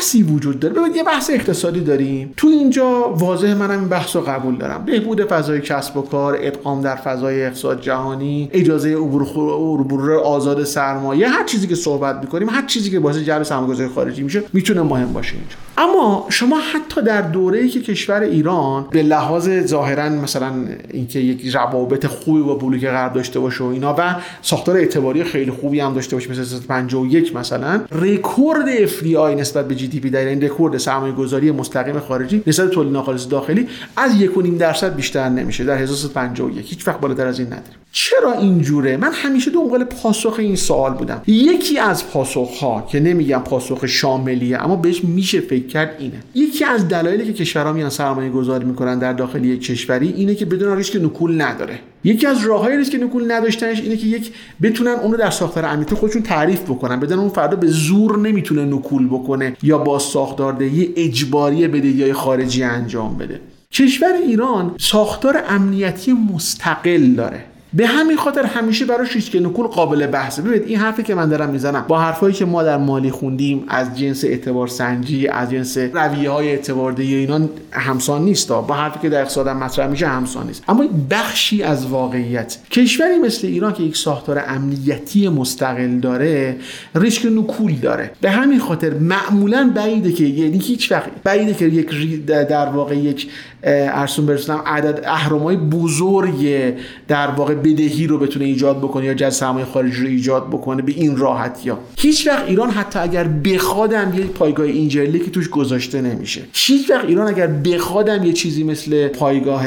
بحثی 0.00 0.22
وجود 0.22 0.60
داره. 0.60 0.74
ببینید 0.74 0.96
یه 0.96 1.02
بحث 1.02 1.30
اقتصادی 1.30 1.80
داریم. 1.80 2.34
تو 2.36 2.46
اینجا 2.46 3.14
واضح 3.14 3.54
منم 3.54 3.78
این 3.78 3.88
بحث 3.88 4.16
رو 4.16 4.22
قبول 4.22 4.56
دارم. 4.56 4.84
بهبود 4.84 5.24
فضای 5.24 5.60
کسب 5.60 5.96
و 5.96 6.02
کار 6.02 6.38
ادغام 6.40 6.82
در 6.82 6.96
فضای 6.96 7.44
اقتصاد 7.44 7.80
جهانی 7.80 8.50
اجازه 8.52 8.94
عبور 8.94 10.12
آزاد 10.12 10.64
سرمایه 10.64 11.28
هر 11.28 11.44
چیزی 11.44 11.66
که 11.66 11.74
صحبت 11.74 12.16
می‌کنیم 12.20 12.48
هر 12.48 12.66
چیزی 12.66 12.90
که 12.90 13.00
باعث 13.00 13.16
جلب 13.16 13.42
سرمایه‌گذاری 13.42 13.88
خارجی 13.88 14.22
میشه 14.22 14.42
می‌تونه 14.52 14.82
مهم 14.82 15.12
باشه 15.12 15.34
اینجا. 15.34 15.56
اما 15.80 16.26
شما 16.28 16.60
حتی 16.60 17.02
در 17.02 17.20
دوره‌ای 17.20 17.68
که 17.68 17.80
کشور 17.80 18.20
ایران 18.20 18.86
به 18.90 19.02
لحاظ 19.02 19.48
ظاهرا 19.64 20.08
مثلا 20.08 20.52
اینکه 20.90 21.18
یک 21.18 21.54
روابط 21.54 22.06
خوبی 22.06 22.42
با 22.42 22.54
بلوک 22.54 22.86
غرب 22.86 23.12
داشته 23.12 23.40
باشه 23.40 23.64
و 23.64 23.66
اینا 23.66 23.94
و 23.98 24.16
ساختار 24.42 24.76
اعتباری 24.76 25.24
خیلی 25.24 25.50
خوبی 25.50 25.80
هم 25.80 25.94
داشته 25.94 26.16
باشه 26.16 26.30
مثل 26.30 26.66
51 26.68 27.36
مثلا 27.36 27.80
رکورد 27.92 28.68
FDI 28.68 29.02
نسبت 29.38 29.68
به 29.68 29.74
GDP 29.74 30.10
در 30.10 30.24
این 30.24 30.42
رکورد 30.42 30.78
سرمایه 30.78 31.12
گذاری 31.12 31.50
مستقیم 31.50 31.98
خارجی 31.98 32.42
نسبت 32.46 32.68
به 32.68 32.74
تولید 32.74 32.92
ناخالص 32.92 33.28
داخلی 33.28 33.68
از 33.96 34.12
1.5 34.20 34.48
درصد 34.58 34.96
بیشتر 34.96 35.28
نمیشه 35.28 35.64
در 35.64 35.76
1351 35.76 36.68
هیچ 36.68 36.88
وقت 36.88 37.00
بالاتر 37.00 37.26
از 37.26 37.38
این 37.38 37.48
نداریم. 37.48 37.80
چرا 37.92 38.32
اینجوره؟ 38.32 38.96
من 38.96 39.12
همیشه 39.12 39.50
دنبال 39.50 39.84
پاسخ 39.84 40.34
این 40.38 40.56
سوال 40.56 40.94
بودم. 40.94 41.22
یکی 41.26 41.78
از 41.78 42.10
پاسخ 42.10 42.58
ها 42.58 42.86
که 42.90 43.00
نمیگم 43.00 43.38
پاسخ 43.38 43.86
شاملیه 43.86 44.64
اما 44.64 44.76
بهش 44.76 45.04
میشه 45.04 45.40
فکر 45.40 45.69
کرد 45.70 45.96
اینه. 45.98 46.20
یکی 46.34 46.64
از 46.64 46.88
دلایلی 46.88 47.24
که 47.24 47.32
کشورها 47.32 47.72
میان 47.72 47.90
سرمایه 47.90 48.30
گذاری 48.30 48.64
می‌کنن 48.64 48.98
در 48.98 49.12
داخل 49.12 49.44
یک 49.44 49.62
کشوری 49.62 50.08
اینه 50.16 50.34
که 50.34 50.44
بدونن 50.44 50.76
ریسک 50.76 50.96
نکول 50.96 51.42
نداره. 51.42 51.78
یکی 52.04 52.26
از 52.26 52.46
راههای 52.46 52.76
ریسک 52.76 52.94
نکول 52.94 53.32
نداشتنش 53.32 53.80
اینه 53.80 53.96
که 53.96 54.06
یک 54.06 54.32
بتونن 54.62 54.90
اونو 54.90 55.16
در 55.16 55.30
ساختار 55.30 55.64
امنیتی 55.64 55.94
خودشون 55.94 56.22
تعریف 56.22 56.62
بکنن. 56.62 57.00
بدون 57.00 57.18
اون 57.18 57.28
فردا 57.28 57.56
به 57.56 57.66
زور 57.66 58.18
نمی‌تونه 58.18 58.64
نکول 58.64 59.06
بکنه 59.08 59.56
یا 59.62 59.78
با 59.78 59.98
ساختاردهی 59.98 60.92
اجباری 60.96 61.68
بدهی 61.68 62.12
خارجی 62.12 62.62
انجام 62.62 63.18
بده. 63.18 63.40
کشور 63.72 64.12
ایران 64.26 64.74
ساختار 64.78 65.44
امنیتی 65.48 66.12
مستقل 66.12 67.12
داره. 67.12 67.44
به 67.72 67.86
همین 67.86 68.16
خاطر 68.16 68.44
همیشه 68.44 68.84
براش 68.84 69.14
ریسک 69.14 69.36
نکول 69.36 69.66
قابل 69.66 70.06
بحثه. 70.06 70.42
ببینید 70.42 70.68
این 70.68 70.78
حرفی 70.78 71.02
که 71.02 71.14
من 71.14 71.28
دارم 71.28 71.50
می‌زنم 71.50 71.84
با 71.88 72.00
حرفایی 72.00 72.34
که 72.34 72.44
ما 72.44 72.62
در 72.62 72.76
مالی 72.76 73.10
خوندیم 73.10 73.64
از 73.68 73.98
جنس 73.98 74.24
اعتبار 74.24 74.68
سنجی 74.68 75.28
از 75.28 75.50
جنس 75.50 75.78
رویه 75.78 76.30
های 76.30 76.48
اعتباردهی 76.48 77.14
اینا 77.14 77.40
همسان 77.72 78.22
نیست 78.22 78.48
با 78.48 78.74
حرفی 78.74 78.98
که 79.02 79.08
در 79.08 79.20
اقتصاد 79.20 79.48
مطرح 79.48 79.86
میشه 79.86 80.06
همسان 80.06 80.46
نیست. 80.46 80.64
اما 80.68 80.84
بخشی 81.10 81.62
از 81.62 81.86
واقعیت. 81.86 82.58
کشوری 82.70 83.18
مثل 83.18 83.46
ایران 83.46 83.72
که 83.72 83.82
یک 83.82 83.96
ساختار 83.96 84.44
امنیتی 84.48 85.28
مستقل 85.28 85.98
داره 85.98 86.56
ریسک 86.94 87.26
نکول 87.26 87.72
داره. 87.72 88.10
به 88.20 88.30
همین 88.30 88.58
خاطر 88.58 88.94
معمولا 88.94 89.72
بعیده 89.74 90.12
که 90.12 90.24
یعنی 90.24 90.58
هیچ 90.58 90.92
وقت 90.92 91.08
بعیده 91.24 91.54
که 91.54 91.64
یک 91.64 92.26
در 92.26 92.66
واقع 92.66 92.96
یک 92.96 93.30
ارسون 93.62 94.26
برسونم 94.26 94.62
عدد 94.66 95.00
اهرمای 95.04 95.56
بزرگ 95.56 96.74
در 97.08 97.26
واقع 97.26 97.54
بدهی 97.64 98.06
رو 98.06 98.18
بتونه 98.18 98.44
ایجاد 98.44 98.78
بکنه 98.78 99.04
یا 99.04 99.14
جذب 99.14 99.30
سرمایه 99.30 99.66
خارجی 99.66 100.02
رو 100.02 100.08
ایجاد 100.08 100.48
بکنه 100.48 100.82
به 100.82 100.92
این 100.92 101.16
راحتی 101.16 101.70
ها 101.70 101.78
هیچ 101.98 102.26
وقت 102.26 102.48
ایران 102.48 102.70
حتی 102.70 102.98
اگر 102.98 103.24
بخوادم 103.24 104.12
یه 104.18 104.24
پایگاه 104.24 104.66
اینجرلی 104.66 105.18
که 105.18 105.30
توش 105.30 105.48
گذاشته 105.48 106.00
نمیشه. 106.00 106.42
هیچ 106.52 106.90
وقت 106.90 107.04
ایران 107.04 107.28
اگر 107.28 107.46
بخوادم 107.46 108.24
یه 108.24 108.32
چیزی 108.32 108.64
مثل 108.64 109.08
پایگاه 109.08 109.66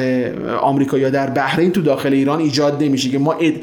آمریکا 0.62 0.98
یا 0.98 1.10
در 1.10 1.30
بحرین 1.30 1.72
تو 1.72 1.82
داخل 1.82 2.14
ایران 2.14 2.40
ایجاد 2.40 2.84
نمیشه 2.84 3.10
که 3.10 3.18
ما 3.18 3.34
اد... 3.34 3.54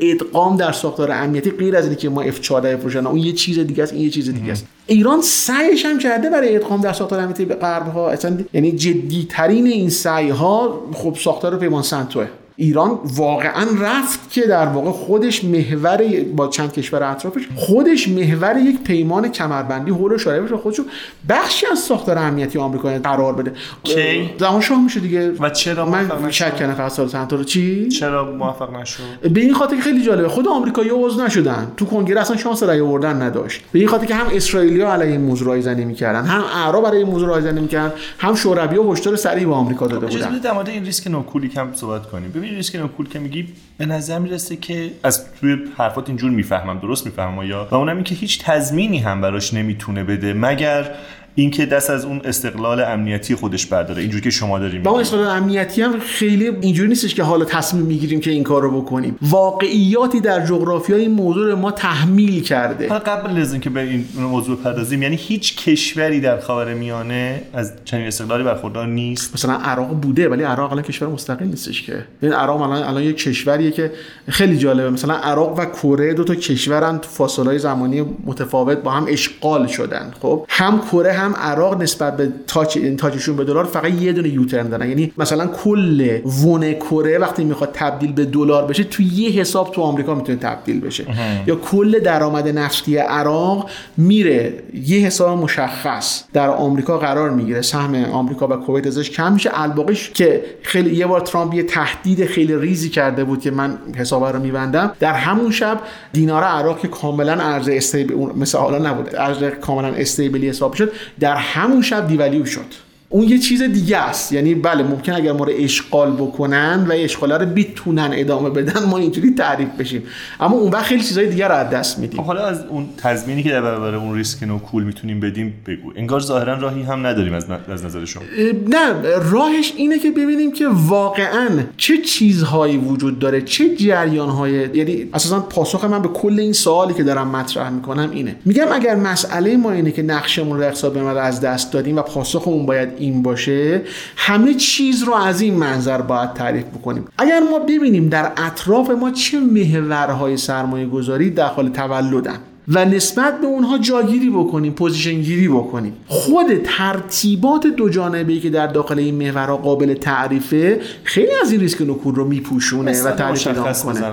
ادغام 0.00 0.56
در 0.56 0.72
ساختار 0.72 1.12
امنیتی 1.12 1.50
غیر 1.50 1.76
از 1.76 1.86
اینکه 1.86 2.08
ما 2.08 2.24
F14 2.24 2.50
بفروشن 2.50 3.06
اون 3.06 3.18
یه 3.18 3.32
چیز 3.32 3.58
دیگه 3.58 3.82
است 3.82 3.92
این 3.92 4.02
یه 4.02 4.10
چیز 4.10 4.30
دیگه 4.34 4.52
است. 4.52 4.66
ایران 4.86 5.20
سعیش 5.22 5.84
هم 5.84 5.98
کرده 5.98 6.30
برای 6.30 6.56
ادغام 6.56 6.80
در 6.80 6.92
ساختار 6.92 7.20
امنیتی 7.20 7.44
به 7.44 7.54
غرب 7.54 7.86
ها 7.86 8.10
اصلا 8.10 8.38
یعنی 8.52 8.72
جدی 8.72 9.26
ترین 9.28 9.66
این 9.66 9.90
سعی 9.90 10.30
ها 10.30 10.88
خب 10.92 11.16
ساختار 11.20 11.58
پیمان 11.58 11.82
سنتوه. 11.82 12.26
ایران 12.60 12.98
واقعا 13.04 13.66
رفت 13.80 14.30
که 14.30 14.46
در 14.46 14.66
واقع 14.66 14.90
خودش 14.90 15.44
محور 15.44 16.02
با 16.36 16.48
چند 16.48 16.72
کشور 16.72 17.02
اطرافش 17.02 17.42
خودش 17.54 18.08
محور 18.08 18.56
یک 18.56 18.82
پیمان 18.82 19.28
کمربندی 19.28 19.90
حول 19.90 20.16
شورای 20.16 20.40
بشه 20.40 20.56
خودشو 20.56 20.82
بخشی 21.28 21.66
از 21.66 21.78
ساختار 21.78 22.18
امنیتی 22.18 22.58
آمریکا 22.58 22.88
قرار 22.88 23.32
بده. 23.32 23.52
کی 23.82 24.30
زمان 24.38 24.60
شاه 24.60 24.84
میشه 24.84 25.00
دیگه. 25.00 25.30
و 25.30 25.50
چرا 25.50 25.86
من 25.86 26.30
شک 26.30 26.56
کردم 26.56 26.74
فقط 26.74 27.32
رو. 27.32 27.44
چی؟ 27.44 27.88
چرا 27.88 28.32
موفق 28.32 28.76
نشد؟ 28.76 29.32
به 29.34 29.40
این 29.40 29.54
خاطر 29.54 29.76
خیلی 29.76 30.02
جالبه 30.02 30.28
خود 30.28 30.48
آمریکایی‌ها 30.48 30.96
عضو 30.96 31.24
نشدن. 31.24 31.72
تو 31.76 31.84
کنگره 31.84 32.20
اصلا 32.20 32.36
شانس 32.36 32.62
رأی 32.62 32.80
آوردن 32.80 33.22
نداشت. 33.22 33.62
به 33.72 33.78
این 33.78 33.88
خاطر 33.88 34.06
که 34.06 34.14
هم 34.14 34.26
اسرائیلیا 34.32 34.92
علیه 34.92 35.12
این 35.12 35.20
موضوع 35.20 35.48
رای 35.48 35.62
زنی 35.62 35.84
می‌کردن 35.84 36.24
هم 36.24 36.44
اعراب 36.64 36.84
برای 36.84 36.98
این 36.98 37.06
موضوع 37.06 37.28
رای 37.28 37.42
زنی 37.42 37.60
می‌کردن 37.60 37.92
هم 38.18 38.34
شوروی‌ها 38.34 38.92
هشدار 38.92 39.16
سریع 39.16 39.46
به 39.46 39.54
آمریکا 39.54 39.86
داده 39.86 40.06
بودن. 40.06 40.38
در 40.38 40.52
مورد 40.52 40.68
این 40.68 40.84
ریسک 40.84 41.06
نوکولی 41.06 41.48
کم 41.48 41.68
صحبت 41.74 42.10
کنیم. 42.10 42.30
ببین 42.30 42.47
ریسک 42.54 42.76
نوکول 42.76 43.08
که 43.08 43.18
میگی؟ 43.18 43.48
به 43.78 43.86
نظر 43.86 44.18
می‌رسه 44.18 44.56
که 44.56 44.90
از 45.02 45.34
توی 45.34 45.56
حرفات 45.76 46.08
اینجور 46.08 46.30
می‌فهمم. 46.30 46.78
درست 46.78 47.06
می‌فهمم 47.06 47.42
یا 47.42 47.68
و 47.70 47.74
اونم 47.74 47.94
این 47.94 48.04
که 48.04 48.14
هیچ 48.14 48.44
تضمینی 48.44 48.98
هم 48.98 49.20
براش 49.20 49.54
نمی‌تونه 49.54 50.04
بده. 50.04 50.32
مگر 50.32 50.90
اینکه 51.38 51.66
دست 51.66 51.90
از 51.90 52.04
اون 52.04 52.20
استقلال 52.24 52.80
امنیتی 52.80 53.34
خودش 53.34 53.66
برداره. 53.66 54.00
اینجوری 54.02 54.22
که 54.22 54.30
شما 54.30 54.58
داریم 54.58 54.82
با 54.82 54.90
اون 54.90 55.00
استقلال 55.00 55.26
امنیتی 55.26 55.82
هم 55.82 55.98
خیلی 55.98 56.48
اینجوری 56.60 56.88
نیستش 56.88 57.14
که 57.14 57.22
حالا 57.22 57.44
تصمیم 57.44 57.84
می‌گیریم 57.84 58.20
که 58.20 58.30
این 58.30 58.42
کار 58.42 58.62
رو 58.62 58.80
بکنیم. 58.82 59.16
واقعیاتی 59.22 60.20
در 60.20 60.46
جغرافی 60.46 60.94
این 60.94 61.10
موضوع 61.10 61.54
ما 61.54 61.70
تحمیل 61.70 62.42
کرده. 62.42 62.88
حالا 62.88 63.00
قبل 63.00 63.40
از 63.40 63.52
اینکه 63.52 63.70
به 63.70 63.80
این 63.80 64.04
موضوع 64.16 64.56
پردازیم 64.56 65.02
یعنی 65.02 65.16
هیچ 65.16 65.56
کشوری 65.56 66.20
در 66.20 66.40
خاورمیانه 66.40 67.42
از 67.54 67.72
چنین 67.84 68.06
استقلالی 68.06 68.44
برخوردار 68.44 68.86
نیست؟ 68.86 69.34
مثلا 69.34 69.52
عراق 69.52 69.88
بوده 69.88 70.28
ولی 70.28 70.42
عراق 70.42 70.72
الان 70.72 70.84
کشور 70.84 71.08
مستقل 71.08 71.46
نیستش 71.46 71.82
که. 71.82 72.04
این 72.22 72.32
عراق 72.32 72.60
الان 72.60 72.82
الان 72.82 73.02
یک 73.02 73.16
کشوریه 73.16 73.70
که 73.70 73.92
خیلی 74.28 74.58
جالبه. 74.58 74.90
مثلا 74.90 75.14
عراق 75.14 75.58
و 75.58 75.64
کره 75.64 76.14
دو 76.14 76.24
تا 76.24 76.34
کشورن 76.34 76.98
فاصله 76.98 77.58
زمانی 77.58 78.04
متفاوت 78.26 78.78
با 78.78 78.90
هم 78.90 79.06
اشغال 79.08 79.66
شدن 79.66 80.10
خب؟ 80.22 80.46
هم 80.48 80.80
کره 80.92 81.12
هم 81.12 81.27
عراق 81.34 81.82
نسبت 81.82 82.16
به 82.16 82.28
تاچ 82.46 82.76
این 82.76 82.96
تاچشون 82.96 83.36
به 83.36 83.44
دلار 83.44 83.64
فقط 83.64 83.92
یه 83.92 84.12
دونه 84.12 84.28
یوترن 84.28 84.68
دارن. 84.68 84.88
یعنی 84.88 85.12
مثلا 85.18 85.46
کل 85.46 86.18
ون 86.44 86.72
کره 86.72 87.18
وقتی 87.18 87.44
می‌خواد 87.44 87.70
تبدیل 87.72 88.12
به 88.12 88.24
دلار 88.24 88.66
بشه 88.66 88.84
تو 88.84 89.02
یه 89.02 89.30
حساب 89.30 89.72
تو 89.72 89.82
آمریکا 89.82 90.14
می‌تونه 90.14 90.38
تبدیل 90.38 90.80
بشه. 90.80 91.04
یا 91.46 91.56
کل 91.56 91.98
درآمد 91.98 92.48
نفتی 92.48 92.96
عراق 92.96 93.70
میره. 93.96 94.52
یه 94.74 95.06
حساب 95.06 95.38
مشخص 95.38 96.22
در 96.32 96.48
آمریکا 96.48 96.98
قرار 96.98 97.30
می‌گیره. 97.30 97.62
سهم 97.62 98.04
آمریکا 98.04 98.48
و 98.48 98.52
کویت 98.52 98.86
ازش 98.86 99.10
کم 99.10 99.32
میشه. 99.32 99.50
الباقیش 99.52 100.10
که 100.10 100.44
خیلی 100.62 100.96
یه 100.96 101.06
بار 101.06 101.20
ترامپ 101.20 101.54
یه 101.54 101.62
تهدید 101.62 102.26
خیلی 102.26 102.56
ریزی 102.56 102.88
کرده 102.88 103.24
بود 103.24 103.40
که 103.40 103.50
من 103.50 103.78
حساب 103.96 104.24
رو 104.24 104.40
میبندم. 104.40 104.92
در 105.00 105.12
همون 105.12 105.50
شب 105.50 105.80
دینار 106.12 106.42
عراق 106.42 106.78
که 106.80 106.88
کاملا 106.88 107.32
ارز 107.32 107.68
استیبل 107.68 108.14
مثل 108.14 108.58
حالا 108.58 108.90
نبود 108.90 109.16
ارز 109.16 109.42
کاملا 109.60 109.88
استیبلی 109.88 110.48
حساب 110.48 110.74
شد. 110.74 110.92
در 111.20 111.36
همون 111.36 111.82
شب 111.82 112.06
دیولیو 112.08 112.44
شد. 112.44 112.87
اون 113.10 113.28
یه 113.28 113.38
چیز 113.38 113.62
دیگه 113.62 113.96
است. 113.96 114.32
یعنی 114.32 114.54
بله 114.54 114.82
ممکن 114.82 115.12
اگر 115.12 115.32
ما 115.32 115.44
رو 115.44 115.52
اشغال 115.56 116.12
بکنن 116.12 116.86
و 116.88 116.92
اشغال 116.96 117.32
رو 117.32 117.46
بتونن 117.46 118.10
ادامه 118.12 118.50
بدن 118.50 118.84
ما 118.84 118.98
اینجوری 118.98 119.30
تعریف 119.30 119.68
بشیم. 119.78 120.02
اما 120.40 120.56
اون 120.56 120.72
وقت 120.72 120.84
خیلی 120.84 121.02
چیزای 121.02 121.26
دیگر 121.26 121.48
رو 121.48 121.54
از 121.54 121.70
دست 121.70 121.98
میدیم. 121.98 122.20
حالا 122.20 122.46
از 122.46 122.64
اون 122.64 122.88
تضمینی 122.96 123.42
که 123.42 123.50
در 123.50 123.62
برابر 123.62 123.94
اون 123.94 124.14
ریسک 124.14 124.42
نوکول 124.42 124.84
می‌تونیم 124.84 125.20
بدیم 125.20 125.54
بگو. 125.66 125.92
انگار 125.96 126.20
ظاهرا 126.20 126.58
راهی 126.58 126.82
هم 126.82 127.06
نداریم 127.06 127.32
از, 127.32 127.46
از 127.68 127.84
نظر 127.84 128.04
شما. 128.04 128.22
نه 128.68 129.18
راهش 129.30 129.72
اینه 129.76 129.98
که 129.98 130.10
ببینیم 130.10 130.52
که 130.52 130.68
واقعا 130.72 131.48
چه 131.76 131.98
چیزهایی 131.98 132.76
وجود 132.76 133.18
داره 133.18 133.42
چه 133.42 133.76
جریانهای 133.76 134.52
یعنی 134.52 135.08
اساسا 135.14 135.40
پاسخ 135.40 135.84
من 135.84 136.02
به 136.02 136.08
کل 136.08 136.40
این 136.40 136.52
سوالی 136.52 136.94
که 136.94 137.02
دارم 137.02 137.28
مطرح 137.28 137.70
می‌کنم 137.70 138.10
اینه. 138.12 138.36
میگم 138.44 138.66
اگر 138.72 138.94
مسئله 138.94 139.56
ما 139.56 139.70
اینه 139.70 139.90
که 139.90 140.02
نقشمون 140.02 140.58
رو 140.58 140.64
اقتصاد 140.64 140.92
به 140.92 141.20
از 141.20 141.40
دست 141.40 141.72
دادیم 141.72 141.96
و 141.96 142.02
پاسخمون 142.02 142.66
باید 142.66 142.97
این 142.98 143.22
باشه 143.22 143.82
همه 144.16 144.54
چیز 144.54 145.02
رو 145.02 145.14
از 145.14 145.40
این 145.40 145.54
منظر 145.54 146.00
باید 146.00 146.32
تعریف 146.32 146.64
بکنیم. 146.64 147.04
اگر 147.18 147.40
ما 147.40 147.58
ببینیم 147.58 148.08
در 148.08 148.32
اطراف 148.36 148.90
ما 148.90 149.10
چه 149.10 149.40
محورهای 149.40 150.36
سرمایه 150.36 150.86
گذاری 150.86 151.30
در 151.30 151.46
حال 151.46 151.68
تولدن 151.68 152.38
و 152.68 152.84
نسبت 152.84 153.40
به 153.40 153.46
اونها 153.46 153.78
جاگیری 153.78 154.30
بکنیم 154.30 154.72
position 154.72 155.20
گیری 155.20 155.48
بکنیم 155.48 155.92
خود 156.06 156.46
ترتیبات 156.64 157.66
دو 157.66 157.88
جانبه 157.88 158.38
که 158.38 158.50
در 158.50 158.66
داخل 158.66 158.98
این 158.98 159.14
محورها 159.14 159.56
قابل 159.56 159.94
تعریفه 159.94 160.80
خیلی 161.04 161.32
از 161.42 161.52
این 161.52 161.60
ریسک 161.60 161.82
نکول 161.82 162.14
رو 162.14 162.24
میپوشونه 162.24 163.02
و 163.02 163.10
تعریف 163.10 163.48
کنه 163.82 164.10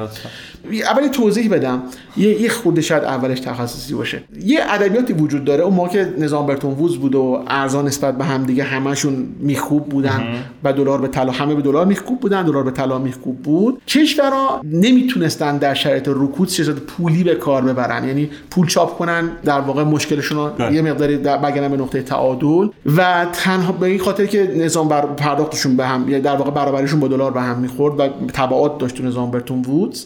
اولی 0.91 1.09
توضیح 1.09 1.49
بدم. 1.49 1.84
یه 2.18 2.41
یه 2.41 2.49
خورده 2.49 2.82
شاید 2.82 3.03
اولش 3.03 3.39
تخصصی 3.39 3.93
باشه. 3.93 4.24
یه 4.43 4.59
ادبیاتی 4.70 5.13
وجود 5.13 5.45
داره. 5.45 5.63
اون 5.63 5.74
موقع 5.74 5.89
که 5.89 6.13
نظام 6.18 6.45
برتون 6.45 6.72
وودز 6.72 6.97
بود 6.97 7.16
و 7.16 7.43
ارزها 7.47 7.86
نسبت 7.86 8.18
به 8.18 8.24
هم 8.24 8.43
دیگه 8.43 8.63
همشون 8.63 9.28
میخکوب 9.39 9.89
بودن 9.89 10.24
و 10.63 10.74
دلار 10.74 11.01
به 11.01 11.07
طلا 11.07 11.32
همه 11.32 11.55
به 11.55 11.61
دلار 11.61 11.86
میخکوب 11.86 12.20
بودن 12.20 12.43
دلار 12.43 12.63
به 12.63 12.72
طلا 12.72 12.99
میخکوب 12.99 13.41
بود. 13.41 13.82
کشورها 13.88 14.61
نمی‌تونستن 14.63 15.57
در 15.57 15.74
شرایط 15.74 16.07
رکود 16.07 16.47
سیاست 16.47 16.72
پولی 16.72 17.24
به 17.24 17.36
کار 17.36 17.61
ببرن. 17.61 18.07
یعنی 18.07 18.30
پول 18.51 18.68
چاپ 18.68 18.97
کنن 18.97 19.30
در 19.43 19.59
واقع 19.59 19.84
مشکلشون 19.84 20.51
بله. 20.57 20.76
یه 20.76 20.82
مقداری 20.82 21.18
بگنن 21.18 21.68
به 21.68 21.78
نقطه 21.78 22.01
تعادل. 22.01 22.68
و 22.95 23.26
تنها 23.34 23.72
به 23.72 23.86
این 23.86 23.99
خاطر 23.99 24.26
که 24.26 24.53
نظام 24.57 24.88
تراز 24.88 25.06
پرداختشون 25.05 25.78
به 25.78 25.86
هم 25.86 26.20
در 26.20 26.36
واقع 26.36 26.51
برابریشون 26.51 26.99
با 26.99 27.07
دلار 27.07 27.32
به 27.32 27.41
هم 27.41 27.59
می‌خورد 27.59 27.99
و 27.99 28.07
تبعات 28.34 28.78
داشت 28.78 29.01
نظام 29.01 29.32
برتون 29.32 29.61
وودز 29.61 30.05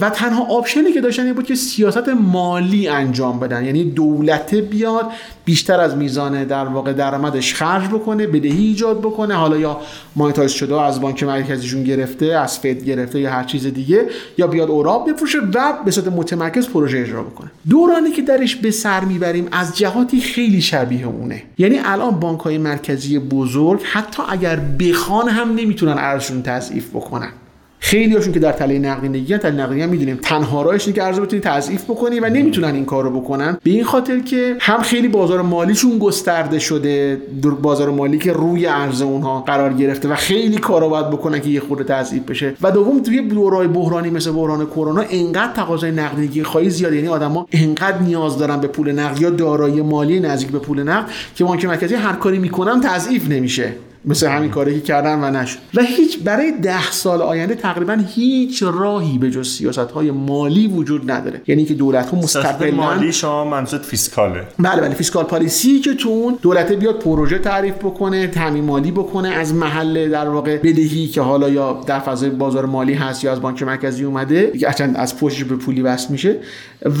و 0.00 0.10
تنها 0.10 0.44
option 0.44 0.85
ی 0.85 0.92
که 0.92 1.00
داشتن 1.00 1.24
این 1.24 1.34
بود 1.34 1.46
که 1.46 1.54
سیاست 1.54 2.08
مالی 2.08 2.88
انجام 2.88 3.40
بدن. 3.40 3.64
یعنی 3.64 3.84
دولت 3.84 4.54
بیاد 4.54 5.06
بیشتر 5.44 5.80
از 5.80 5.96
میزان 5.96 6.44
در 6.44 6.64
واقع 6.64 6.92
درآمدش 6.92 7.54
خرج 7.54 7.88
بکنه 7.88 8.26
بدهی 8.26 8.66
ایجاد 8.66 8.98
بکنه. 8.98 9.34
حالا 9.34 9.56
یا 9.56 9.80
monetize 10.16 10.50
شده 10.50 10.80
از 10.80 11.00
بانک 11.00 11.22
مرکزیشون 11.22 11.84
گرفته 11.84 12.26
از 12.26 12.58
فد 12.58 12.84
گرفته 12.84 13.20
یا 13.20 13.30
هر 13.30 13.44
چیز 13.44 13.66
دیگه 13.66 14.06
یا 14.38 14.46
بیاد 14.46 14.70
اوراق 14.70 15.10
بفروشه 15.10 15.38
و 15.54 15.72
به 15.84 15.90
صورت 15.90 16.08
متمرکز 16.08 16.68
پروژه 16.68 16.98
اجرا 16.98 17.22
بکنه. 17.22 17.50
دورانی 17.70 18.10
که 18.10 18.22
درش 18.22 18.56
به 18.56 18.70
سر 18.70 19.00
می‌بریم 19.04 19.48
از 19.52 19.76
جهاتی 19.76 20.20
خیلی 20.20 20.60
شبیه 20.60 21.06
اونه. 21.06 21.42
یعنی 21.58 21.80
الان 21.84 22.20
بانک 22.20 22.40
های 22.40 22.58
مرکزی 22.58 23.18
بزرگ 23.18 23.80
حتی 23.92 24.22
اگر 24.28 24.56
بخوان 24.56 25.28
هم 25.28 25.54
نمی‌تونن 25.54 25.94
ارزششون 25.98 26.42
تضعیف 26.42 26.90
بکنن. 26.90 27.30
خیلی 27.80 28.14
هاشون 28.14 28.32
که 28.32 28.40
در 28.40 28.52
تله 28.52 28.78
نقدینگی 28.78 29.38
تله 29.38 29.52
نقدینگی 29.52 29.82
هم 29.82 29.88
می‌دونیم. 29.88 30.18
تنها 30.22 30.62
راهش 30.62 30.82
اینه 30.82 30.94
که 30.94 31.04
ارز 31.04 31.20
بتونی 31.20 31.42
تضعیف 31.42 31.84
بکنی 31.84 32.20
و 32.20 32.28
نمی‌تونن 32.28 32.74
این 32.74 32.84
کارو 32.84 33.20
بکنن. 33.20 33.58
به 33.62 33.70
این 33.70 33.84
خاطر 33.84 34.18
که 34.18 34.56
هم 34.60 34.82
خیلی 34.82 35.08
بازار 35.08 35.42
مالیشون 35.42 35.98
گسترده 35.98 36.58
شده 36.58 37.22
بازار 37.62 37.90
مالی 37.90 38.18
که 38.18 38.32
روی 38.32 38.66
ارز 38.66 39.02
اونها 39.02 39.40
قرار 39.40 39.72
گرفته 39.72 40.08
و 40.08 40.14
خیلی 40.14 40.56
کارا 40.56 40.88
باید 40.88 41.10
بکنن 41.10 41.40
که 41.40 41.48
یه 41.48 41.60
خورده 41.60 41.84
تضعیف 41.84 42.22
بشه. 42.22 42.54
و 42.62 42.70
دوم 42.70 43.02
توی 43.02 43.20
دورای 43.20 43.68
بحرانی 43.68 44.10
مثل 44.10 44.32
بحران 44.32 44.66
کرونا 44.66 45.04
انقدر 45.10 45.52
تقاضای 45.52 45.90
نقدینگی 45.90 46.42
خواهی 46.42 46.70
زیاد. 46.70 46.92
یعنی 46.92 47.08
آدما 47.08 47.46
انقدر 47.52 47.98
نیاز 47.98 48.38
دارن 48.38 48.60
به 48.60 48.66
پول 48.66 48.92
نقد 48.92 49.20
یا 49.20 49.30
دارایی 49.30 49.82
مالی 49.82 50.20
نزدیک 50.20 50.48
به 50.50 50.58
پول 50.58 50.82
نقد 50.82 51.10
که 51.34 51.44
بانک 51.44 51.64
مرکزی 51.64 51.94
هر 51.94 52.12
کاری 52.12 52.38
می‌کنن 52.38 52.80
تضعیف 52.80 53.30
نمیشه. 53.30 53.72
مثل 54.04 54.28
همین 54.28 54.50
کاری 54.50 54.74
که 54.74 54.80
کردن 54.80 55.24
و 55.24 55.30
نشد. 55.30 55.58
و 55.74 55.82
هیچ 55.82 56.18
برای 56.18 56.52
ده 56.62 56.90
سال 56.90 57.22
آینده 57.22 57.54
تقریبا 57.54 57.98
هیچ 58.14 58.62
راهی 58.62 59.18
به 59.18 59.30
جز 59.30 59.48
سیاست 59.48 59.78
های 59.78 60.10
مالی 60.10 60.66
وجود 60.66 61.10
نداره. 61.10 61.40
یعنی 61.46 61.64
که 61.64 61.74
دولت 61.74 62.10
ها 62.10 62.18
مستقلا 62.18 62.70
مالی 62.70 63.12
شما 63.12 63.44
منظور 63.44 63.80
fiscal 63.80 64.28
ه. 64.28 64.44
بله 64.58 64.80
بله 64.80 64.94
fiscal 64.94 65.24
policy 65.24 65.80
که 65.80 65.94
تو 65.94 66.08
اون 66.08 66.38
دولت 66.42 66.72
بیاد 66.72 66.98
پروژه 66.98 67.38
تعریف 67.38 67.74
بکنه 67.74 68.26
تامین 68.26 68.64
مالی 68.64 68.90
بکنه 68.90 69.28
از 69.28 69.54
محل 69.54 70.10
در 70.10 70.28
واقع 70.28 70.56
بدهی 70.56 71.06
که 71.06 71.20
حالا 71.20 71.48
یا 71.48 71.80
در 71.86 71.98
فضای 71.98 72.30
بازار 72.30 72.66
مالی 72.66 72.94
هست 72.94 73.24
یا 73.24 73.32
از 73.32 73.40
بانک 73.40 73.62
مرکزی 73.62 74.04
اومده 74.04 74.52
چند 74.78 74.96
از 74.96 75.18
پشتش 75.18 75.44
به 75.44 75.56
پولی 75.56 75.82
وصل 75.82 76.12
میشه 76.12 76.36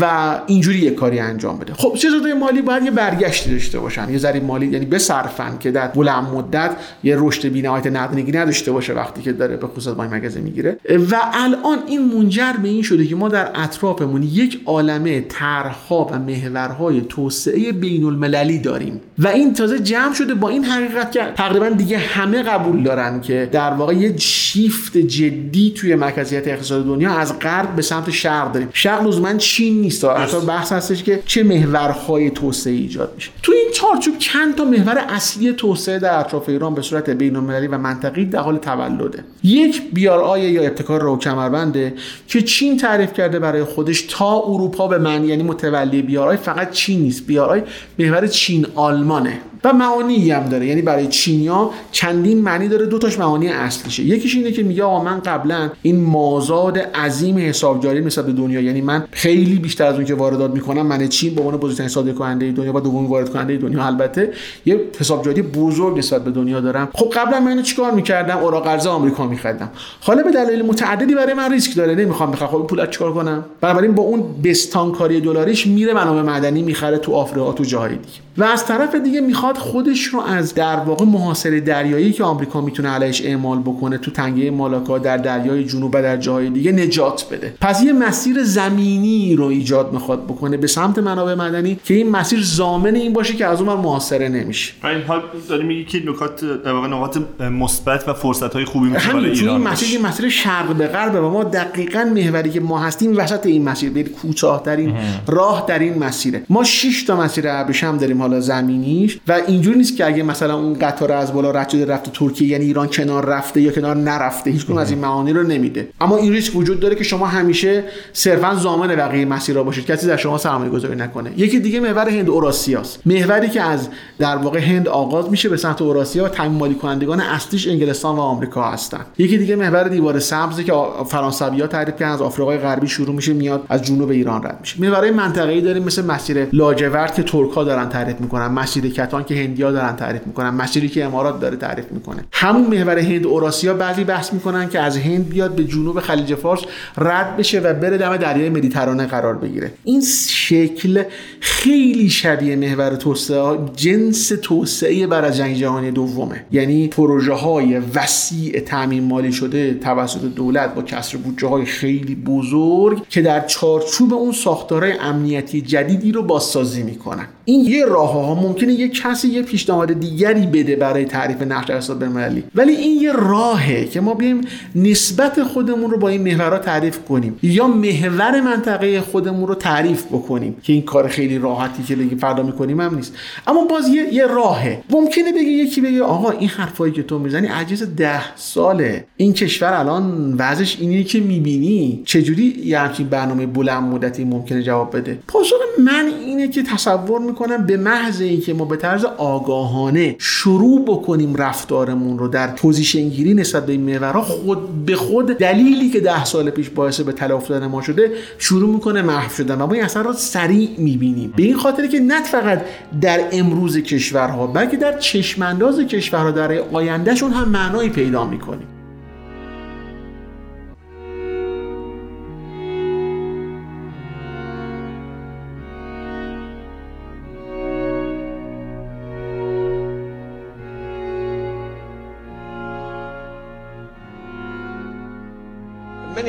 و 0.00 0.34
اینجوری 0.46 0.78
یه 0.78 0.90
کاری 0.90 1.18
انجام 1.18 1.58
بده. 1.58 1.74
خب 1.74 1.96
سیاست 1.96 2.26
مالی 2.40 2.62
باید 2.62 2.82
یه 2.84 2.90
برگشتی 2.90 3.50
داشته 3.50 3.78
باشن 3.80 4.10
یه 4.10 4.18
ذره 4.18 4.40
مالی 4.40 4.66
یعنی 4.66 4.86
بصرفن 4.86 5.58
که 5.58 5.70
در 5.70 5.88
بلند 5.88 6.28
مدت 6.34 6.76
یه 7.02 7.16
رشد 7.18 7.48
بی‌نهایت 7.48 7.86
نقدینگی 7.86 8.32
نداشته 8.32 8.72
باشه 8.72 8.92
وقتی 8.92 9.22
که 9.22 9.32
داره 9.32 9.56
به 9.56 9.66
خصوص 9.66 9.94
بانک 9.94 10.10
مرکزی 10.10 10.40
می‌گیره. 10.40 10.76
و 11.10 11.16
الان 11.32 11.78
این 11.86 12.14
منجر 12.14 12.52
به 12.62 12.68
این 12.68 12.82
شده 12.82 13.06
که 13.06 13.16
ما 13.16 13.28
در 13.28 13.50
اطرافمون 13.54 14.22
یک 14.22 14.60
عالمه 14.66 15.20
طرحها 15.20 16.04
و 16.04 16.18
محورهای 16.18 17.00
توسعه 17.00 17.72
بین 17.72 18.04
المللی 18.04 18.58
داریم. 18.58 19.00
و 19.18 19.26
این 19.26 19.54
تازه 19.54 19.78
جمع 19.78 20.14
شده 20.14 20.34
با 20.34 20.48
این 20.48 20.64
حقیقت 20.64 21.12
که 21.12 21.20
تقریبا 21.36 21.68
دیگه 21.68 21.98
همه 21.98 22.42
قبول 22.42 22.82
دارن 22.82 23.20
که 23.20 23.48
در 23.52 23.70
واقع 23.70 23.94
یه 23.94 24.16
شیفت 24.16 24.96
جدی 24.96 25.72
توی 25.76 25.94
مرکزیت 25.94 26.48
اقتصاد 26.48 26.84
دنیا 26.84 27.10
از 27.10 27.38
غرب 27.38 27.76
به 27.76 27.82
سمت 27.82 28.10
شرق 28.10 28.52
داریم. 28.52 28.68
شرق 28.72 29.06
لزوما 29.06 29.34
چین 29.34 29.80
نیست. 29.80 30.04
حتی 30.04 30.40
بحث 30.40 30.72
هستش 30.72 31.02
که 31.02 31.22
چه 31.26 31.42
محورهای 31.42 32.30
توسعه 32.30 32.72
ایجاد 32.72 33.12
میشه. 33.16 33.30
تو 33.42 33.52
این 33.52 33.68
چارچوب 33.74 34.18
چند 34.18 34.54
تا 34.54 34.64
محور 34.64 34.98
اصلی 35.08 35.52
توسعه 35.52 35.98
در 35.98 36.18
اطراف 36.18 36.48
ایران 36.48 36.74
به 36.74 36.82
صورت 36.82 37.10
بین 37.10 37.36
المللی 37.36 37.66
و 37.66 37.78
منطقی 37.78 38.24
در 38.24 38.40
حال 38.40 38.56
تولده. 38.56 39.24
یک 39.42 39.82
بیار 39.92 40.18
آی 40.18 40.40
یا 40.40 40.62
ابتکار 40.62 41.02
رو 41.02 41.18
کمربنده 41.18 41.94
که 42.28 42.42
چین 42.42 42.76
تعریف 42.76 43.12
کرده 43.12 43.38
برای 43.38 43.64
خودش 43.64 44.02
تا 44.02 44.42
اروپا 44.46 44.88
به 44.88 44.98
معنی 44.98 45.26
یعنی 45.26 45.42
متولی 45.42 46.02
بیار 46.02 46.36
فقط 46.36 46.70
چین 46.70 47.00
نیست. 47.00 47.26
بیار 47.26 47.50
آی 47.50 47.62
محور 47.98 48.26
چین 48.26 48.66
money. 49.08 49.40
و 49.64 49.72
معانی 49.72 50.30
هم 50.30 50.44
داره. 50.44 50.66
یعنی 50.66 50.82
برای 50.82 51.06
چینیا 51.06 51.70
چندین 51.92 52.38
معنی 52.38 52.68
داره. 52.68 52.86
دو 52.86 52.98
تاش 52.98 53.18
معانی 53.18 53.48
اصلیشه. 53.48 54.02
یکیش 54.02 54.34
اینه 54.34 54.52
که 54.52 54.62
میگه 54.62 54.84
آقا 54.84 55.04
من 55.04 55.20
قبلا 55.20 55.70
این 55.82 56.00
مازاد 56.00 56.78
عظیم 56.78 57.38
حسابجاری 57.38 58.00
نسبت 58.00 58.26
به 58.26 58.32
دنیا 58.32 58.60
یعنی 58.60 58.80
من 58.80 59.04
خیلی 59.10 59.56
بیشتر 59.58 59.86
از 59.86 59.94
اون 59.94 60.04
که 60.04 60.14
واردات 60.14 60.50
می‌کنم 60.50 60.86
من 60.86 61.08
چین 61.08 61.34
به 61.34 61.40
عنوان 61.40 61.56
بزرگترین 61.56 61.88
صادر 61.88 62.12
کننده 62.12 62.52
دنیا 62.52 62.76
و 62.76 62.80
دومین 62.80 63.10
وارد 63.10 63.30
کننده 63.30 63.56
دنیا. 63.56 63.84
البته 63.84 64.32
یه 64.66 64.80
حسابجاری 65.00 65.42
بزرگ 65.42 65.98
نسبت 65.98 66.24
به 66.24 66.30
دنیا 66.30 66.60
دارم. 66.60 66.88
خب 66.92 67.10
قبلا 67.14 67.40
من 67.40 67.48
اینو 67.48 67.62
چیکار 67.62 67.90
می‌کردم؟ 67.92 68.36
اوراق 68.36 68.64
قرض 68.64 68.86
آمریکا 68.86 69.26
میخریدم. 69.26 69.70
حالا 70.00 70.22
به 70.22 70.30
دلایل 70.30 70.62
متعددی 70.66 71.14
برای 71.14 71.34
من 71.34 71.52
ریسک 71.52 71.76
داره. 71.76 71.94
نمی‌خوام 71.94 72.30
بخرم. 72.30 72.48
خب 72.48 72.66
پول 72.66 72.86
چیکار 72.90 73.12
کنم؟ 73.12 73.44
بنابراین 73.60 73.94
با 73.94 74.02
اون 74.02 74.22
بستانکاری 74.44 75.20
دلاریش 75.20 75.66
میره 75.66 75.94
منابع 75.94 76.22
معدنی 76.22 76.62
می‌خره 76.62 76.98
تو 76.98 77.14
آفریقا 77.14 77.52
تو 77.52 77.64
جاهای 77.64 77.90
دیگه. 77.90 78.18
و 78.38 78.44
از 78.44 78.66
طرف 78.66 78.94
دیگه 78.94 79.20
می‌خواد 79.48 79.66
خودش 79.66 80.04
رو 80.04 80.20
از 80.20 80.54
در 80.54 80.76
واقع 80.76 81.04
محاصره 81.04 81.60
دریایی 81.60 82.12
که 82.12 82.24
آمریکا 82.24 82.60
می‌تونه 82.60 82.88
علیش 82.88 83.22
اعمال 83.24 83.58
بکنه 83.58 83.98
تو 83.98 84.10
تنگه 84.10 84.50
مالاکا 84.50 84.98
در 84.98 85.16
دریای 85.16 85.64
جنوب 85.64 85.94
و 85.94 86.02
در 86.02 86.16
جاهای 86.16 86.50
دیگه 86.50 86.72
نجات 86.72 87.26
بده. 87.30 87.54
پس 87.60 87.82
یه 87.82 87.92
مسیر 87.92 88.44
زمینی 88.44 89.36
رو 89.36 89.44
ایجاد 89.44 89.92
می‌خواد 89.92 90.24
بکنه 90.24 90.56
به 90.56 90.66
سمت 90.66 90.98
منابع 90.98 91.34
مدنی 91.34 91.78
که 91.84 91.94
این 91.94 92.10
مسیر 92.10 92.38
زامن 92.42 92.94
این 92.94 93.12
باشه 93.12 93.34
که 93.34 93.46
از 93.46 93.60
اون 93.60 93.80
محاصره 93.80 94.28
نمیشه. 94.28 94.72
این 94.84 95.02
حال 95.02 95.22
داری 95.48 95.64
میگی 95.64 95.84
که 95.84 96.10
نکات 96.10 96.44
در 96.64 96.72
واقع 96.72 96.88
نقاط 96.88 97.18
مثبت 97.40 98.08
و 98.08 98.14
فرصت 98.14 98.52
های 98.52 98.64
خوبی 98.64 98.88
میشه 98.88 99.12
برای 99.12 99.30
ایران 99.30 99.48
این 99.48 99.68
مسیر 99.68 100.00
مسیر 100.00 100.28
شرق 100.28 100.74
به 100.74 100.86
غرب 100.86 101.24
و 101.24 101.30
ما 101.30 101.44
دقیقا 101.44 102.10
محوری 102.14 102.50
که 102.50 102.60
ما 102.60 102.78
هستیم 102.78 103.16
وسط 103.16 103.46
این 103.46 103.68
مسیر 103.68 103.90
برید 103.90 104.12
کوتاهترین 104.12 104.94
راه 105.26 105.64
در 105.68 105.78
این 105.78 105.98
مسیره. 105.98 106.42
ما 106.50 106.64
6 106.64 107.02
تا 107.02 107.16
مسیر 107.16 107.44
ابریشم 107.48 107.98
داریم 107.98 108.22
حالا 108.22 108.40
زمینیش 108.40 109.18
و 109.28 109.37
اینجوری 109.46 109.78
نیست 109.78 109.96
که 109.96 110.06
اگه 110.06 110.22
مثلا 110.22 110.56
اون 110.56 110.74
قطار 110.74 111.12
از 111.12 111.32
بالا 111.32 111.50
رد 111.50 111.68
شده 111.68 111.86
رفته 111.86 112.10
ترکیه 112.10 112.48
یعنی 112.48 112.64
ایران 112.64 112.88
کنار 112.88 113.26
رفته 113.26 113.60
یا 113.60 113.72
کنار 113.72 113.96
نرفته 113.96 114.50
هیچ 114.50 114.70
از 114.70 114.90
این 114.90 114.98
معانی 114.98 115.32
رو 115.32 115.42
نمیده. 115.42 115.88
اما 116.00 116.16
این 116.16 116.32
ریسک 116.32 116.56
وجود 116.56 116.80
داره 116.80 116.94
که 116.94 117.04
شما 117.04 117.26
همیشه 117.26 117.84
صرفا 118.12 118.54
ضامن 118.54 118.88
بقیه 118.88 119.24
مسیرها 119.24 119.62
باشید. 119.62 119.86
کسی 119.86 120.06
در 120.06 120.16
شما 120.16 120.38
سرمایه 120.38 120.70
گذاری 120.70 120.96
نکنه. 120.96 121.30
یکی 121.36 121.60
دیگه 121.60 121.80
محور 121.80 122.08
هند 122.08 122.30
اوراسیاست. 122.30 123.00
محوری 123.06 123.48
که 123.48 123.62
از 123.62 123.88
در 124.18 124.36
واقع 124.36 124.58
هند 124.58 124.88
آغاز 124.88 125.30
میشه 125.30 125.48
به 125.48 125.56
سمت 125.56 125.82
اوراسیا 125.82 126.24
و 126.24 126.28
تامین 126.28 126.58
مالی 126.58 126.74
کنندگان 126.74 127.20
اصلیش 127.20 127.68
انگلستان 127.68 128.16
و 128.16 128.20
آمریکا 128.20 128.62
هستن. 128.62 129.00
یکی 129.18 129.38
دیگه 129.38 129.56
محور 129.56 129.88
دیوار 129.88 130.18
سبزی 130.18 130.64
که 130.64 130.72
فرانسوی‌ها 131.06 131.66
تعریف 131.66 131.96
کردن 131.96 132.12
از 132.12 132.22
آفریقای 132.22 132.58
غربی 132.58 132.88
شروع 132.88 133.14
میشه 133.14 133.32
میاد 133.32 133.64
از 133.68 133.82
جنوب 133.82 134.10
ایران 134.10 134.42
رد 134.42 134.58
میشه. 134.60 134.80
محورهای 134.80 135.10
منطقه‌ای 135.10 135.60
داریم 135.60 135.82
مثل 135.82 136.04
مسیر 136.04 136.48
لاجورد 136.52 137.14
که 137.14 137.22
ترک‌ها 137.22 137.64
دارن 137.64 137.88
تعریف 137.88 138.20
می‌کنن 138.20 138.46
مسیر 138.46 138.92
کتان 138.92 139.24
که 139.28 139.34
هندیا 139.34 139.72
دارن 139.72 139.96
تعریف 139.96 140.26
می‌کنن 140.26 140.50
مسیری 140.50 140.88
که 140.88 141.04
امارات 141.04 141.40
داره 141.40 141.56
تعریف 141.56 141.84
می‌کنه. 141.90 142.24
همون 142.32 142.66
محور 142.66 142.98
هند 142.98 143.26
اوراسیا 143.26 143.74
بعضی 143.74 144.04
بحث 144.04 144.32
می‌کنن 144.32 144.68
که 144.68 144.80
از 144.80 144.96
هند 144.96 145.28
بیاد 145.28 145.54
به 145.54 145.64
جنوب 145.64 146.00
خلیج 146.00 146.34
فارس 146.34 146.60
رد 146.98 147.36
بشه 147.36 147.60
و 147.60 147.74
بره 147.74 147.98
دم 147.98 148.16
دریای 148.16 148.48
مدیترانه 148.48 149.06
قرار 149.06 149.34
بگیره. 149.34 149.72
این 149.84 150.00
شکل 150.28 151.02
خیلی 151.40 152.10
شبیه 152.10 152.56
محور 152.56 152.96
توسعه 152.96 153.58
جنس 153.76 154.32
توسعه 154.42 155.06
بر 155.06 155.24
از 155.24 155.36
جنگ 155.36 155.56
جهانی 155.56 155.90
دومه. 155.90 156.44
یعنی 156.52 156.88
پروژه 156.88 157.32
های 157.32 157.78
وسیع 157.94 158.60
تعمین 158.60 159.04
مالی 159.04 159.32
شده 159.32 159.74
توسط 159.74 160.20
دولت 160.20 160.74
با 160.74 160.82
کسر 160.82 161.18
بودجه 161.18 161.48
های 161.48 161.64
خیلی 161.64 162.14
بزرگ 162.14 163.08
که 163.08 163.22
در 163.22 163.46
چارچوب 163.46 164.14
اون 164.14 164.32
ساختارهای 164.32 164.92
امنیتی 164.92 165.60
جدیدی 165.60 166.12
رو 166.12 166.22
بازسازی 166.22 166.82
می‌کنن. 166.82 167.26
این 167.48 167.60
یه 167.60 167.84
راه 167.84 168.12
ها 168.12 168.34
ممکنه 168.34 168.72
یه 168.72 168.88
کسی 168.88 169.28
یه 169.28 169.42
پیشنهاد 169.42 169.92
دیگری 169.92 170.46
بده 170.46 170.76
برای 170.76 171.04
تعریف 171.04 171.42
نقش 171.42 171.70
اقتصاد 171.70 171.98
بین‌المللی 171.98 172.44
ولی 172.54 172.72
این 172.72 173.02
یه 173.02 173.12
راهه 173.12 173.84
که 173.84 174.00
ما 174.00 174.14
بیایم 174.14 174.40
نسبت 174.74 175.42
خودمون 175.42 175.90
رو 175.90 175.98
با 175.98 176.08
این 176.08 176.22
محورها 176.22 176.58
تعریف 176.58 176.98
کنیم 177.08 177.38
یا 177.42 177.66
محور 177.66 178.40
منطقه 178.40 179.00
خودمون 179.00 179.48
رو 179.48 179.54
تعریف 179.54 180.04
بکنیم 180.06 180.56
که 180.62 180.72
این 180.72 180.82
کار 180.82 181.08
خیلی 181.08 181.38
راحتی 181.38 181.82
که 181.82 181.96
بگیم 181.96 182.18
فردا 182.18 182.42
می‌کنیم 182.42 182.80
هم 182.80 182.94
نیست. 182.94 183.14
اما 183.46 183.64
باز 183.64 183.88
یه, 183.88 184.14
یه 184.14 184.26
راهه. 184.26 184.82
ممکنه 184.90 185.32
بگه 185.32 185.42
یکی 185.42 185.80
بگه 185.80 186.02
آقا 186.02 186.30
این 186.30 186.48
حرفایی 186.48 186.92
که 186.92 187.02
تو 187.02 187.18
می‌زنی 187.18 187.46
عجیز 187.46 187.82
ده 187.96 188.36
ساله. 188.36 189.04
این 189.16 189.32
کشور 189.32 189.72
الان 189.72 190.34
وضعش 190.38 190.76
اینه 190.80 191.02
که 191.02 191.20
می‌بینی. 191.20 192.02
چجوری 192.04 192.62
یه 192.64 192.78
همچین 192.78 193.08
برنامه 193.08 193.46
بلند 193.46 193.82
مدتی 193.82 194.24
ممکنه 194.24 194.62
جواب 194.62 194.96
بده؟ 194.96 195.18
پاسخ 195.28 195.56
من 195.78 196.10
اینه 196.26 196.48
که 196.48 196.62
تصور 196.62 197.20
می‌کنم 197.20 197.37
به 197.46 197.76
محض 197.76 198.20
اینکه 198.20 198.54
ما 198.54 198.64
به 198.64 198.76
طرز 198.76 199.04
آگاهانه 199.04 200.16
شروع 200.18 200.84
بکنیم 200.84 201.36
رفتارمون 201.36 202.18
رو 202.18 202.28
در 202.28 202.46
position 202.46 203.08
گیری 203.08 203.34
نسبت 203.34 203.66
به 203.66 203.72
این 203.72 203.80
محورها 203.80 204.22
خود 204.22 204.86
به 204.86 204.96
خود 204.96 205.26
دلیلی 205.26 205.90
که 205.90 206.00
ده 206.00 206.24
سال 206.24 206.50
پیش 206.50 206.70
باعث 206.70 207.00
به 207.00 207.12
تلف 207.12 207.32
افتادن 207.32 207.66
ما 207.66 207.82
شده 207.82 208.12
شروع 208.38 208.70
می‌کنه 208.70 209.02
محو 209.02 209.34
شدن 209.34 209.60
و 209.60 209.66
ما 209.66 209.72
این 209.72 209.84
اثر 209.84 210.02
رو 210.02 210.12
سریع 210.12 210.70
می‌بینیم. 210.78 211.32
به 211.36 211.42
این 211.42 211.56
خاطر 211.56 211.86
که 211.86 212.00
نه 212.00 212.22
فقط 212.22 212.62
در 213.00 213.20
امروز 213.32 213.78
کشورها 213.78 214.46
بلکه 214.46 214.76
در 214.76 214.98
چشمانداز 214.98 215.80
کشورها 215.80 216.30
در 216.30 216.52
آیندهشون 216.72 217.32
هم 217.32 217.48
معنایی 217.48 217.88
پیدا 217.90 218.24
می‌کنیم. 218.24 218.77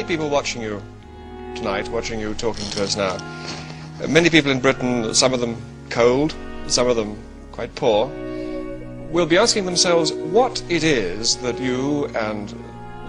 People 0.10 0.28
watching 0.28 0.60
you 0.64 0.82
tonight, 1.54 1.88
watching 1.90 2.20
you 2.20 2.34
talking 2.34 2.68
to 2.72 2.84
us 2.84 2.96
now, 2.96 3.16
many 4.08 4.28
people 4.28 4.50
in 4.50 4.60
Britain, 4.60 5.14
some 5.14 5.36
of 5.36 5.40
them 5.40 5.56
cold, 5.92 6.34
some 6.66 6.88
of 6.88 6.96
them 6.96 7.16
quite 7.52 7.74
poor, 7.76 8.08
will 9.12 9.28
be 9.28 9.38
asking 9.38 9.66
themselves 9.66 10.12
what 10.12 10.64
it 10.68 10.84
is 10.84 11.38
that 11.38 11.60
you 11.60 12.08
and 12.16 12.56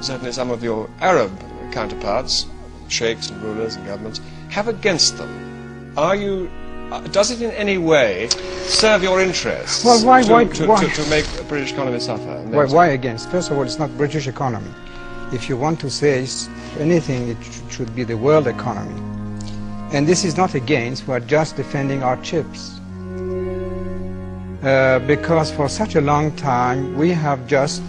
certainly 0.02 0.30
some 0.30 0.50
of 0.50 0.62
your 0.62 0.90
Arab 1.00 1.32
counterparts, 1.72 2.44
sheikhs 2.88 3.30
and 3.30 3.42
rulers 3.42 3.76
and 3.76 3.86
governments, 3.86 4.20
have 4.50 4.68
against 4.68 5.16
them. 5.16 5.94
Are 5.96 6.14
you 6.14 6.50
uh, 6.92 7.00
does 7.12 7.30
it 7.30 7.40
in 7.40 7.50
any 7.52 7.78
way 7.78 8.28
serve 8.66 9.02
your 9.02 9.22
interests 9.22 9.84
well, 9.84 10.04
why, 10.04 10.22
to, 10.22 10.32
why, 10.32 10.44
to, 10.44 10.66
why? 10.66 10.84
To, 10.84 11.02
to, 11.02 11.08
make 11.08 11.24
the 11.24 11.44
British 11.44 11.72
economy 11.72 12.00
suffer? 12.00 12.42
Why, 12.48 12.66
why, 12.66 12.86
against? 12.88 13.30
First 13.30 13.50
of 13.50 13.56
all, 13.56 13.62
it's 13.62 13.78
not 13.78 13.96
British 13.96 14.26
economy. 14.26 14.70
If 15.32 15.48
you 15.48 15.56
want 15.56 15.78
to 15.80 15.90
say 15.90 16.26
anything, 16.78 17.28
it 17.28 17.36
should 17.70 17.94
be 17.94 18.04
the 18.04 18.16
world 18.16 18.46
economy. 18.46 19.00
And 19.92 20.06
this 20.06 20.24
is 20.24 20.36
not 20.36 20.54
against, 20.54 21.06
we're 21.06 21.20
just 21.20 21.56
defending 21.56 22.02
our 22.02 22.16
chips. 22.22 22.80
Uh, 24.62 24.98
because 25.06 25.50
for 25.50 25.68
such 25.68 25.94
a 25.94 26.00
long 26.00 26.30
time 26.36 26.96
we 26.98 27.10
have 27.10 27.46
just 27.46 27.82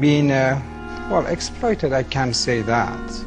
been, 0.00 0.30
uh, 0.30 0.60
well, 1.10 1.26
exploited, 1.26 1.92
I 1.92 2.02
can 2.02 2.34
say 2.34 2.62
that. 2.62 3.24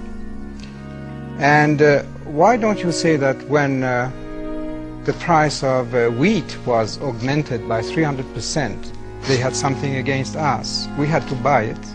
And 1.39 1.81
uh, 1.81 2.03
why 2.25 2.57
don't 2.57 2.79
you 2.79 2.91
say 2.91 3.15
that 3.15 3.41
when 3.47 3.83
uh, 3.83 4.11
the 5.05 5.13
price 5.13 5.63
of 5.63 5.93
uh, 5.93 6.09
wheat 6.09 6.57
was 6.65 6.99
augmented 7.01 7.67
by 7.69 7.81
300%, 7.81 8.91
they 9.27 9.37
had 9.37 9.55
something 9.55 9.95
against 9.95 10.35
us. 10.35 10.87
We 10.97 11.07
had 11.07 11.27
to 11.29 11.35
buy 11.35 11.63
it, 11.63 11.85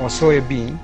or 0.00 0.08
soybean, 0.08 0.78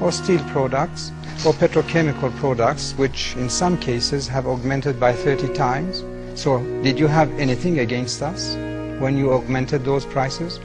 or 0.00 0.12
steel 0.12 0.42
products, 0.50 1.12
or 1.46 1.52
petrochemical 1.52 2.34
products, 2.36 2.92
which 2.96 3.36
in 3.36 3.48
some 3.48 3.78
cases 3.78 4.28
have 4.28 4.46
augmented 4.46 4.98
by 4.98 5.12
30 5.12 5.52
times. 5.54 6.04
So 6.40 6.58
did 6.82 6.98
you 6.98 7.06
have 7.06 7.30
anything 7.38 7.80
against 7.80 8.22
us 8.22 8.54
when 9.00 9.16
you 9.16 9.32
augmented 9.32 9.84
those 9.84 10.06
prices? 10.06 10.58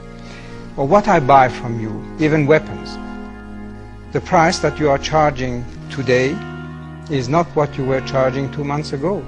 Or 0.76 0.86
what 0.86 1.08
I 1.08 1.20
buy 1.20 1.48
from 1.48 1.80
you, 1.80 2.04
even 2.24 2.46
weapons, 2.46 2.98
the 4.12 4.20
price 4.20 4.58
that 4.60 4.78
you 4.78 4.90
are 4.90 4.98
charging 4.98 5.64
today 5.90 6.36
is 7.10 7.28
not 7.28 7.46
what 7.56 7.76
you 7.78 7.84
were 7.84 8.00
charging 8.02 8.50
two 8.52 8.64
months 8.64 8.92
ago 8.92 9.24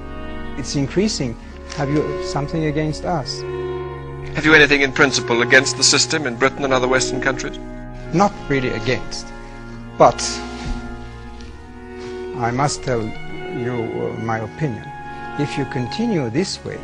it's 0.59 0.75
increasing. 0.75 1.37
Have 1.77 1.89
you 1.89 2.25
something 2.25 2.65
against 2.65 3.05
us? 3.05 3.41
Have 4.35 4.45
you 4.45 4.55
anything 4.55 4.83
in 4.83 4.93
principle 4.93 5.43
against 5.43 5.77
the 5.77 5.85
system 5.85 6.27
in 6.27 6.37
Britain 6.37 6.65
and 6.65 6.73
other 6.73 6.89
Western 6.89 7.21
countries? 7.21 7.57
Not 8.14 8.32
really 8.49 8.70
against. 8.70 9.28
But 9.97 10.22
I 12.38 12.51
must 12.51 12.84
tell 12.84 13.01
you 13.66 13.74
uh, 13.74 14.20
my 14.22 14.39
opinion. 14.39 14.86
If 15.39 15.58
you 15.58 15.66
continue 15.66 16.30
this 16.30 16.64
way, 16.66 16.80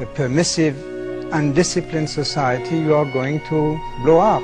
a 0.00 0.06
permissive, 0.06 0.76
undisciplined 1.32 2.10
society, 2.10 2.78
you 2.78 2.94
are 2.94 3.10
going 3.12 3.40
to 3.48 3.78
blow 4.04 4.20
up. 4.20 4.42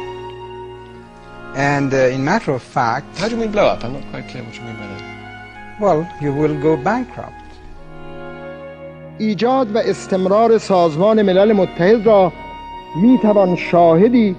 And 1.56 1.94
uh, 1.94 2.14
in 2.14 2.24
matter 2.24 2.52
of 2.52 2.62
fact... 2.62 3.18
How 3.18 3.28
do 3.28 3.34
you 3.34 3.40
mean 3.40 3.52
blow 3.52 3.66
up? 3.66 3.84
I'm 3.84 3.92
not 3.92 4.04
quite 4.10 4.28
clear 4.28 4.42
what 4.42 4.54
you 4.56 4.62
mean 4.62 4.76
by 4.76 4.86
that. 4.86 5.80
Well, 5.80 6.08
you 6.20 6.32
will 6.32 6.60
go 6.60 6.76
bankrupt. 6.76 7.44
ایجاد 9.18 9.74
و 9.74 9.78
استمرار 9.78 10.58
سازمان 10.58 11.22
ملل 11.22 11.52
متحد 11.52 12.06
را 12.06 12.32
می 12.96 13.18
توان 13.22 13.56
شاهدی 13.56 14.36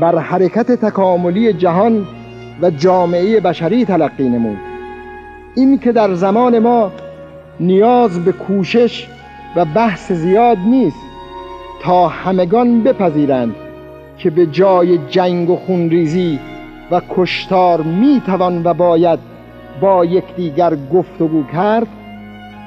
بر 0.00 0.18
حرکت 0.18 0.72
تکاملی 0.72 1.52
جهان 1.52 2.06
و 2.62 2.70
جامعه 2.70 3.40
بشری 3.40 3.84
تلقی 3.84 4.28
نمود. 4.28 4.58
این 5.54 5.78
که 5.78 5.92
در 5.92 6.14
زمان 6.14 6.58
ما 6.58 6.92
نیاز 7.60 8.24
به 8.24 8.32
کوشش 8.32 9.08
و 9.56 9.64
بحث 9.64 10.12
زیاد 10.12 10.58
نیست 10.58 11.02
تا 11.82 12.08
همگان 12.08 12.82
بپذیرند 12.82 13.54
که 14.18 14.30
به 14.30 14.46
جای 14.46 14.98
جنگ 14.98 15.50
و 15.50 15.56
خونریزی 15.56 16.38
و 16.90 17.00
کشتار 17.16 17.82
می 17.82 18.22
توان 18.26 18.62
و 18.64 18.74
باید 18.74 19.18
با 19.80 20.04
یکدیگر 20.04 20.76
گفتگو 20.94 21.44
کرد 21.52 21.86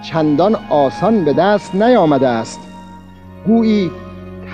چندان 0.03 0.55
آسان 0.69 1.26
به 1.26 1.34
دست 1.34 1.76
نیامده 1.76 2.28
است. 2.28 2.59
گویی 3.47 3.91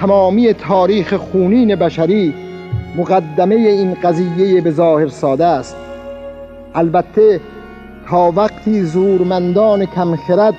تمامی 0.01 0.53
تاریخ 0.53 1.13
خونین 1.13 1.75
بشری 1.75 2.33
مقدمه 2.95 3.55
این 3.55 3.93
قضیه 3.93 4.61
به 4.61 4.71
ظاهر 4.71 5.07
ساده 5.07 5.45
است. 5.45 5.75
البته 6.75 7.39
تا 8.07 8.31
وقتی 8.35 8.83
زورمندان 8.83 9.85
کمخرد 9.85 10.53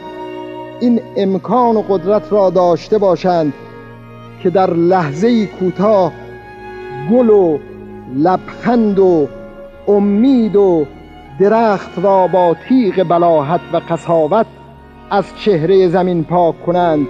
این 0.80 1.00
امکان 1.16 1.76
و 1.76 1.82
قدرت 1.82 2.32
را 2.32 2.50
داشته 2.50 2.98
باشند 2.98 3.52
که 4.42 4.50
در 4.50 4.70
لحظه 4.74 5.46
کوتاه 5.46 6.12
گل 7.10 7.30
و 7.30 7.58
لبخند 8.16 8.98
و 8.98 9.28
امید 9.88 10.56
و 10.56 10.86
درخت 11.40 11.98
را 12.02 12.26
با 12.26 12.56
تیغ 12.68 13.08
بلاحت 13.08 13.60
و 13.72 13.80
قصاوت 13.88 14.46
از 15.10 15.24
چهره 15.44 15.88
زمین 15.88 16.24
پاک 16.24 16.64
کنند 16.66 17.06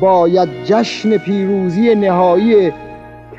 باید 0.00 0.48
جشن 0.64 1.16
پیروزی 1.16 1.94
نهایی 1.94 2.72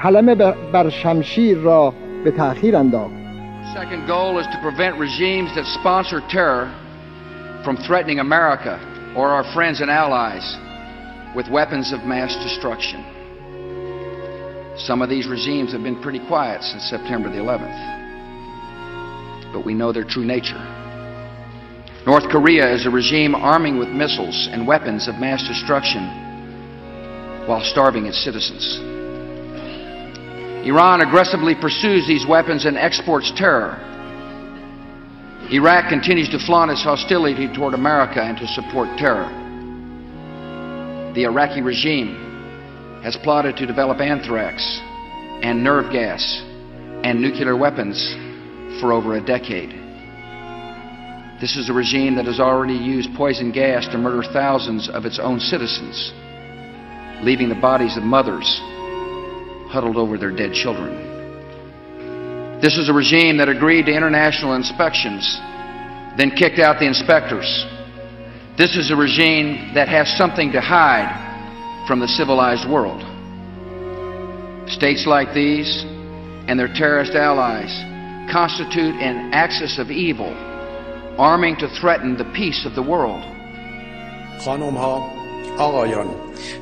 کلمه 0.02 0.34
بر 0.72 0.90
شمشیر 0.90 1.58
را 1.58 1.94
به 2.24 2.30
تأخیر 2.30 2.76
انداخت 2.76 3.26
Second 3.74 4.06
goal 4.06 4.38
is 4.38 4.46
to 4.46 4.58
prevent 4.62 4.96
regimes 4.98 5.54
that 5.54 5.66
sponsor 5.80 6.20
terror 6.30 6.66
from 7.64 7.76
threatening 7.76 8.20
America 8.20 8.78
or 9.16 9.28
our 9.28 9.44
friends 9.52 9.80
and 9.80 9.90
allies 9.90 10.56
with 11.34 11.48
weapons 11.50 11.92
of 11.92 12.04
mass 12.04 12.36
destruction. 12.36 13.04
Some 14.78 15.02
of 15.02 15.08
these 15.10 15.26
regimes 15.26 15.72
have 15.72 15.82
been 15.82 16.00
pretty 16.00 16.20
quiet 16.26 16.62
since 16.62 16.84
September 16.88 17.28
the 17.28 17.38
11th, 17.38 17.80
but 19.52 19.64
we 19.66 19.74
know 19.74 19.92
their 19.92 20.04
true 20.04 20.24
nature. 20.24 20.62
North 22.06 22.28
Korea 22.30 22.72
is 22.72 22.86
a 22.86 22.90
regime 22.90 23.34
arming 23.34 23.78
with 23.78 23.88
missiles 23.88 24.48
and 24.52 24.66
weapons 24.66 25.08
of 25.08 25.16
mass 25.16 25.42
destruction 25.46 26.04
while 27.48 27.62
starving 27.62 28.06
its 28.06 28.22
citizens. 28.22 28.89
Iran 30.63 31.01
aggressively 31.01 31.55
pursues 31.55 32.05
these 32.05 32.27
weapons 32.27 32.65
and 32.65 32.77
exports 32.77 33.31
terror. 33.35 33.79
Iraq 35.51 35.89
continues 35.89 36.29
to 36.29 36.39
flaunt 36.39 36.69
its 36.69 36.83
hostility 36.83 37.51
toward 37.51 37.73
America 37.73 38.21
and 38.21 38.37
to 38.37 38.47
support 38.47 38.87
terror. 38.99 39.27
The 41.15 41.23
Iraqi 41.23 41.61
regime 41.61 43.01
has 43.03 43.17
plotted 43.17 43.57
to 43.57 43.65
develop 43.65 43.99
anthrax 43.99 44.61
and 45.41 45.63
nerve 45.63 45.91
gas 45.91 46.21
and 47.03 47.19
nuclear 47.19 47.57
weapons 47.57 47.99
for 48.79 48.93
over 48.93 49.17
a 49.17 49.25
decade. 49.25 49.71
This 51.41 51.57
is 51.57 51.69
a 51.71 51.73
regime 51.73 52.15
that 52.17 52.25
has 52.25 52.39
already 52.39 52.75
used 52.75 53.09
poison 53.17 53.51
gas 53.51 53.87
to 53.87 53.97
murder 53.97 54.21
thousands 54.31 54.87
of 54.89 55.05
its 55.05 55.17
own 55.17 55.39
citizens, 55.39 56.13
leaving 57.23 57.49
the 57.49 57.59
bodies 57.59 57.97
of 57.97 58.03
mothers 58.03 58.61
huddled 59.70 59.96
over 59.96 60.18
their 60.18 60.30
dead 60.30 60.52
children. 60.52 62.60
This 62.60 62.78
is 62.78 62.88
a 62.88 62.92
regime 62.92 63.36
that 63.38 63.48
agreed 63.48 63.86
to 63.86 63.92
international 63.92 64.54
inspections, 64.54 65.38
then 66.16 66.30
kicked 66.30 66.58
out 66.58 66.78
the 66.78 66.86
inspectors. 66.86 67.46
This 68.56 68.76
is 68.76 68.90
a 68.90 68.96
regime 68.96 69.74
that 69.74 69.88
has 69.88 70.16
something 70.16 70.52
to 70.52 70.60
hide 70.60 71.24
from 71.86 72.00
the 72.00 72.08
civilized 72.08 72.68
world. 72.68 73.02
States 74.70 75.06
like 75.06 75.34
these 75.34 75.84
and 76.48 76.58
their 76.58 76.72
terrorist 76.72 77.12
allies 77.12 77.70
constitute 78.32 78.94
an 78.96 79.32
axis 79.32 79.78
of 79.78 79.90
evil 79.90 80.34
arming 81.18 81.56
to 81.56 81.68
threaten 81.80 82.16
the 82.16 82.30
peace 82.34 82.66
of 82.66 82.74
the 82.74 82.82
world. 82.82 83.22
خانم 84.40 84.76
ها 84.76 85.19
آقایان. 85.61 86.07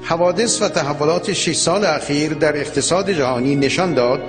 حوادث 0.01 0.61
و 0.61 0.69
تحولات 0.69 1.33
6 1.33 1.55
سال 1.55 1.85
اخیر 1.85 2.33
در 2.33 2.57
اقتصاد 2.57 3.11
جهانی 3.11 3.55
نشان 3.55 3.93
داد 3.93 4.21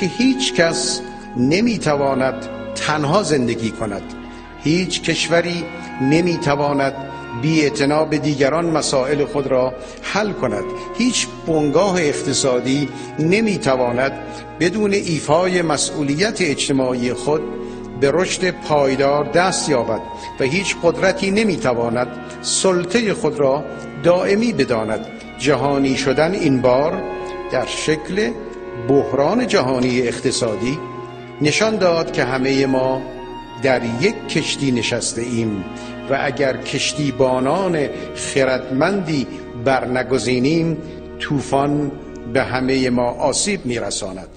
که 0.00 0.06
هیچ 0.06 0.54
کس 0.54 1.00
نمی‌تواند 1.36 2.34
تنها 2.74 3.22
زندگی 3.22 3.70
کند. 3.70 4.02
هیچ 4.62 5.02
کشوری 5.02 5.64
نمی‌تواند 6.02 6.94
بی 7.42 7.70
به 8.10 8.18
دیگران 8.18 8.66
مسائل 8.66 9.24
خود 9.24 9.46
را 9.46 9.74
حل 10.02 10.32
کند. 10.32 10.64
هیچ 10.98 11.26
بنگاه 11.46 12.02
اقتصادی 12.02 12.88
نمی‌تواند 13.18 14.12
بدون 14.60 14.92
ایفای 14.92 15.62
مسئولیت 15.62 16.36
اجتماعی 16.40 17.12
خود 17.12 17.42
به 18.00 18.10
رشد 18.14 18.50
پایدار 18.50 19.24
دست 19.24 19.68
یابد 19.68 20.00
و 20.40 20.44
هیچ 20.44 20.76
قدرتی 20.82 21.30
نمی‌تواند 21.30 22.08
سلطه 22.42 23.14
خود 23.14 23.40
را 23.40 23.64
دائمی 24.02 24.52
بداند. 24.52 25.06
جهانی 25.38 25.96
شدن 25.96 26.34
این 26.34 26.60
بار 26.60 27.02
در 27.52 27.66
شکل 27.66 28.30
بحران 28.88 29.46
جهانی 29.46 30.00
اقتصادی 30.00 30.78
نشان 31.40 31.76
داد 31.76 32.12
که 32.12 32.24
همه 32.24 32.66
ما 32.66 33.02
در 33.62 33.80
یک 34.00 34.28
کشتی 34.28 34.72
نشسته 34.72 35.22
ایم 35.22 35.64
و 36.10 36.18
اگر 36.22 36.56
کشتی 36.56 37.12
بانان 37.12 37.88
خردمندی 38.14 39.26
برنگزینیم 39.64 40.76
طوفان 41.18 41.92
به 42.32 42.42
همه 42.42 42.90
ما 42.90 43.10
آسیب 43.10 43.66
میرساند. 43.66 44.28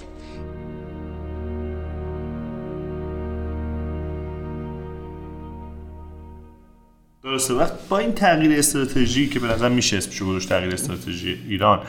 درسته. 7.31 7.53
وقت 7.53 7.73
با 7.89 7.97
این 7.97 8.11
تغییر 8.11 8.59
استراتژی 8.59 9.27
که 9.27 9.39
به 9.39 9.47
نظر 9.47 9.69
میشه 9.69 9.97
اسمشو 9.97 10.25
گذاشت 10.25 10.49
تغییر 10.49 10.73
استراتژی 10.73 11.37
ایران 11.49 11.79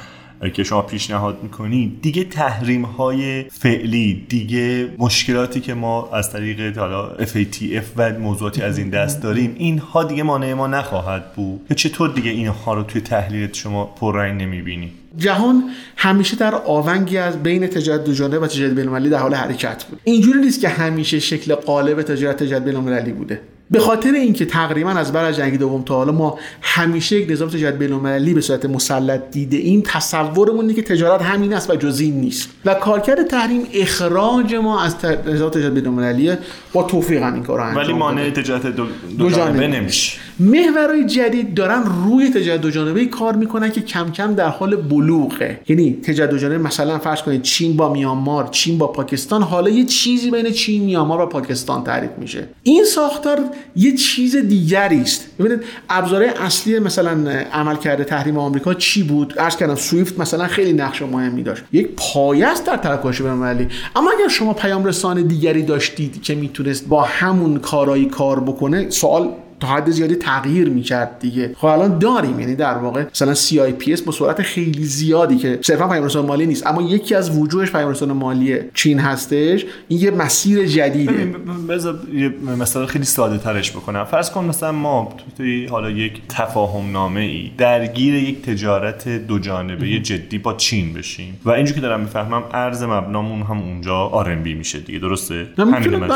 که 0.55 0.65
شما 0.65 0.83
پیشنهاد 0.83 1.39
می‌کنید 1.43 2.03
دیگه 2.03 2.25
تحریم 2.25 2.85
های 2.85 3.43
فعلی 3.51 4.27
دیگه 4.29 4.89
مشکلاتی 4.99 5.61
که 5.61 5.75
ما 5.75 6.11
از 6.13 6.33
طریق 6.33 6.79
حالا 6.79 7.17
FATF 7.17 7.85
و 7.97 8.13
موضوعاتی 8.19 8.63
از 8.63 8.79
این 8.79 8.91
دست 8.91 9.23
داریم 9.23 9.55
اینها 9.59 10.05
دیگه 10.05 10.23
مانع 10.23 10.53
ما 10.53 10.67
نخواهد 10.67 11.33
بود. 11.33 11.61
یا 11.71 11.77
چطور 11.77 12.09
دیگه 12.09 12.31
اینها 12.31 12.75
رو 12.75 12.83
توی 12.83 13.01
تحلیلت 13.01 13.55
شما 13.55 13.85
پررنگ 13.85 14.43
نمی‌بینی؟ 14.43 14.93
جهان 15.17 15.71
همیشه 15.97 16.37
در 16.37 16.55
آونگی 16.55 17.19
از 17.19 17.43
بین 17.43 17.67
تجارت 17.67 18.05
دو 18.05 18.13
جانبه 18.13 18.39
و 18.39 18.47
تجارت 18.47 18.73
بین‌المللی 18.73 19.11
در 19.11 19.19
حال 19.19 19.35
حرکت 19.35 19.85
بود. 19.85 20.01
اینجوری 20.05 20.41
نیست 20.41 20.61
که 20.61 20.69
همیشه 20.69 21.21
شکل 21.21 21.55
قالب 21.55 22.03
تجارت 22.03 22.37
تجارت 22.37 22.65
بین‌المللی 22.65 23.13
بوده. 23.13 23.41
به 23.73 23.79
خاطر 23.81 24.13
اینکه 24.13 24.45
تقریبا 24.45 24.91
از 24.91 25.13
بعد 25.13 25.25
از 25.25 25.37
جنگ 25.37 25.59
دوم 25.59 25.83
تا 25.83 25.95
حالا 25.95 26.13
ما 26.13 26.39
همیشه 26.63 27.17
یک 27.17 27.31
نظام 27.31 27.49
تجارت 27.49 27.79
بین‌المللی 27.79 28.35
به 28.35 28.41
صورت 28.41 28.65
مسلط 28.65 29.21
دیده 29.31 29.57
این 29.57 29.83
تصورمون 29.83 30.61
اینه 30.61 30.75
که 30.75 30.83
تجارت 30.83 31.23
همین 31.23 31.55
است 31.55 31.71
و 31.71 31.77
جز 31.77 32.01
این 32.01 32.21
نیست. 32.21 32.49
و 32.65 32.75
کارکرد 32.75 33.23
تحریم 33.23 33.63
اخراج 33.75 34.55
ما 34.55 34.83
از 34.83 34.97
نظام 35.27 35.51
تجارت 35.51 35.73
بین‌المللی 35.73 36.33
با 36.73 36.83
توفیق 36.83 37.23
این 37.23 37.43
کارو 37.43 37.63
انجام 37.63 37.85
ولی 37.85 37.93
مانع 37.93 38.31
تجارت 38.31 38.67
دو, 38.67 38.87
دو 39.19 39.31
جانبه 39.31 39.69
نمیشه. 39.69 40.19
محورهای 40.41 41.05
جدید 41.05 41.55
دارن 41.55 41.83
روی 42.05 42.31
دو 42.59 42.71
جانبه 42.71 43.05
کار 43.05 43.37
می‌کنن 43.37 43.71
که 43.71 43.81
کم 43.81 44.11
کم 44.11 44.35
در 44.35 44.49
حال 44.49 44.77
بلوغه. 44.77 45.61
یعنی 45.69 45.91
دو 46.31 46.39
جانبه 46.39 46.59
مثلا 46.59 46.99
فرض 46.99 47.23
کنید 47.23 47.43
چین 47.43 47.77
با 47.77 47.93
میانمار 47.93 48.49
چین 48.51 48.79
با 48.79 48.87
پاکستان 48.87 49.43
حالا 49.43 49.71
یه 49.71 49.85
چیزی 49.85 50.31
بین 50.31 50.51
چین 50.51 50.85
میانمار 50.85 51.21
و 51.21 51.27
پاکستان 51.27 51.85
تعریف 51.85 52.11
میشه. 52.19 52.49
این 52.63 52.85
ساختار 52.85 53.41
یه 53.77 53.97
چیز 53.97 54.37
دیگری 54.37 55.01
است. 55.01 55.27
ببینید 55.39 55.61
ابزار 55.91 56.23
اصلی 56.23 56.79
مثلا 56.79 57.31
عمل 57.53 57.77
کرده 57.77 58.05
تحریم 58.05 58.39
آمریکا 58.39 58.75
چی 58.75 59.03
بود؟ 59.03 59.39
عرض 59.39 59.57
کردم 59.57 59.75
سویفت 59.75 60.19
مثلا 60.19 60.47
خیلی 60.47 60.73
نقش 60.73 61.03
مهمی 61.03 61.43
داشت. 61.43 61.63
یک 61.73 61.89
پایه 61.97 62.47
است 62.47 62.67
در 62.67 62.77
تراکش 62.77 63.23
بین‌المللی 63.23 63.69
اما 63.97 64.11
اگر 64.19 64.29
شما 64.29 64.55
پیام 64.55 64.85
رسان 64.85 65.23
دیگری 65.23 65.63
داشتید 65.63 66.23
که 66.23 66.35
می‌تونست 66.35 66.89
با 66.89 67.03
همون 67.03 67.59
کارایی 67.59 68.07
کار 68.07 68.41
بکنه 68.41 68.91
سوال 68.91 69.29
تا 69.63 69.69
حد 69.69 69.91
زیادی 69.91 70.15
تغییر 70.15 70.69
می‌کرد 70.69 71.19
دیگه. 71.19 71.55
خب 71.57 71.67
الان 71.67 71.99
داریم 71.99 72.41
یعنی 72.41 72.55
در 72.55 72.75
واقع 72.75 73.05
مثلا 73.11 73.35
CIPS 73.35 74.03
با 74.03 74.13
سرعت 74.13 74.43
خیلی 74.43 74.85
زیادی 74.85 75.37
که 75.37 75.59
صرفا 75.63 75.89
پیام 75.89 76.27
مالی 76.27 76.47
نیست 76.47 76.67
اما 76.67 76.83
یکی 76.83 77.15
از 77.15 77.39
وجوهش 77.39 77.71
پیام 77.71 78.13
مالی 78.13 78.59
چین 78.75 78.99
هستش 78.99 79.65
این 79.89 80.01
یه 80.01 80.11
مسیر 80.11 80.67
جدیده. 80.67 81.35
بذار 81.69 81.99
یه 82.15 82.35
مثلا 82.59 82.87
خیلی 82.87 83.05
ساده 83.05 83.39
ترش 83.39 83.71
بکنم. 83.71 84.05
فرض 84.05 84.31
کن 84.31 84.45
مثلا 84.45 84.73
ما 84.73 85.09
توی 85.37 85.67
حالا 85.67 85.91
یک 85.91 86.23
تفاهم 86.29 86.93
نامه 86.93 87.21
ای 87.21 87.51
درگیر 87.59 88.15
یک 88.15 88.43
تجارت 88.43 89.09
دو 89.09 89.39
جانبه 89.39 89.99
جدی 90.01 90.39
با 90.39 90.55
چین 90.55 90.93
بشیم 90.93 91.41
و 91.45 91.51
اینجوری 91.51 91.75
که 91.75 91.81
دارم 91.81 92.01
می‌فهمم 92.01 92.43
ارز 92.53 92.83
مبنامون 92.83 93.43
هم 93.43 93.59
اونجا 93.59 94.25
RMB 94.27 94.47
میشه 94.47 94.79
دیگه 94.79 94.99
درسته؟ 94.99 95.47
همین 95.59 95.75
می‌تونه 95.75 96.07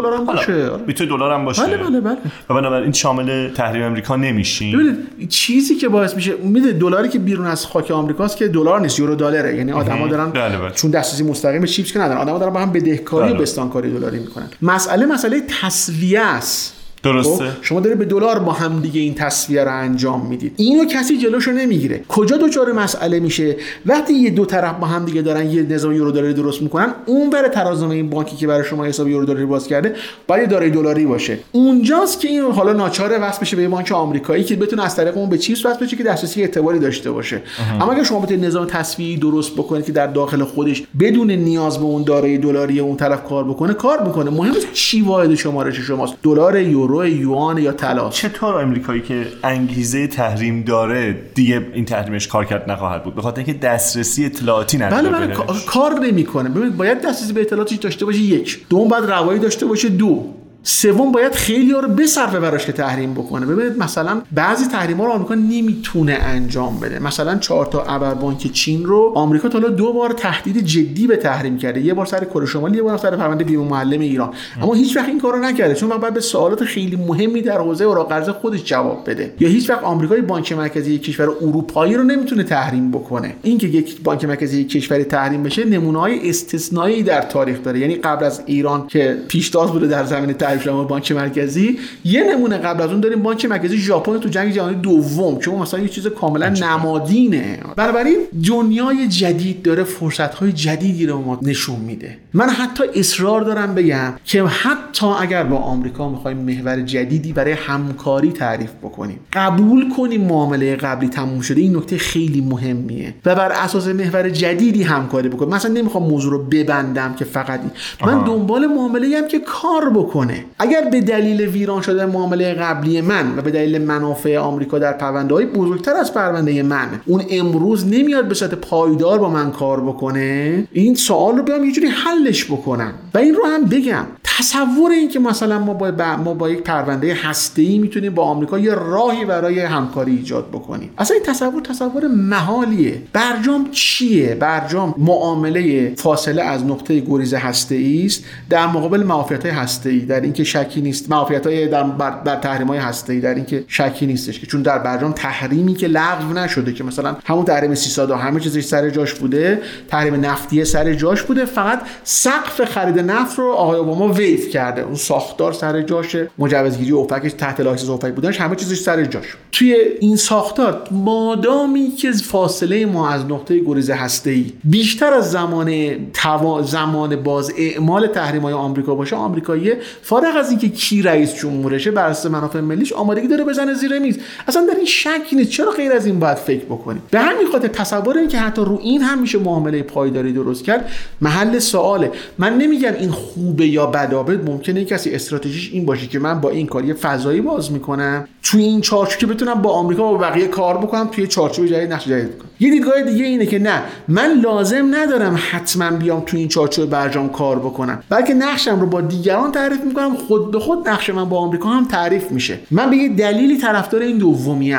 دلار 0.00 0.14
هم 0.14 0.26
باشه. 0.26 0.70
می‌تونه 0.86 1.10
دلار 1.10 1.32
هم 1.32 1.44
باشه. 1.44 1.62
بله 1.62 1.76
بله 1.76 2.00
بله. 2.00 2.16
و 2.50 2.54
بنابراین 2.54 2.92
شامل 2.96 3.50
تحریم 3.50 3.82
امریکا 3.82 4.16
نمیشیم. 4.16 4.78
ببینید 4.78 5.28
چیزی 5.28 5.74
که 5.74 5.88
باعث 5.88 6.14
میشه 6.14 6.34
میده 6.36 6.72
دلاری 6.72 7.08
که 7.08 7.18
بیرون 7.18 7.46
از 7.46 7.66
خاک 7.66 7.90
آمریکاست 7.90 8.36
که 8.36 8.48
دلار 8.48 8.80
نیست 8.80 8.98
یورو 8.98 9.14
دلاره. 9.14 9.56
یعنی 9.56 9.72
آدما 9.72 10.08
دارن 10.08 10.30
بله 10.30 10.58
بله. 10.58 10.70
چون 10.70 10.90
دسترسی 10.90 11.24
مستقیم 11.24 11.60
به 11.60 11.66
چیپس 11.66 11.92
که 11.92 11.98
ندارن. 11.98 12.20
آدما 12.20 12.38
دارن 12.38 12.52
با 12.52 12.60
هم 12.60 12.72
بدهکاری 12.72 13.28
بله. 13.28 13.38
و 13.38 13.42
بستانکاری 13.42 13.90
دلاری 13.90 14.18
می‌کنن. 14.18 14.48
مسئله 14.62 15.06
مسئله 15.06 15.42
تسویه 15.62 16.20
است. 16.20 16.75
درسته. 17.12 17.44
شما 17.62 17.80
داره 17.80 17.96
به 17.96 18.04
دلار 18.04 18.38
با 18.38 18.52
هم 18.52 18.80
دیگه 18.80 19.00
این 19.00 19.14
تصویه 19.14 19.64
رو 19.64 19.76
انجام 19.76 20.26
می‌دید. 20.26 20.52
اینو 20.56 20.84
کسی 20.84 21.18
جلوشو 21.18 21.50
نمی‌گیره. 21.50 22.02
کجا 22.08 22.36
دچار 22.36 22.72
مسئله 22.72 23.20
میشه؟ 23.20 23.56
وقتی 23.86 24.14
یه 24.14 24.30
دو 24.30 24.44
طرف 24.44 24.74
با 24.80 24.86
هم 24.86 25.04
دیگه 25.04 25.22
دارن 25.22 25.50
یه 25.50 25.62
نظام 25.62 25.92
یورو 25.92 26.12
دلاری 26.12 26.34
درست 26.34 26.62
می‌کنن 26.62 26.94
اون 27.06 27.30
بره 27.30 27.48
ترازنامه 27.48 27.94
این 27.94 28.10
بانکی 28.10 28.36
که 28.36 28.46
برای 28.46 28.64
شما 28.64 28.84
حساب 28.84 29.08
یورو 29.08 29.26
دلاری 29.26 29.44
باز 29.44 29.66
کرده 29.66 29.94
باید 30.26 30.48
دارای 30.48 30.70
دلاری 30.70 31.06
باشه. 31.06 31.38
اونجاست 31.52 32.20
که 32.20 32.28
این 32.28 32.42
حالا 32.42 32.72
ناچاره 32.72 33.18
وصل 33.18 33.40
بشه 33.40 33.56
به 33.56 33.68
بانک 33.68 33.92
آمریکایی 33.92 34.44
که 34.44 34.56
بتونه 34.56 34.84
از 34.84 34.96
طریق 34.96 35.16
اون 35.16 35.30
به 35.30 35.38
چیپس 35.38 35.66
وصل 35.66 35.86
بشه 35.86 35.96
که 35.96 36.04
دسترسی 36.04 36.40
اعتباری 36.40 36.78
داشته 36.78 37.10
باشه. 37.10 37.42
اما 37.80 37.92
اگر 37.92 38.04
شما 38.04 38.20
بتونید 38.20 38.44
نظام 38.44 38.66
تسویه 38.66 39.18
درست 39.18 39.52
بکنید 39.52 39.84
که 39.84 39.92
در 39.92 40.06
داخل 40.06 40.44
خودش 40.44 40.82
بدون 41.00 41.30
نیاز 41.30 41.78
به 41.78 41.84
اون 41.84 42.02
دارای 42.02 42.38
دلاری 42.38 42.80
اون 42.80 42.96
طرف 42.96 43.24
کار 43.24 43.44
بکنه 43.44 43.74
کار 43.74 44.02
می‌کنه. 44.02 44.30
مهم 44.30 44.54
چی 44.72 45.00
واحد 45.00 45.34
شمارش 45.34 45.76
شماست. 45.80 46.14
دلار 46.22 46.60
یورو 46.60 46.95
یوان 47.04 47.58
یا 47.58 47.72
طلا 47.72 48.10
چطور 48.10 48.54
امریکایی 48.54 49.00
که 49.00 49.26
انگیزه 49.44 50.06
تحریم 50.06 50.62
داره 50.62 51.12
دیگه 51.34 51.66
این 51.74 51.84
تحریمش 51.84 52.28
کار 52.28 52.44
کرد 52.44 52.70
نخواهد 52.70 53.04
بود؟ 53.04 53.14
به 53.14 53.22
خاطر 53.22 53.36
اینکه 53.36 53.52
دسترسی 53.52 54.24
اطلاعاتی 54.24 54.78
نداره. 54.78 55.08
بله 55.08 55.26
بله 55.26 55.36
کار 55.66 55.92
نمی‌کنه. 56.00 56.48
ببینید 56.48 56.76
باید 56.76 57.00
دسترسی 57.00 57.32
به 57.32 57.40
اطلاعاتی 57.40 57.76
داشته 57.76 58.04
باشه 58.04 58.18
یک. 58.18 58.66
دوم 58.70 58.88
بعد 58.88 59.04
روایی 59.04 59.38
داشته 59.38 59.66
باشه 59.66 59.88
دو. 59.88 60.34
سوم 60.68 61.12
باید 61.12 61.32
خیلی 61.32 61.72
ها 61.72 61.80
رو 61.80 61.88
بصرفه 61.88 62.40
براش 62.40 62.66
که 62.66 62.72
تحریم 62.72 63.14
بکنه. 63.14 63.46
ببینید 63.46 63.78
مثلا 63.78 64.22
بعضی 64.32 64.64
تحریم 64.66 64.96
ها 64.96 65.06
رو 65.06 65.12
آمریکا 65.12 65.34
نمی‌تونه 65.34 66.12
انجام 66.12 66.80
بده. 66.80 66.98
مثلا 66.98 67.38
چهار 67.38 67.66
تا 67.66 67.82
ابربانک 67.82 68.52
چین 68.52 68.84
رو 68.84 69.12
آمریکا 69.14 69.48
تا 69.48 69.58
دو 69.58 69.92
بار 69.92 70.12
تهدید 70.12 70.64
جدی 70.64 71.06
به 71.06 71.16
تحریم 71.16 71.58
کرده. 71.58 71.80
یه 71.80 71.94
بار 71.94 72.06
سر 72.06 72.24
کره 72.24 72.46
شمالی 72.46 72.76
یه 72.76 72.82
بار 72.82 72.96
سر 72.96 73.16
پرونده 73.16 73.44
بیمه 73.44 73.64
معلم 73.68 74.00
ایران. 74.00 74.30
اما 74.62 74.74
هیچ 74.74 74.96
وقت 74.96 75.08
این 75.08 75.20
کارو 75.20 75.38
نکرده. 75.38 75.74
چون 75.74 75.88
بعد 75.88 76.14
به 76.14 76.20
سوالات 76.20 76.64
خیلی 76.64 76.96
مهمی 76.96 77.42
در 77.42 77.58
حوزه 77.58 77.84
اوراق 77.84 78.08
قرضه 78.08 78.32
خودش 78.32 78.64
جواب 78.64 79.10
بده. 79.10 79.34
یا 79.40 79.48
هیچ 79.48 79.70
وقت 79.70 79.84
آمریکای 79.84 80.20
بانک 80.20 80.52
مرکزی 80.52 80.92
یک 80.92 81.02
کشور 81.02 81.28
اروپایی 81.28 81.94
رو 81.94 82.04
نمی‌تونه 82.04 82.42
تحریم 82.42 82.90
بکنه. 82.90 83.34
اینکه 83.42 83.66
یک 83.66 84.02
بانک 84.02 84.24
مرکزی 84.24 84.60
یک 84.60 84.68
کشور 84.68 85.02
تحریم 85.02 85.42
بشه 85.42 85.64
نمونه 85.64 85.98
های 85.98 86.30
استثنایی 86.30 87.02
در 87.02 87.22
تاریخ 87.22 87.62
داره. 87.62 87.78
یعنی 87.78 87.94
قبل 87.94 88.24
از 88.24 88.42
ایران 88.46 88.86
که 88.86 89.16
پیشتاز 89.28 89.70
بوده 89.70 89.86
در 89.86 90.04
زمینه 90.04 90.32
شما 90.58 90.84
بانک 90.84 91.12
مرکزی. 91.12 91.78
یه 92.04 92.24
نمونه 92.24 92.58
قبل 92.58 92.82
از 92.82 92.90
اون 92.90 93.00
داریم 93.00 93.22
بانک 93.22 93.44
مرکزی 93.44 93.78
ژاپن 93.78 94.18
تو 94.18 94.28
جنگ 94.28 94.52
جهانی 94.52 94.76
دوم 94.76 95.38
که 95.38 95.50
مثلا 95.50 95.80
یه 95.80 95.88
چیز 95.88 96.06
کاملا 96.06 96.48
نمادینه. 96.48 97.58
بنابراین 97.76 98.18
دنیای 98.48 99.08
جدید 99.08 99.62
داره 99.62 99.84
فرصت 99.84 100.34
های 100.34 100.52
جدیدی 100.52 101.06
رو 101.06 101.18
ما 101.18 101.38
نشون 101.42 101.80
میده. 101.80 102.18
من 102.36 102.48
حتی 102.48 102.84
اصرار 102.94 103.40
دارم 103.40 103.74
بگم 103.74 104.12
که 104.24 104.44
حتی 104.44 105.06
اگر 105.06 105.44
با 105.44 105.56
آمریکا 105.56 106.08
می‌خوایم 106.08 106.36
محور 106.36 106.80
جدیدی 106.80 107.32
برای 107.32 107.52
همکاری 107.52 108.32
تعریف 108.32 108.70
بکنیم 108.82 109.20
قبول 109.32 109.94
کنیم 109.96 110.20
معامله 110.20 110.76
قبلی 110.76 111.08
تموم 111.08 111.40
شده 111.40 111.60
این 111.60 111.76
نکته 111.76 111.98
خیلی 111.98 112.40
مهمیه 112.40 113.14
و 113.26 113.34
بر 113.34 113.52
اساس 113.52 113.88
محور 113.88 114.30
جدیدی 114.30 114.82
همکاری 114.82 115.28
بکنیم. 115.28 115.54
مثلا 115.54 115.72
نمی‌خوام 115.72 116.02
موضوع 116.02 116.32
رو 116.32 116.38
ببندم 116.38 117.14
که 117.14 117.24
فقط 117.24 117.60
این. 117.60 117.70
من 118.12 118.24
دنبال 118.24 118.66
معامله 118.66 119.18
هم 119.18 119.28
که 119.28 119.38
کار 119.38 119.90
بکنه. 119.90 120.44
اگر 120.58 120.90
به 120.90 121.00
دلیل 121.00 121.40
ویران 121.40 121.82
شده 121.82 122.06
معامله 122.06 122.54
قبلی 122.54 123.00
من 123.00 123.38
و 123.38 123.42
به 123.42 123.50
دلیل 123.50 123.82
منافع 123.82 124.38
آمریکا 124.38 124.78
در 124.78 124.92
پرونده 124.92 125.34
های 125.34 125.46
بزرگتر 125.46 125.94
از 125.94 126.14
پرونده 126.14 126.62
من 126.62 126.88
اون 127.06 127.22
امروز 127.30 127.86
نمیاد 127.86 128.28
به 128.28 128.34
صورت 128.34 128.54
پایدار 128.54 129.18
با 129.18 129.30
من 129.30 129.50
کار 129.50 129.80
بکنه؟ 129.80 130.64
این 130.72 130.94
سوال 130.94 131.36
رو 131.36 131.42
بیام 131.42 131.64
یه 131.64 131.72
جوری 131.72 131.88
حلش 132.26 132.44
بکنم 132.44 132.94
و 133.14 133.18
این 133.18 133.34
رو 133.34 133.46
هم 133.46 133.64
بگم. 133.64 134.06
تصور 134.38 134.90
این 134.90 135.08
که 135.08 135.18
مثلا 135.18 135.58
ما 135.58 135.74
با, 135.74 136.16
ما 136.16 136.34
با 136.34 136.50
یک 136.50 136.62
پرونده 136.62 137.14
هسته 137.14 137.62
ای 137.62 137.78
می‌تونیم 137.78 138.14
با 138.14 138.22
آمریکا 138.22 138.58
یه 138.58 138.74
راهی 138.74 139.24
برای 139.24 139.60
همکاری 139.60 140.16
ایجاد 140.16 140.48
بکنیم. 140.48 140.90
اصلا 140.98 141.16
این 141.16 141.26
تصور 141.26 141.62
تصور 141.62 142.06
محالیه. 142.06 143.02
برجام 143.12 143.70
چیه؟ 143.70 144.34
برجام 144.34 144.94
معامله 144.98 145.94
فاصله 145.94 146.42
از 146.42 146.64
نقطه 146.64 147.00
گریز 147.00 147.34
هسته 147.34 148.02
است. 148.04 148.24
در 148.50 148.66
مقابل 148.66 149.02
معافیت 149.02 149.46
های 149.46 149.54
هسته 149.54 149.90
ای 149.90 149.98
در 149.98 150.20
اینکه 150.20 150.44
شکی 150.44 150.80
نیست. 150.80 151.10
معافیت 151.10 151.46
های 151.46 151.68
در, 151.68 151.82
در 152.24 152.36
تحریم 152.36 152.68
های 152.68 152.78
هسته 152.78 153.12
ای 153.12 153.20
در 153.20 153.34
اینکه 153.34 153.64
شکی 153.68 154.06
نیستش 154.06 154.40
که. 154.40 154.46
چون 154.46 154.62
در 154.62 154.78
برجام 154.78 155.12
تحریمی 155.12 155.74
که 155.74 155.86
لغو 155.86 156.32
نشده 156.32 156.72
که 156.72 156.84
مثلا 156.84 157.16
همون 157.24 157.44
تحریم 157.44 157.74
300 157.74 158.10
همه 158.10 158.40
چیزش 158.40 158.64
سر 158.64 158.90
جاش 158.90 159.14
بوده 159.14 159.62
تحریم 159.88 160.26
نفتی 160.26 160.64
سر 160.64 160.94
جاش 160.94 161.22
بوده 161.22 161.44
فقط 161.44 161.82
سقف 162.04 162.64
خرید 162.64 162.98
نفت 162.98 163.38
رو 163.38 163.52
آقای 163.52 163.78
اوباما 163.78 164.08
وضع 164.26 164.48
کرده. 164.48 164.82
اون 164.82 164.94
ساختار 164.94 165.52
سر 165.52 165.82
جاشه 165.82 166.30
مجوزگیری 166.38 166.90
اوفکش 166.90 167.32
تحت 167.32 167.60
license 167.60 167.88
اوفک 167.88 168.14
بودنش 168.14 168.40
همه 168.40 168.56
چیزش 168.56 168.78
سر 168.78 169.04
جاش. 169.04 169.36
توی 169.52 169.74
این 170.00 170.16
ساختار 170.16 170.88
مادامی 170.90 171.90
که 171.90 172.12
فاصله 172.12 172.86
ما 172.86 173.10
از 173.10 173.24
نقطه 173.24 173.58
گریز 173.58 173.90
هسته 173.90 174.44
بیشتر 174.64 175.12
از 175.12 175.30
زمان 175.30 175.96
توا... 176.12 176.62
زمان 176.62 177.16
باز 177.16 177.52
اعمال 177.58 178.06
تحریم 178.06 178.42
های 178.42 178.52
آمریکا 178.52 178.94
باشه 178.94 179.16
آمریکایی 179.16 179.72
فارغ 180.02 180.36
از 180.36 180.50
اینکه 180.50 180.68
کی 180.68 181.02
رئیس 181.02 181.34
جمهورشه 181.34 181.90
بر 181.90 182.06
اساس 182.06 182.32
منافع 182.32 182.60
ملیش 182.60 182.92
آمادگی 182.92 183.28
داره 183.28 183.44
بزنه 183.44 183.74
زیر 183.74 183.98
میز. 183.98 184.18
اصلا 184.48 184.66
در 184.66 184.74
این 184.74 184.84
شک 184.84 185.08
نیست. 185.32 185.50
چرا 185.50 185.70
غیر 185.70 185.92
از 185.92 186.06
این 186.06 186.18
باید 186.18 186.36
فکر 186.36 186.64
بکنیم؟ 186.64 187.02
به 187.10 187.20
همین 187.20 187.46
خاطر 187.52 187.68
تصور 187.68 188.18
این 188.18 188.28
که 188.28 188.38
حتی 188.38 188.62
رو 188.62 188.80
این 188.82 189.02
هم 189.02 189.20
میشه 189.20 189.38
معامله 189.38 189.82
پایداری 189.82 190.32
درست 190.32 190.64
کرد 190.64 190.90
محل 191.20 191.58
سواله. 191.58 192.12
من 192.38 192.58
نمیگم 192.58 192.92
این 193.00 193.10
خوبه 193.10 193.66
یا 193.66 193.86
بدابد 194.16 194.50
ممکنه 194.50 194.84
کسی 194.84 195.10
استراتژیش 195.10 195.72
این 195.72 195.86
باشه 195.86 196.06
که 196.06 196.18
من 196.18 196.40
با 196.40 196.50
این 196.50 196.66
کار 196.66 196.84
یه 196.84 196.94
فضایی 196.94 197.40
باز 197.40 197.72
می‌کنم. 197.72 198.28
توی 198.42 198.64
این 198.64 198.80
چارچوب 198.80 199.18
که 199.18 199.26
بتونم 199.26 199.62
با 199.62 199.72
آمریکا 199.72 200.14
و 200.14 200.18
بقیه 200.18 200.46
کار 200.46 200.78
بکنم 200.78 201.08
توی 201.12 201.26
چارچوب 201.26 201.66
جدید 201.66 201.92
نقش 201.92 202.08
جدید 202.08 202.34
بکنم. 202.34 202.50
یه 202.60 202.70
دیدگاه 202.70 203.02
دیگه 203.02 203.24
اینه 203.24 203.46
که 203.46 203.58
نه 203.58 203.82
من 204.08 204.40
لازم 204.44 204.94
ندارم 204.94 205.38
حتما 205.50 205.90
بیام 205.90 206.22
توی 206.26 206.38
این 206.40 206.48
چارچوب 206.48 206.90
برجام 206.90 207.28
کار 207.28 207.58
بکنم. 207.58 208.02
بلکه 208.08 208.34
نقشم 208.34 208.80
رو 208.80 208.86
با 208.86 209.00
دیگران 209.00 209.52
تعریف 209.52 209.80
می‌کنم 209.84 210.16
خود 210.16 210.50
به 210.50 210.58
خود 210.58 210.88
نقش 210.88 211.10
من 211.10 211.28
با 211.28 211.38
آمریکا 211.38 211.68
هم 211.68 211.84
تعریف 211.84 212.30
میشه. 212.30 212.58
من 212.70 212.90
به 212.90 212.96
یه 212.96 213.08
دلیلی 213.08 213.58
طرفدار 213.58 214.02
این 214.02 214.18
دومیم. 214.18 214.78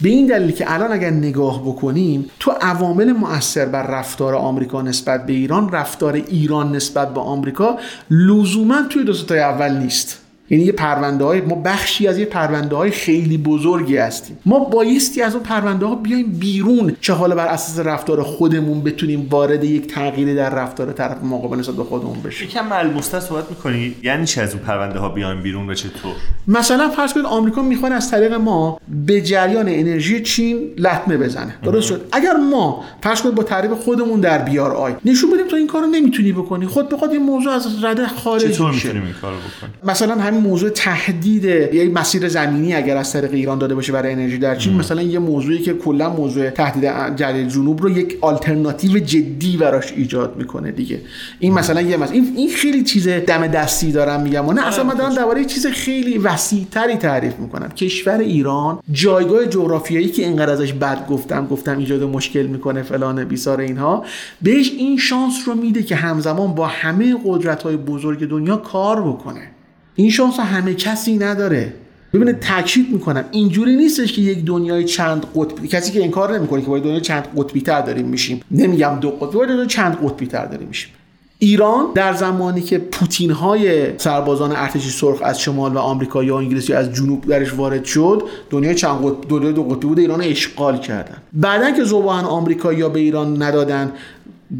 به 0.00 0.08
این 0.08 0.26
دلیل 0.26 0.50
که 0.50 0.74
الان 0.74 0.92
اگر 0.92 1.10
نگاه 1.10 1.62
بکنیم 1.62 2.30
تو 2.40 2.50
عوامل 2.60 3.12
مؤثر 3.12 3.66
بر 3.66 3.86
رفتار 3.86 4.34
آمریکا 4.34 4.82
نسبت 4.82 5.26
به 5.26 5.32
ایران 5.32 5.72
رفتار 5.72 6.12
ایران 6.12 6.76
نسبت 6.76 7.14
به 7.14 7.20
آمریکا 7.20 7.78
لزوما 8.10 8.82
توی 8.90 9.04
دو 9.04 9.34
اول 9.34 9.76
نیست. 9.76 10.27
یعنی 10.50 10.64
یه 10.64 10.72
پرونده 10.72 11.24
های 11.24 11.40
ما 11.40 11.54
بخشی 11.54 12.06
از 12.06 12.18
یه 12.18 12.24
پرونده 12.24 12.76
های 12.76 12.90
خیلی 12.90 13.38
بزرگی 13.38 13.96
هستیم. 13.96 14.38
ما 14.46 14.58
بایستی 14.58 15.22
از 15.22 15.34
اون 15.34 15.42
پرونده 15.42 15.86
ها 15.86 15.94
بیایم 15.94 16.32
بیرون. 16.32 16.96
چه 17.00 17.12
حالا 17.12 17.34
بر 17.34 17.46
اساس 17.46 17.86
رفتار 17.86 18.22
خودمون 18.22 18.80
بتونیم 18.80 19.28
وارد 19.30 19.64
یک 19.64 19.94
تغییری 19.94 20.34
در 20.34 20.50
رفتار 20.50 20.92
طرف 20.92 21.22
مقابل 21.22 21.58
نسبت 21.58 21.74
به 21.74 21.84
خودمون 21.84 22.22
بشیم. 22.22 22.48
یکم 22.48 22.66
ملموس‌تر 22.66 23.20
صحبت 23.20 23.44
می‌کنی. 23.50 23.94
یعنی 24.02 24.26
چه 24.26 24.42
از 24.42 24.54
اون 24.54 24.62
پرونده 24.62 24.98
ها 24.98 25.08
بیایم 25.08 25.42
بیرون 25.42 25.70
و 25.70 25.74
چطور؟ 25.74 26.12
مثلا 26.48 26.88
فرض 26.88 27.12
کنید 27.12 27.26
آمریکا 27.26 27.62
می‌خواد 27.62 27.92
از 27.92 28.10
طریق 28.10 28.32
ما 28.32 28.80
به 29.06 29.20
جریان 29.20 29.68
انرژی 29.68 30.22
چین 30.22 30.58
لطمه 30.78 31.16
بزنه. 31.16 31.54
درست 31.62 31.88
شد. 31.88 32.08
اگر 32.12 32.32
ما 32.50 32.84
فرض 33.02 33.22
کنید 33.22 33.34
با 33.34 33.42
تعریف 33.42 33.72
خودمون 33.72 34.20
در 34.20 34.38
بیار 34.38 34.72
آی 34.72 34.92
نشون 35.04 35.30
بدیم 35.30 35.48
تو 35.48 35.56
این 35.56 35.66
کارو 35.66 35.86
نمی‌تونی 35.86 36.32
بکنی. 36.32 36.66
خود 36.66 36.88
به 36.88 36.96
خود 36.96 37.10
این 37.10 37.22
موضوع 37.22 37.52
از 37.52 37.84
رده 37.84 38.06
خارج 38.06 38.42
چطور 38.42 38.70
میشه 38.70 38.86
می‌تونیم 38.86 39.06
این 39.06 39.16
کارو 39.22 39.36
بکنیم؟ 39.36 39.74
مثلا 39.84 40.14
همین 40.14 40.37
موضوع 40.38 40.70
تهدید 40.70 41.44
یک 41.44 41.92
مسیر 41.92 42.28
زمینی 42.28 42.74
اگر 42.74 42.96
از 42.96 43.12
طریق 43.12 43.32
ایران 43.32 43.58
داده 43.58 43.74
باشه 43.74 43.92
برای 43.92 44.12
انرژی 44.12 44.38
در 44.38 44.56
چین 44.56 44.74
مثلا 44.74 45.02
یه 45.02 45.18
موضوعی 45.18 45.58
که 45.58 45.74
کلا 45.74 46.10
موضوع 46.10 46.50
تهدید 46.50 47.16
جلیل 47.16 47.48
جنوب 47.48 47.82
رو 47.82 47.90
یک 47.90 48.18
آلترناتیو 48.20 48.98
جدی 48.98 49.56
براش 49.56 49.92
ایجاد 49.92 50.36
می‌کنه 50.36 50.70
دیگه. 50.70 51.00
این 51.38 51.54
مثلا 51.54 51.80
یه 51.80 51.96
مثلا 51.96 52.14
این, 52.14 52.32
این 52.36 52.50
خیلی 52.50 52.82
چیز 52.82 53.08
دم 53.08 53.46
دستی 53.46 53.92
دارم 53.92 54.22
میگم 54.22 54.48
و 54.48 54.52
نه 54.52 54.66
اصلا 54.66 54.84
من 54.84 54.94
دارم 54.94 55.14
درباره 55.14 55.44
چیز 55.44 55.66
خیلی 55.66 56.18
وسیعتری 56.18 56.96
تعریف 56.96 57.38
می‌کنم. 57.38 57.68
کشور 57.68 58.18
ایران 58.18 58.78
جایگاه 58.92 59.46
جغرافیایی 59.46 60.08
که 60.08 60.22
اینقدر 60.22 60.52
ازش 60.52 60.72
بد 60.72 61.06
گفتم 61.06 61.46
گفتم 61.46 61.78
ایجاد 61.78 62.02
مشکل 62.02 62.46
می‌کنه 62.46 62.82
فلان 62.82 63.24
بیسار 63.24 63.60
اینها 63.60 64.04
بهش 64.42 64.72
این 64.78 64.96
شانس 64.96 65.34
رو 65.46 65.54
میده 65.54 65.82
که 65.82 65.96
همزمان 65.96 66.54
با 66.54 66.66
همه 66.66 67.16
قدرت 67.24 67.62
های 67.62 67.76
بزرگ 67.76 68.28
دنیا 68.28 68.56
کار 68.56 69.02
بکنه. 69.02 69.57
این 69.98 70.10
شانس 70.10 70.40
همه 70.40 70.74
کسی 70.74 71.18
نداره. 71.18 71.72
ببینه 72.14 72.32
تاکید 72.32 72.92
می‌کنم. 72.92 73.24
اینجوری 73.30 73.76
نیستش 73.76 74.12
که 74.12 74.22
یک 74.22 74.44
دنیای 74.44 74.84
چند 74.84 75.26
قطبی 75.36 75.68
کسی 75.68 75.92
که 75.92 76.04
انکار 76.04 76.38
نمی‌کنه 76.38 76.60
که 76.62 76.66
باید 76.66 76.84
دنیای 76.84 77.00
چند 77.00 77.28
قطبی 77.36 77.60
تر 77.60 77.80
داریم 77.80 78.06
میشیم. 78.06 78.40
نمیگم 78.50 78.98
دو 79.00 79.10
قطبی 79.10 79.46
دنیای 79.46 79.66
چند 79.66 79.96
قطبی 80.04 80.26
تر 80.26 80.46
داریم 80.46 80.68
میشیم. 80.68 80.90
ایران 81.38 81.86
در 81.94 82.14
زمانی 82.14 82.60
که 82.60 82.78
پوتین 82.78 83.30
های 83.30 83.98
سربازان 83.98 84.52
ارتشی 84.56 84.90
سرخ 84.90 85.18
از 85.22 85.40
شمال 85.40 85.72
و 85.72 85.78
آمریکا 85.78 86.24
یا 86.24 86.38
انگلیسی 86.38 86.72
از 86.72 86.94
جنوب 86.94 87.26
درش 87.26 87.54
وارد 87.54 87.84
شد 87.84 88.22
دنیای 88.50 88.74
چند 88.74 89.04
قطب 89.04 89.28
دنیای 89.28 89.52
دو 89.52 89.62
قطبی 89.62 89.86
بود 89.86 89.98
ایران 89.98 90.20
اشغال 90.20 90.78
کردن. 90.78 91.16
بعدا 91.32 91.70
که 91.70 91.84
زبان 91.84 92.24
آمریکا 92.24 92.72
یا 92.72 92.88
به 92.88 93.00
ایران 93.00 93.42
ندادن 93.42 93.92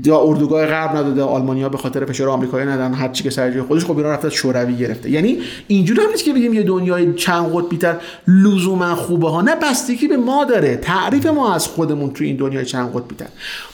یا 0.05 0.21
اردوگاه 0.21 0.67
غرب 0.67 0.97
نداده 0.97 1.23
آلمانیا 1.23 1.69
به 1.69 1.79
خاطر 1.79 2.05
فشار 2.05 2.29
آمریکایی 2.29 2.67
ندادن 2.67 2.95
هر 2.95 3.09
چی 3.09 3.25
که 3.25 3.31
سر 3.31 3.51
جای 3.51 3.63
خودش 3.63 3.85
خب 3.85 3.97
ایران 3.97 4.13
رفته 4.13 4.31
شوروی 4.31 4.77
گرفته. 4.77 5.11
یعنی 5.11 5.39
اینجوری 5.67 6.01
هم 6.01 6.11
نیست 6.11 6.25
که 6.25 6.33
بگیم 6.33 6.55
یه 6.55 6.63
دنیای 6.63 7.15
چند 7.15 7.53
قطبی 7.55 7.77
تر 7.77 7.97
لزوما 8.29 8.95
خوبه 8.95 9.31
ها. 9.31 9.41
نه 9.43 9.57
بستگی 9.57 10.09
به 10.09 10.17
ما 10.17 10.45
داره. 10.45 10.77
تعریف 10.77 11.27
ما 11.27 11.55
از 11.55 11.67
خودمون 11.67 12.11
تو 12.11 12.25
این 12.25 12.37
دنیای 12.37 12.65
چند 12.65 12.93
قطبی 12.93 13.15
تر. 13.15 13.27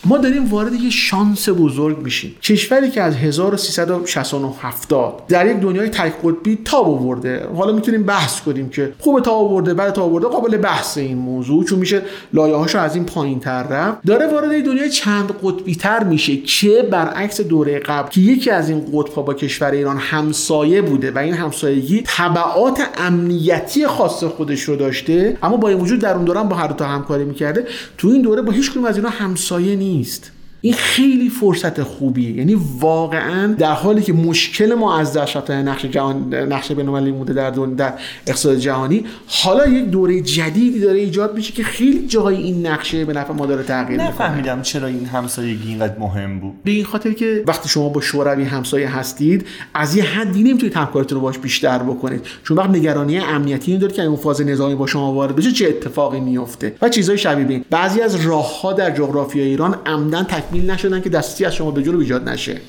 ما 0.05 0.19
داریم 0.19 0.51
وارد 0.51 0.73
یه 0.75 0.91
شانس 0.91 1.49
بزرگ 1.49 1.99
میشیم. 1.99 2.37
کشوری 2.43 2.91
که 2.91 3.03
از 3.03 3.15
1367 3.17 4.95
در 5.29 5.47
یک 5.47 5.57
دنیای 5.57 5.89
تک 5.89 6.13
قطبی 6.25 6.59
تاب 6.65 6.89
آورده. 6.89 7.49
حالا 7.57 7.73
می‌تونیم 7.73 8.03
بحث 8.03 8.41
کنیم 8.41 8.69
که 8.69 8.93
خوبه 8.99 9.21
تاب 9.21 9.35
آورده 9.35 9.75
بعد 9.75 9.93
تاب 9.93 10.11
آورده. 10.11 10.27
قابل 10.27 10.57
بحث 10.57 10.99
این 10.99 11.19
موضوع 11.19 11.65
چون 11.65 11.79
میشه 11.79 12.03
لایه‌هاشو 12.33 12.79
از 12.79 12.95
این 12.95 13.05
پایین 13.05 13.41
تر 13.41 13.63
رفت. 13.63 14.03
داره 14.07 14.27
وارد 14.27 14.65
دنیای 14.65 14.91
چند 14.91 15.33
قطبی 15.43 15.75
تر 15.85 16.05
میشه 16.05 16.37
که 16.37 16.89
برعکس 16.91 17.41
دوره 17.41 17.79
قبل 17.79 18.09
که 18.09 18.21
یکی 18.21 18.51
از 18.51 18.69
این 18.69 18.85
قطب‌ها 18.93 19.23
با 19.23 19.35
کشور 19.35 19.71
ایران 19.71 19.99
همسایه 19.99 20.83
بوده 20.83 21.11
و 21.11 21.19
این 21.19 21.35
همسایگی 21.35 22.03
تبعات 22.07 22.81
امنیتی 22.99 23.87
خاص 23.87 24.25
خودش 24.25 24.63
رو 24.63 24.77
داشته 24.77 25.39
اما 25.43 25.57
با 25.57 25.69
این 25.69 25.81
وجود 25.81 26.01
در 26.01 26.15
اون 26.15 26.25
دوره 26.25 26.43
با 26.43 26.57
هر 26.57 26.67
دو 26.67 26.75
تا 26.75 26.85
همکاری 26.85 27.25
می‌کرده 27.25 27.67
تو 27.99 28.09
این 28.09 28.23
دوره 28.23 28.43
با 28.43 28.53
هیچ 28.53 28.71
کدوم 28.71 28.85
از 28.85 28.97
اینا 28.97 29.09
همسایه 29.09 29.77
نیست. 29.77 30.34
این 30.65 30.75
خیلی 30.75 31.29
فرصت 31.29 31.83
خوبیه. 31.83 32.31
یعنی 32.31 32.57
واقعا 32.81 33.55
در 33.59 33.73
حالی 33.73 34.03
که 34.03 34.13
مشکل 34.13 34.75
ما 34.75 34.99
از 34.99 35.13
دست 35.13 35.37
رفتن 35.37 35.69
نقش 35.69 35.85
جهان 35.85 36.35
نقش 36.35 36.73
بین‌المللی 36.73 37.13
بوده 37.13 37.33
در 37.33 37.51
دون 37.51 37.75
در 37.75 37.93
اقتصاد 38.27 38.57
جهانی 38.57 39.05
حالا 39.27 39.67
یک 39.67 39.85
دوره 39.85 40.21
جدیدی 40.21 40.81
داره 40.81 40.99
ایجاد 40.99 41.35
میشه 41.35 41.53
که 41.53 41.63
خیلی 41.63 42.07
جاهای 42.07 42.37
این 42.37 42.67
نقشه 42.67 43.05
به 43.05 43.13
نفع 43.13 43.33
ما 43.33 43.47
داره 43.47 43.63
تغییر 43.63 44.01
می‌کنه. 44.01 44.09
نفهمیدم 44.09 44.63
چرا 44.63 44.87
این 44.87 45.07
همسایگی 45.07 45.69
اینقدر 45.69 45.99
مهم 45.99 46.41
بود. 46.41 46.63
به 46.65 46.71
این 46.71 46.85
خاطر 46.85 47.13
که 47.13 47.45
وقتی 47.47 47.69
شما 47.69 47.89
با 47.89 48.01
شوروی 48.01 48.45
همسایه 48.45 48.97
هستید 48.97 49.47
از 49.75 49.97
یه 49.97 50.05
حدی 50.05 50.43
نمی‌تونید 50.43 50.77
همکاریتون 50.77 51.17
رو 51.17 51.23
باش 51.23 51.39
بیشتر 51.39 51.79
بکنید. 51.79 52.27
چون 52.45 52.57
وقت 52.57 52.71
نگرانی 52.71 53.19
امنیتی 53.19 53.71
این 53.71 53.81
داره 53.81 53.93
که 53.93 54.03
اون 54.03 54.17
فاز 54.17 54.41
نظامی 54.41 54.75
با 54.75 54.87
شما 54.87 55.13
وارد 55.13 55.37
بشه 55.37 55.53
چه 55.53 55.69
اتفاقی 55.69 56.21
میفته 56.21 56.75
و 56.83 56.89
چیزهای 56.89 57.19
شبیه 57.19 57.45
به 57.45 57.65
بعضی 57.71 58.01
از 58.01 58.27
راهها 58.27 58.73
در 58.73 58.91
جغرافیای 58.91 59.47
ایران 59.47 59.77
عمدن 59.87 60.23
تکمیل 60.55 60.71
نشدن 60.71 61.01
که 61.01 61.09
دستی 61.09 61.45
از 61.45 61.55
شما 61.55 61.71
به 61.71 61.83
جلو 61.83 61.99
ایجاد 61.99 62.29
نشه. 62.29 62.61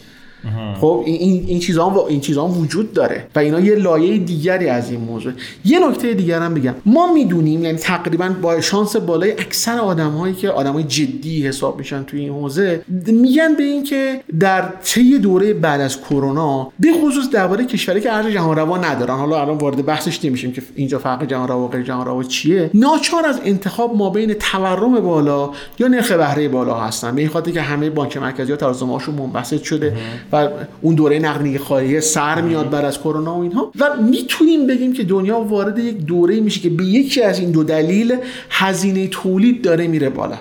خب 0.82 1.04
این 1.06 1.46
این 1.48 1.60
چیزا 1.60 1.89
هم 1.89 1.98
این 1.98 2.20
چیزا 2.20 2.48
هم 2.48 2.62
وجود 2.62 2.93
داره. 2.93 3.28
و 3.36 3.39
اینا 3.39 3.60
یه 3.60 3.76
لایه 3.76 4.18
دیگری 4.18 4.68
از 4.68 4.91
این 4.91 5.00
موضوع. 5.00 5.32
یه 5.66 5.89
نکته 5.89 6.14
دیگر 6.14 6.39
هم 6.39 6.54
بگم. 6.54 6.74
ما 6.86 7.14
می‌دونیم 7.14 7.64
یعنی 7.64 7.78
تقریبا 7.78 8.30
با 8.41 8.62
شانس 8.62 8.96
بالای 8.96 9.32
اکثر 9.32 9.80
آدمایی 9.80 10.34
که 10.34 10.50
آدمای 10.50 10.84
جدی 10.84 11.48
حساب 11.48 11.78
میشن 11.78 12.04
توی 12.04 12.20
این 12.20 12.34
حوزه 12.34 12.82
میگن 13.08 13.56
به 13.58 13.64
این 13.64 13.84
که 13.84 14.22
در 14.39 14.70
طی 14.84 15.18
دوره 15.20 15.54
بعد 15.54 15.82
از 15.82 16.02
کرونا 16.02 16.72
به 16.80 16.88
خصوص 16.93 17.30
درباره 17.30 17.66
کشوری 17.66 18.02
که 18.02 18.14
ارز 18.14 18.28
جهان 18.28 18.58
روا 18.58 18.78
ندارن. 18.78 19.18
حالا 19.18 19.41
الان 19.41 19.58
وارد 19.58 19.86
بحثش 19.86 20.26
نمیشیم 20.26 20.52
که 20.52 20.62
اینجا 20.76 21.00
فرق 21.00 21.26
جهان 21.26 21.48
روا 21.48 21.66
و 21.66 21.68
غیر 21.68 21.84
جهان 21.84 22.06
روا 22.06 22.24
چیه. 22.24 22.70
ناچار 22.74 23.26
از 23.26 23.41
انتخاب 23.46 23.96
ما 23.96 24.10
بین 24.10 24.34
تورم 24.34 25.00
بالا 25.00 25.50
یا 25.80 25.88
نرخ 25.88 26.12
بهره 26.12 26.48
بالا 26.48 26.80
هستن. 26.80 27.16
به 27.16 27.22
این 27.22 27.30
خاطر 27.30 27.52
که 27.52 27.62
همه 27.62 27.89
بانک 27.89 28.18
مرکزی 28.18 28.52
ها 28.52 28.58
ترازمه‌هاشون 28.58 29.16
منبسط 29.16 29.64
شده 29.64 29.93
و 30.36 30.49
اون 30.81 30.95
دوره 30.95 31.19
نقدینگی 31.19 31.57
خارجی 31.57 32.01
سر 32.01 32.41
میاد 32.41 32.69
بعد 32.69 32.86
از 32.86 32.99
کرونا 32.99 33.38
و 33.38 33.41
اینها. 33.41 33.71
و 33.79 34.01
می‌تونیم 34.01 34.67
بگیم 34.67 34.93
که 34.93 35.03
دنیا 35.03 35.39
وارد 35.39 35.79
یک 35.79 35.97
دوره 35.97 36.39
میشه 36.39 36.59
که 36.59 36.69
به 36.69 36.83
یکی 36.83 37.21
از 37.21 37.39
این 37.39 37.51
دو 37.51 37.63
دلیل 37.63 38.15
هزینه 38.49 39.07
تولید 39.07 39.61
داره 39.61 39.88
میره 39.88 40.09
بالا. 40.09 40.38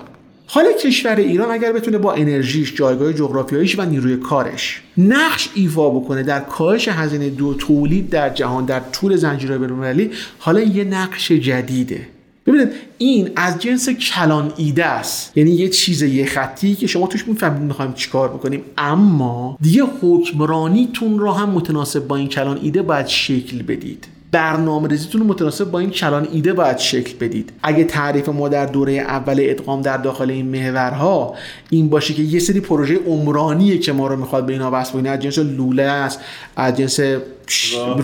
حالا 0.47 0.71
کشور 0.73 1.15
ایران 1.15 1.51
اگر 1.51 1.71
بتونه 1.71 1.97
با 1.97 2.13
انرژیش 2.13 2.75
جایگاه 2.75 3.13
جغرافیاییش 3.13 3.79
و 3.79 3.85
نیروی 3.85 4.17
کارش 4.17 4.81
نقش 4.97 5.49
ایفا 5.55 5.89
بکنه 5.89 6.23
در 6.23 6.39
کاهش 6.39 6.87
هزینه 6.87 7.29
دو 7.29 7.53
تولید 7.53 8.09
در 8.09 8.29
جهان 8.29 8.65
در 8.65 8.79
طول 8.79 9.15
زنجیره 9.15 9.57
بین‌المللی 9.57 10.11
حالا 10.39 10.61
یه 10.61 10.83
نقش 10.83 11.31
جدیده. 11.31 12.07
ببینید 12.45 12.69
این 12.97 13.29
از 13.35 13.59
جنس 13.59 13.89
کلان 13.89 14.53
ایده 14.57 14.85
است. 14.85 15.37
یعنی 15.37 15.51
یه 15.51 15.69
چیز 15.69 16.01
یه 16.01 16.25
خطی 16.25 16.75
که 16.75 16.87
شما 16.87 17.07
توش 17.07 17.27
می‌فهمید 17.27 17.61
می‌خوایم 17.61 17.93
چیکار 17.93 18.29
بکنیم. 18.29 18.61
اما 18.77 19.57
دیگه 19.61 19.83
حکمرانیتون 20.01 21.19
رو 21.19 21.31
هم 21.31 21.49
متناسب 21.49 22.07
با 22.07 22.15
این 22.15 22.27
کلان 22.27 22.59
ایده 22.61 22.81
باید 22.81 23.07
شکل 23.07 23.61
بدید. 23.61 24.07
برنامه 24.31 24.87
ریزیتون 24.87 25.23
متناسب 25.23 25.71
با 25.71 25.79
این 25.79 25.89
کلان 25.89 26.27
ایده 26.31 26.53
باید 26.53 26.77
شکل 26.77 27.17
بدید. 27.19 27.53
اگه 27.63 27.83
تعریف 27.83 28.29
ما 28.29 28.49
در 28.49 28.65
دوره 28.65 28.93
اول 28.93 29.37
ادغام 29.39 29.81
در 29.81 29.97
داخل 29.97 30.29
این 30.31 30.45
محورها 30.45 31.35
این 31.69 31.89
باشه 31.89 32.13
که 32.13 32.23
یه 32.23 32.39
سری 32.39 32.59
پروژه 32.59 32.95
عمرانیه 32.95 33.77
که 33.77 33.93
ما 33.93 34.07
رو 34.07 34.15
می‌خواد 34.15 34.45
به 34.45 34.53
اینا 34.53 34.69
وصل 34.73 34.93
کنه. 34.93 35.09
از 35.09 35.19
جنس 35.19 35.39
لوله 35.39 35.83
است 35.83 36.19
از 36.55 36.77
جنس 36.77 36.99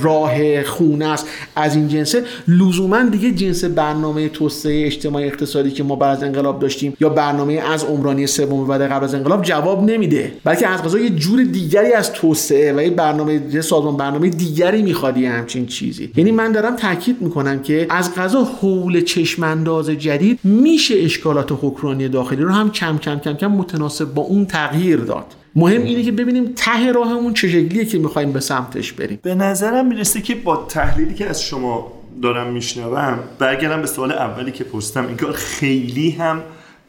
راه 0.02 0.64
خونه 0.64 1.06
است 1.06 1.28
از 1.56 1.76
این 1.76 1.88
جنسه. 1.88 2.24
لزوما 2.48 3.04
دیگه 3.04 3.32
جنس 3.32 3.64
برنامه 3.64 4.30
توسعه 4.30 4.86
اجتماعی 4.86 5.26
اقتصادی 5.26 5.72
که 5.72 5.84
ما 5.84 5.96
بعد 5.96 6.18
از 6.18 6.24
انقلاب 6.24 6.60
داشتیم 6.60 6.94
یا 7.00 7.10
برنامه 7.10 7.54
از 7.54 7.84
عمرانی 7.84 8.28
سوم 8.28 8.68
بعد 8.68 8.82
قبل 8.82 9.04
از 9.04 9.16
انقلاب 9.16 9.42
جواب 9.42 9.84
نمیده. 9.84 10.34
بلکه 10.44 10.68
از 10.68 10.84
قضا 10.84 11.00
یه 11.00 11.10
جور 11.10 11.44
دیگری 11.44 11.94
از 11.94 12.14
توسعه 12.14 12.74
و 12.74 12.82
یه 12.82 12.90
برنامه 12.90 13.62
سازمان 13.62 13.98
برنامه 13.98 14.30
دیگری 14.30 14.82
می‌خواد 14.82 15.18
همچین 15.18 15.66
چیزی. 15.66 16.12
یعنی 16.16 16.32
من 16.32 16.52
دارم 16.52 16.76
تاکید 16.76 17.22
می‌کنم 17.22 17.60
که 17.60 17.88
از 17.90 18.16
قضا 18.16 18.44
حول 18.44 19.02
چشمانداز 19.02 19.90
جدید 19.90 20.40
میشه 20.44 20.96
اشکالات 20.98 21.52
حکمرانی 21.62 22.08
داخلی 22.08 22.42
رو 22.42 22.52
هم 22.52 22.72
کم 22.72 22.98
کم 22.98 23.20
کم 23.20 23.34
کم 23.34 23.48
متناسب 23.48 24.14
با 24.14 24.22
اون 24.22 24.46
تغییر 24.46 24.98
داد. 24.98 25.26
مهم 25.56 25.82
اینه 25.82 26.04
که 26.04 26.12
ببینیم 26.12 26.54
ته 26.56 26.92
راهمون 26.92 27.34
چه 27.34 27.48
شکلیه 27.48 27.86
که 27.86 28.00
می‌خوایم 28.00 28.32
به 28.32 28.40
سمتش 28.40 28.94
بریم. 28.94 29.20
به 29.22 29.36
نظرم 29.36 29.88
می‌رسه 29.88 30.22
که 30.22 30.36
با 30.36 30.56
تحلیلی 30.56 31.14
که 31.14 31.30
از 31.30 31.44
شما 31.44 31.92
دارم 32.22 32.54
میشنوم 32.54 33.20
برگردم 33.40 33.82
به 33.82 33.88
سوال 33.88 34.12
اولی 34.12 34.52
که 34.52 34.64
پرسیدم. 34.64 35.08
این 35.08 35.18
کار 35.18 35.32
خیلی 35.32 36.12
هم 36.12 36.42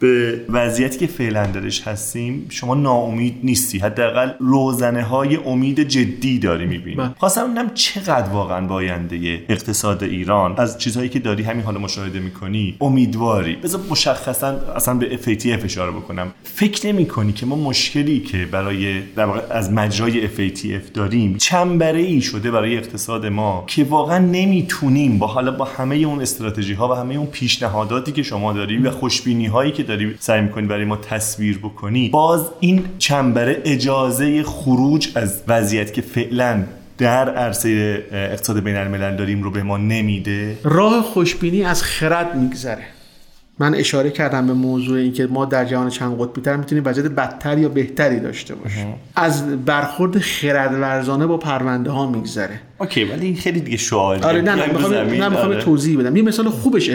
به 0.03 0.40
وضعیتی 0.48 0.98
که 0.98 1.07
فعلا 1.07 1.46
درش 1.46 1.82
هستیم 1.82 2.46
شما 2.48 2.74
ناامید 2.74 3.36
نیستی. 3.42 3.78
حداقل 3.78 4.30
روزنه 4.38 5.03
های 5.03 5.36
امید 5.36 5.80
جدی 5.80 6.38
داری 6.38 6.66
می‌بینی. 6.66 6.96
بله. 6.96 7.11
خواستم 7.18 7.44
ببینم 7.44 7.70
چقدر 7.74 8.28
واقعا 8.28 8.66
باینده 8.66 9.44
اقتصاد 9.48 10.03
ایران 10.03 10.55
از 10.59 10.78
چیزهایی 10.78 11.09
که 11.09 11.18
داری 11.18 11.42
همین 11.42 11.64
حال 11.64 11.78
مشاهده 11.78 12.20
می‌کنی 12.20 12.76
امیدواری. 12.80 13.57
بذار 13.57 13.80
مشخصا 13.90 14.48
اصلا 14.76 14.94
به 14.94 15.18
FATF 15.24 15.64
اشاره 15.64 15.90
بکنم. 15.90 16.32
فکر 16.44 16.86
نمی 16.86 17.07
کنی 17.07 17.32
که 17.32 17.46
ما 17.46 17.57
مشکلی 17.57 18.20
که 18.20 18.46
برای 18.46 19.00
در 19.00 19.24
واقع 19.24 19.40
از 19.50 19.72
مجرای 19.72 20.28
FATF 20.28 20.90
داریم 20.94 21.36
چنبره 21.36 22.00
ای 22.00 22.20
شده 22.20 22.50
برای 22.50 22.76
اقتصاد 22.76 23.26
ما 23.26 23.64
که 23.66 23.84
واقعا 23.84 24.18
نمی‌تونیم 24.18 25.18
با 25.18 25.26
حالا 25.26 25.50
با 25.50 25.64
همه 25.64 25.96
اون 25.96 26.20
استراتژی 26.22 26.74
ها 26.74 26.88
و 26.88 26.94
همه 26.94 27.14
اون 27.14 27.26
پیشنهاداتی 27.26 28.12
که 28.12 28.22
شما 28.22 28.53
داری 28.53 28.78
و 28.78 28.90
خوشبینی 28.90 29.46
هایی 29.46 29.72
که 29.72 29.91
داری 29.97 30.14
سعی 30.20 30.40
می‌کنی 30.40 30.66
برای 30.66 30.84
ما 30.84 30.97
تصویر 30.97 31.59
بکنی 31.59 32.09
باز 32.09 32.51
این 32.61 32.84
چنبره 32.99 33.62
اجازه 33.64 34.43
خروج 34.43 35.09
از 35.14 35.43
وضعیت 35.49 35.93
که 35.93 36.03
فعلا 36.03 36.64
در 36.99 37.34
عرصه 37.34 38.03
اقتصاد 38.12 38.64
بین 38.64 38.76
الملل 38.76 39.16
داریم 39.16 39.43
رو 39.43 39.51
به 39.51 39.62
ما 39.62 39.76
نمیده. 39.76 40.59
راه 40.64 41.03
خوشبینی 41.03 41.64
از 41.64 41.82
خرد 41.82 42.36
میگذره. 42.36 42.84
من 43.59 43.74
اشاره 43.74 44.11
کردم 44.11 44.46
به 44.46 44.53
موضوع 44.53 44.98
اینکه 44.98 45.26
ما 45.26 45.44
در 45.44 45.64
جهان 45.64 45.88
چند 45.88 46.18
قطبی 46.18 46.40
تر 46.40 46.57
می‌تونیم 46.57 46.84
وضعیت 46.86 47.07
بدتر 47.07 47.59
یا 47.59 47.68
بهتری 47.68 48.20
داشته 48.20 48.55
باشیم. 48.55 48.94
از 49.16 49.64
برخورد 49.64 50.18
خردورزانه 50.18 51.26
با 51.26 51.36
پرونده 51.36 51.90
ها 51.90 52.11
میگذره. 52.11 52.61
اوکی 52.78 53.05
ولی 53.05 53.26
این 53.26 53.36
خیلی 53.36 53.61
دیگه 53.61 53.76
شعاری 53.76 54.22
آره 54.22 54.40
نه 54.40 54.55
نه 54.55 55.28
می‌خوام 55.28 55.50
آره. 55.50 55.62
توضیح 55.62 55.98
بدم. 55.98 56.16
یه 56.16 56.22
مثال 56.22 56.48
خوبش 56.48 56.90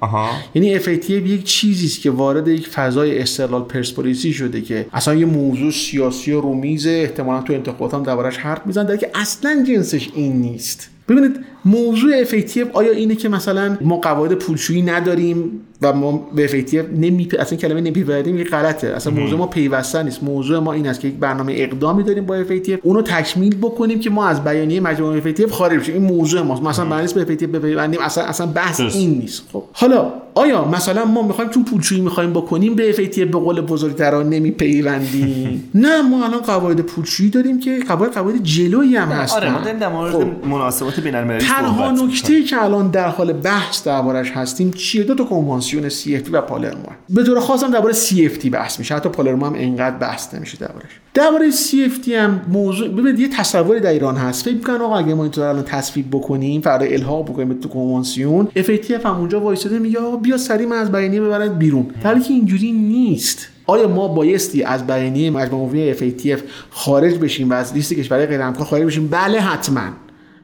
آها. 0.00 0.30
یعنی 0.54 0.78
FATF 0.78 1.10
یک 1.10 1.44
چیزی 1.44 1.86
است 1.86 2.00
که 2.00 2.10
وارد 2.10 2.48
یک 2.48 2.68
فضای 2.68 3.18
استقلال 3.18 3.62
پرسپولیسی 3.62 4.32
شده 4.32 4.60
که 4.60 4.86
اصلا 4.92 5.14
یه 5.14 5.26
موضوع 5.26 5.70
سیاسی 5.70 6.32
و 6.32 6.40
رومیزه 6.40 6.90
احتمالاً 6.90 7.42
تو 7.42 7.52
انتخابات 7.52 7.94
هم 7.94 8.02
دربارش 8.02 8.36
حرف 8.36 8.60
می‌زنن 8.66 8.96
که 8.96 9.10
اصلا 9.14 9.64
جنسش 9.68 10.08
این 10.14 10.32
نیست. 10.32 10.90
ببینید 11.08 11.36
موضوع 11.66 12.24
FATF 12.24 12.66
آیا 12.72 12.92
اینه 12.92 13.14
که 13.14 13.28
مثلا 13.28 13.76
ما 13.80 13.96
قواعد 13.96 14.32
پولشویی 14.32 14.82
نداریم 14.82 15.50
و 15.82 15.92
ما 15.92 16.28
به 16.34 16.48
FATF 16.48 16.98
نمی 16.98 17.28
اصلا 17.38 17.58
کلمه 17.58 17.80
نمیپیوندیم 17.80 18.38
یه 18.38 18.44
غلطه. 18.44 18.88
اصلا 18.88 19.12
موضوع 19.12 19.38
ما 19.38 19.46
پیوسته 19.46 20.02
نیست. 20.02 20.22
موضوع 20.22 20.58
ما 20.58 20.72
این 20.72 20.86
است 20.86 21.00
که 21.00 21.08
یک 21.08 21.14
برنامه 21.14 21.52
اقدامی 21.56 22.02
داریم 22.02 22.26
با 22.26 22.44
FATF 22.44 22.78
اونو 22.82 23.02
تکمیل 23.02 23.56
بکنیم 23.56 24.00
که 24.00 24.10
ما 24.10 24.26
از 24.26 24.44
بیانیه 24.44 24.80
مجموعه 24.80 25.34
FATF 25.34 25.50
خارج 25.50 25.80
بشیم. 25.80 25.94
این 25.94 26.04
موضوع 26.04 26.42
ماست. 26.42 26.62
مثلا 26.62 26.84
برنامه 26.84 27.24
به 27.24 27.36
FATF 27.36 27.44
بپیوندیم 27.44 28.00
اصلا 28.00 28.24
اصلا 28.24 28.46
بحث 28.46 28.80
این 28.80 29.10
نیست. 29.10 29.42
خب 29.52 29.62
حالا 29.72 30.12
آیا 30.34 30.64
مثلا 30.64 31.04
ما 31.04 31.22
می‌خوایم 31.22 31.50
چون 31.50 31.64
پولشویی 31.64 32.00
می‌خوایم 32.00 32.32
بکنیم 32.32 32.74
به 32.74 32.92
FATF 32.92 33.18
به 33.18 33.38
قول 33.38 33.60
بزرگترا 33.60 34.22
نمیپیوندیم؟ 34.22 35.64
نه 35.74 36.02
ما 36.02 36.24
الان 36.24 36.40
قواعد 36.40 36.80
پولشویی 36.80 37.30
داریم 37.30 37.60
که 37.60 37.78
قواعد 37.88 38.12
قواعد 38.12 38.42
جلویی 38.42 38.96
هم 38.96 39.08
هستن 39.08 39.36
آره 39.36 39.50
ما 39.52 39.58
در 39.58 39.88
مورد 39.88 40.12
خب. 40.12 40.46
مناسبات 40.46 41.00
بین‌المللی 41.00 41.44
تنها 41.56 41.90
نکته 41.90 42.42
که 42.42 42.64
الان 42.64 42.90
در 42.90 43.08
حال 43.08 43.32
بحث 43.32 43.84
دربارش 43.84 44.30
هستیم 44.30 44.70
چیه؟ 44.70 45.04
دو 45.04 45.14
تا 45.14 45.24
کنوانسیون 45.24 45.88
CFT 45.88 46.28
و 46.32 46.40
پالرمو 46.40 46.82
به 47.10 47.22
طور 47.22 47.40
خاص 47.40 47.64
هم 47.64 47.70
درباره 47.70 47.94
CFT 47.94 48.46
بحث 48.46 48.78
میشه. 48.78 48.94
حتی 48.94 49.08
پالرمو 49.08 49.46
هم 49.46 49.54
انقدر 49.56 49.96
بحث 49.96 50.34
نمیشه 50.34 50.58
دربارش. 50.58 50.90
درباره 51.14 51.50
CFT 51.50 52.08
هم 52.08 52.40
موضوع 52.48 52.88
ببینید 52.88 53.20
یه 53.20 53.28
تصوری 53.28 53.80
در 53.80 53.90
ایران 53.90 54.16
هست. 54.16 54.44
فکر 54.44 54.54
می‌کنم 54.54 54.82
آقا 54.82 54.96
اگه 54.96 55.14
ما 55.14 55.22
اینطور 55.22 55.44
الان 55.44 55.64
تصویب 55.64 56.10
بکنیم 56.10 56.60
فردا 56.60 56.86
الحاق 56.86 57.24
بکنیم 57.30 57.60
تو 57.60 57.68
کنوانسیون 57.68 58.48
FATF 58.56 59.04
هم 59.04 59.16
اونجا 59.16 59.40
وایساده 59.40 59.78
میگه 59.78 59.98
آقا 59.98 60.16
بیا 60.16 60.36
سری 60.36 60.66
من 60.66 60.76
از 60.76 60.92
بیانیه 60.92 61.20
ببرن 61.20 61.48
بیرون. 61.48 61.86
در 62.02 62.18
که 62.18 62.32
اینجوری 62.32 62.72
نیست. 62.72 63.48
آیا 63.66 63.88
ما 63.88 64.08
بایستی 64.08 64.62
از 64.62 64.86
بیانیه 64.86 65.30
مجموعه 65.30 65.94
FATF 65.94 66.40
خارج 66.70 67.18
بشیم 67.18 67.50
و 67.50 67.52
از 67.52 67.74
لیست 67.74 67.92
کشورهای 67.92 68.26
غیر 68.26 68.40
همکار 68.40 68.66
خارج 68.66 68.84
بشیم؟ 68.84 69.08
بله 69.08 69.40
حتما. 69.40 69.82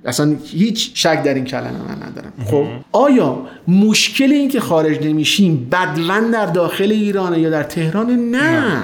اصلا 0.04 0.36
هیچ 0.44 0.90
شک 0.94 1.22
در 1.22 1.34
این 1.34 1.44
کلمه 1.44 1.70
من 1.70 2.02
ندارم. 2.08 2.32
خب. 2.46 2.66
آیا 2.92 3.38
مشکل 3.68 4.32
این 4.32 4.48
که 4.48 4.60
خارج 4.60 5.06
نمیشیم 5.06 5.68
بدون 5.72 6.30
در 6.30 6.46
داخل 6.46 6.92
ایرانه 6.92 7.40
یا 7.40 7.50
در 7.50 7.62
تهران؟ 7.62 8.10
نه, 8.10 8.60
نه. 8.60 8.82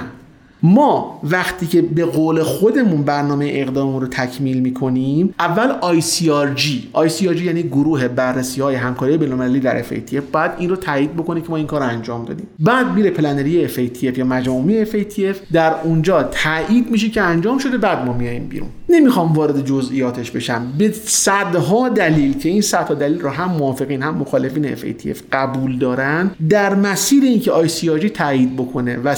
ما 0.63 1.21
وقتی 1.25 1.67
که 1.67 1.83
به 1.83 2.05
قول 2.05 2.43
خودمون 2.43 3.03
برنامه 3.03 3.51
اقداممون 3.53 4.01
رو 4.01 4.07
تکمیل 4.07 4.61
می‌کنیم 4.61 5.35
اول 5.39 6.01
ICRG 6.01 6.61
ICRG 6.95 7.41
یعنی 7.41 7.63
گروه 7.63 8.09
بررسی 8.09 8.61
های 8.61 8.75
همکاری 8.75 9.17
بین‌المللی 9.17 9.61
در 9.61 9.83
FATF 9.83 10.23
بعد 10.33 10.55
این 10.59 10.71
رو 10.71 10.77
تایید 10.77 11.15
بکنه 11.15 11.41
که 11.41 11.47
ما 11.51 11.57
این 11.57 11.67
کار 11.67 11.81
رو 11.81 11.87
انجام 11.87 12.25
دادیم. 12.25 12.47
بعد 12.59 12.93
میره 12.95 13.11
پلنری 13.11 13.69
FATF 13.69 14.19
یا 14.19 14.25
مجموعه 14.25 14.85
FATF 14.85 15.37
در 15.53 15.75
اونجا 15.85 16.23
تایید 16.23 16.91
میشه 16.91 17.09
که 17.09 17.23
انجام 17.23 17.59
شده 17.59 17.79
بعد 17.79 18.07
ما 18.07 18.13
میایم 18.13 18.47
بیرون. 18.47 18.69
نمی‌خوام 18.89 19.33
وارد 19.33 19.65
جزئیاتش 19.65 20.31
بشم. 20.31 20.73
به 20.79 20.93
صدها 21.05 21.89
دلیل 21.89 22.39
که 22.39 22.49
این 22.49 22.61
صدها 22.61 22.95
دلیل 22.95 23.21
رو 23.21 23.31
هم 23.31 23.51
موافقین 23.51 24.03
هم 24.03 24.15
مخالفین 24.15 24.77
FATF 24.77 25.19
قبول 25.33 25.79
دارن. 25.79 26.31
در 26.49 26.75
مسیر 26.75 27.23
اینکه 27.23 27.51
ICRG 27.51 28.07
تایید 28.07 28.57
بکنه 28.57 28.97
و 28.97 29.15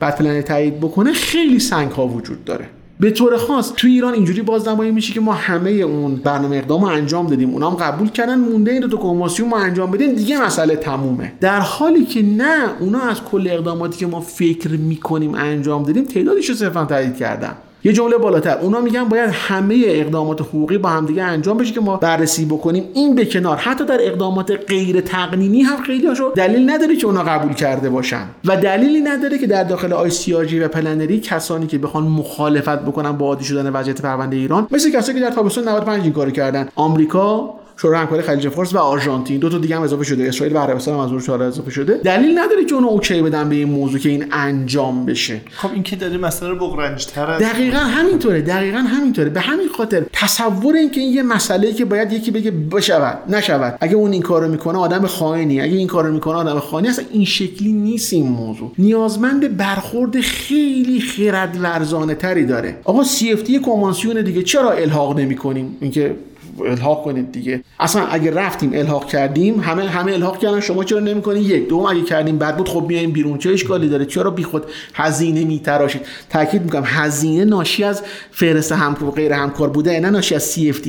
بعد 0.00 0.16
پلنری 0.16 0.42
تایید 0.64 0.80
بکنه 0.80 1.12
خیلی 1.12 1.58
سنگ 1.58 1.90
ها 1.90 2.06
وجود 2.06 2.44
داره. 2.44 2.66
به 3.00 3.10
طور 3.10 3.36
خاص 3.36 3.72
تو 3.76 3.86
ایران 3.86 4.14
اینجوری 4.14 4.42
بازنمایی 4.42 4.90
میشه 4.90 5.12
که 5.12 5.20
ما 5.20 5.32
همه 5.32 5.70
اون 5.70 6.16
برنامه 6.16 6.56
اقدام 6.56 6.80
رو 6.80 6.86
انجام 6.86 7.26
دادیم. 7.26 7.50
اونا 7.50 7.70
هم 7.70 7.76
قبول 7.76 8.10
کردن 8.10 8.38
مونده 8.38 8.72
این 8.72 8.80
دو 8.80 8.88
تا 8.88 8.96
کنوانسیون 8.96 9.48
ما 9.48 9.58
انجام 9.58 9.90
بدیم. 9.90 10.14
دیگه 10.14 10.42
مسئله 10.42 10.76
تمومه. 10.76 11.32
در 11.40 11.60
حالی 11.60 12.04
که 12.04 12.22
نه 12.22 12.64
اونا 12.80 13.00
از 13.00 13.22
کل 13.22 13.48
اقداماتی 13.50 13.98
که 13.98 14.06
ما 14.06 14.20
فکر 14.20 14.70
می‌کنیم 14.70 15.34
انجام 15.34 15.82
دادیم 15.82 16.04
تعدادش 16.04 16.48
رو 16.48 16.54
صرفا 16.54 16.84
تایید 16.84 17.16
کردن. 17.16 17.54
یه 17.84 17.92
جمله 17.92 18.18
بالاتر. 18.18 18.58
اونا 18.58 18.80
میگن 18.80 19.04
باید 19.04 19.30
همه 19.30 19.82
اقدامات 19.86 20.40
حقوقی 20.40 20.78
با 20.78 20.88
همدیگه 20.88 21.22
انجام 21.22 21.56
بشه 21.56 21.72
که 21.72 21.80
ما 21.80 21.96
بررسی 21.96 22.44
بکنیم. 22.44 22.84
این 22.94 23.14
به 23.14 23.24
کنار. 23.24 23.56
حتی 23.56 23.84
در 23.84 23.98
اقدامات 24.00 24.50
غیر 24.68 25.00
تقنینی 25.00 25.62
هم 25.62 25.82
خیلی 25.82 26.06
هاشو 26.06 26.32
دلیل 26.36 26.70
نداره 26.70 26.96
که 26.96 27.06
اونا 27.06 27.22
قبول 27.22 27.52
کرده 27.52 27.90
باشن. 27.90 28.26
و 28.44 28.56
دلیلی 28.56 29.00
نداره 29.00 29.38
که 29.38 29.46
در 29.46 29.64
داخل 29.64 29.92
آی 29.92 30.10
و 30.60 30.68
plenary 30.68 31.20
کسانی 31.20 31.66
که 31.66 31.78
بخوان 31.78 32.04
مخالفت 32.04 32.78
بکنن 32.78 33.12
با 33.12 33.26
عادی 33.26 33.44
شدن 33.44 33.70
وضعیت 33.70 34.02
پرونده 34.02 34.36
ایران 34.36 34.66
مثل 34.70 34.90
کسایی 34.90 35.18
که 35.18 35.24
در 35.24 35.30
تابستون 35.30 35.68
95 35.68 36.02
این 36.02 36.12
کارو 36.12 36.30
کردن. 36.30 36.68
آمریکا 36.76 37.54
شورای 37.76 38.00
همکاری 38.00 38.22
خلیج 38.22 38.48
فارس 38.48 38.74
و 38.74 38.78
آرژانتین. 38.78 39.38
دو 39.38 39.48
تا 39.48 39.58
دیگه 39.58 39.76
هم 39.76 39.82
اضافه 39.82 40.04
شده. 40.04 40.24
اسرائیل 40.24 40.56
و 40.56 40.58
عربستان 40.58 40.94
هم 40.94 41.00
از 41.00 41.28
اون 41.28 41.42
اضافه 41.42 41.70
شده. 41.70 41.94
دلیل 42.04 42.38
نداره 42.38 42.64
که 42.64 42.74
اونو 42.74 42.88
OK 42.88 43.22
بدن 43.22 43.48
به 43.48 43.54
این 43.54 43.68
موضوع 43.68 44.00
که 44.00 44.08
این 44.08 44.24
انجام 44.32 45.06
بشه. 45.06 45.40
خب 45.50 45.68
این 45.72 45.82
که 45.82 45.96
داره 45.96 46.18
مسئله 46.18 46.48
رو 46.48 46.56
بغرنج‌تر 46.56 47.38
دقیقا 47.38 47.78
همینطوره 47.78 48.40
دقیقا 48.42 48.78
همینطوره. 48.78 49.28
به 49.28 49.40
همین 49.40 49.68
خاطر 49.68 50.02
تصور 50.12 50.74
این 50.74 50.90
که 50.90 51.00
این 51.00 51.14
یه 51.14 51.22
مسئله 51.22 51.72
که 51.72 51.84
باید 51.84 52.12
یکی 52.12 52.30
بگه 52.30 52.50
بشود 52.50 53.18
نشود. 53.28 53.78
اگه 53.80 53.94
اون 53.94 54.12
این 54.12 54.22
کارو 54.22 54.48
می‌کنه 54.48 54.78
آدم 54.78 55.06
خائنی 55.06 55.60
اگه 55.60 55.76
این 55.76 55.86
کارو 55.86 56.12
می‌کنه 56.12 56.34
آدم 56.34 56.58
خائنی 56.58 56.88
اصلا 56.88 57.04
این 57.12 57.24
شکلی 57.24 57.72
نیست 57.72 58.12
این 58.12 58.28
موضوع. 58.28 58.72
نیازمند 58.78 59.56
برخورد 59.56 60.20
خیلی 60.20 61.00
خرد 61.00 61.58
ورزانه 61.62 62.14
تری 62.14 62.46
داره. 62.46 62.76
آقا 62.84 63.04
CFT 63.04 63.60
کنوانسیون 63.60 64.22
دیگه 64.22 64.42
چرا 64.42 64.70
الحاق 64.70 65.18
نمی‌کنیم؟ 65.18 65.76
اینکه 65.80 66.14
الحاق 66.66 67.04
کنید 67.04 67.32
دیگه. 67.32 67.60
اصلا 67.80 68.06
اگه 68.06 68.30
رفتیم 68.30 68.70
الحاق 68.74 69.06
کردیم 69.06 69.60
همه 69.60 69.82
همه 69.88 70.12
الحاق 70.12 70.38
کردن 70.38 70.60
شما 70.60 70.84
چرا 70.84 71.00
نمی‌کنید 71.00 71.50
یک. 71.50 71.68
دوم 71.68 71.86
اگه 71.86 72.02
کردیم 72.02 72.38
بعد 72.38 72.56
بود 72.56 72.68
خب 72.68 72.84
میایم 72.88 73.12
بیرون. 73.12 73.38
چه 73.38 73.50
اشکالی 73.50 73.88
داره؟ 73.88 74.04
چرا 74.04 74.30
بیخود 74.30 74.64
هزینه 74.94 75.44
میتراشید؟ 75.44 76.02
تاکید 76.30 76.62
می‌کنم 76.62 76.84
هزینه 76.86 77.44
ناشی 77.44 77.84
از 77.84 78.02
فهرست 78.30 78.72
همکار 78.72 79.10
غیر 79.10 79.32
همکار 79.32 79.70
بوده 79.70 80.00
نه 80.00 80.10
ناشی 80.10 80.34
از 80.34 80.42
CFT 80.42 80.80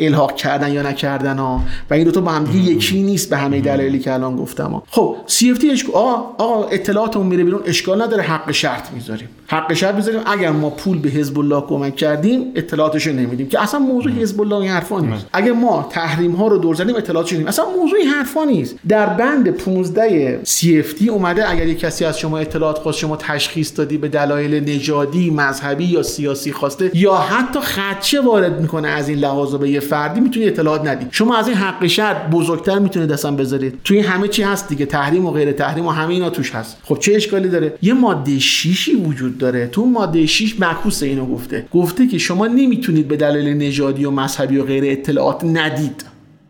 الحاق 0.00 0.36
کردن 0.36 0.72
یا 0.72 0.82
نکردن 0.82 1.38
ها. 1.38 1.60
و 1.90 1.94
این 1.94 2.04
دو 2.04 2.10
تا 2.10 2.20
با 2.20 2.30
هم 2.30 2.48
یکی 2.54 3.02
نیست 3.02 3.30
به 3.30 3.36
همه 3.36 3.60
دلایلی 3.60 3.98
که 3.98 4.12
الان 4.12 4.36
گفتم 4.36 4.70
ها. 4.70 4.82
خب 4.90 5.16
CFT 5.26 5.82
آقا 5.92 6.44
آقا 6.44 6.68
اطلاعاتمون 6.68 7.26
میره 7.26 7.44
بیرون. 7.44 7.62
اشکال 7.66 8.02
نداره 8.02 8.22
حق 8.22 8.52
شرط 8.52 8.90
می‌ذاریم. 8.92 9.28
حق 9.46 9.74
شرط 9.74 9.94
می‌ذاریم 9.94 10.20
اگر 10.26 10.50
ما 10.50 10.70
پول 10.70 10.98
به 10.98 11.08
حزب 11.08 11.38
الله 11.38 11.60
کمک 11.60 11.96
کردیم 11.96 12.52
اطلاعاتش 12.54 13.06
نمیدیم. 13.06 13.48
که 13.48 13.62
اصلا 13.62 13.80
موضوع 13.80 14.12
حزب 14.12 14.40
الله 14.40 14.56
این 14.56 14.70
حرفا 14.70 15.00
نیست. 15.00 15.26
اگر 15.32 15.52
ما 15.52 15.88
تحریم 15.90 16.32
ها 16.32 16.48
رو 16.48 16.58
دور 16.58 16.74
زدیم 16.74 16.96
اطلاعاتش 16.96 17.32
نمیدیم. 17.32 17.48
اصلا 17.48 17.64
موضوع 17.80 17.98
این 17.98 18.08
حرفا 18.08 18.44
نیست. 18.44 18.74
در 18.88 19.06
بند 19.06 19.50
15 19.50 20.40
CFT 20.44 21.08
اومده 21.08 21.50
اگر 21.50 21.66
یک 21.66 21.78
کسی 21.78 22.04
از 22.04 22.18
شما 22.18 22.38
اطلاعات 22.38 22.78
خواست 22.78 22.98
شما 22.98 23.16
تشخیص 23.16 23.78
دادی 23.78 23.98
به 23.98 24.08
دلایل 24.08 24.64
نژادی 24.64 25.30
مذهبی 25.30 25.84
یا 25.84 26.02
سیاسی 26.02 26.52
خواسته 26.52 26.90
یا 26.94 27.14
حتی 27.14 27.60
خدشه 27.60 28.20
وارد 28.20 28.60
می‌کنه 28.60 28.88
از 28.88 29.08
این 29.08 29.18
لحاظ 29.18 29.54
به 29.54 29.70
یه 29.70 29.80
فردی 29.80 30.20
می‌تونی 30.20 30.46
اطلاعات 30.46 30.86
ندی. 30.86 31.06
شما 31.10 31.36
از 31.36 31.48
این 31.48 31.56
حق 31.56 31.86
شرط 31.86 32.30
بزرگتر 32.30 32.78
می‌تونید 32.78 33.12
اصلا 33.12 33.30
بذارید. 33.30 33.80
توی 33.84 34.00
همه 34.00 34.28
چی 34.28 34.42
هست 34.42 34.68
دیگه. 34.68 34.86
تحریم 34.86 35.26
و 35.26 35.30
غیر 35.30 35.52
تحریم 35.52 35.86
و 35.86 35.90
همه 35.90 36.14
اینا 36.14 36.30
توش 36.30 36.54
هست. 36.54 36.76
خب 36.84 36.98
چه 36.98 37.14
اشکالی 37.14 37.48
داره؟ 37.48 37.74
یه 37.82 37.94
ماده 37.94 38.38
شیشی 38.38 38.94
وجود 38.94 39.33
داره. 39.38 39.66
تو 39.66 39.86
ماده 39.86 40.26
6 40.26 40.60
معکوس 40.60 41.02
اینو 41.02 41.26
گفته. 41.26 41.66
گفته 41.72 42.06
که 42.06 42.18
شما 42.18 42.46
نمی‌تونید 42.46 43.08
به 43.08 43.16
دلیل 43.16 43.56
نژادی 43.56 44.04
و 44.04 44.10
مذهبی 44.10 44.56
و 44.56 44.64
غیر 44.64 44.84
اطلاعات 44.86 45.44
ندید. 45.44 46.04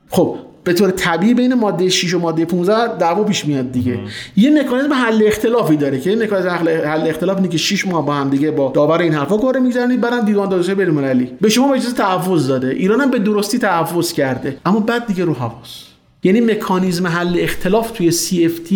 خب 0.08 0.36
به 0.64 0.72
طور 0.72 0.90
طبیعی 0.90 1.34
بین 1.34 1.54
ماده 1.54 1.88
6 1.88 2.14
و 2.14 2.18
ماده 2.18 2.44
15 2.44 2.98
دعوا 2.98 3.24
پیش 3.24 3.46
میاد 3.46 3.72
دیگه. 3.72 3.98
یه 4.36 4.50
مکانیزم 4.50 4.92
حل 4.92 5.22
اختلافی 5.26 5.76
داره 5.76 6.00
که 6.00 6.10
این 6.10 6.22
مکانیزم 6.22 6.48
حل 6.48 7.08
اختلاف 7.08 7.36
اینه 7.36 7.48
که 7.48 7.58
6 7.58 7.86
ماه 7.86 8.06
با 8.06 8.14
هم 8.14 8.30
دیگه 8.30 8.50
با 8.50 8.72
داور 8.74 8.98
این 8.98 9.14
حرفا 9.14 9.36
کار 9.36 9.58
میگذرونید 9.58 10.00
برن 10.00 10.24
دیوان 10.24 10.48
دادرسی 10.48 10.74
بین 10.74 10.88
المللی 10.88 11.30
به 11.40 11.48
شما 11.48 11.74
اجازه 11.74 11.96
تحفظ 11.96 12.48
داده. 12.48 12.68
ایران 12.68 13.00
هم 13.00 13.10
به 13.10 13.18
درستی 13.18 13.58
تحفظ 13.58 14.12
کرده. 14.12 14.56
اما 14.66 14.80
بعد 14.80 15.06
دیگه 15.06 15.24
رو 15.24 15.34
حواس. 15.34 15.84
یعنی 16.22 16.40
مکانیزم 16.40 17.06
حل 17.06 17.36
اختلاف 17.38 17.90
توی 17.90 18.12
CFT 18.12 18.74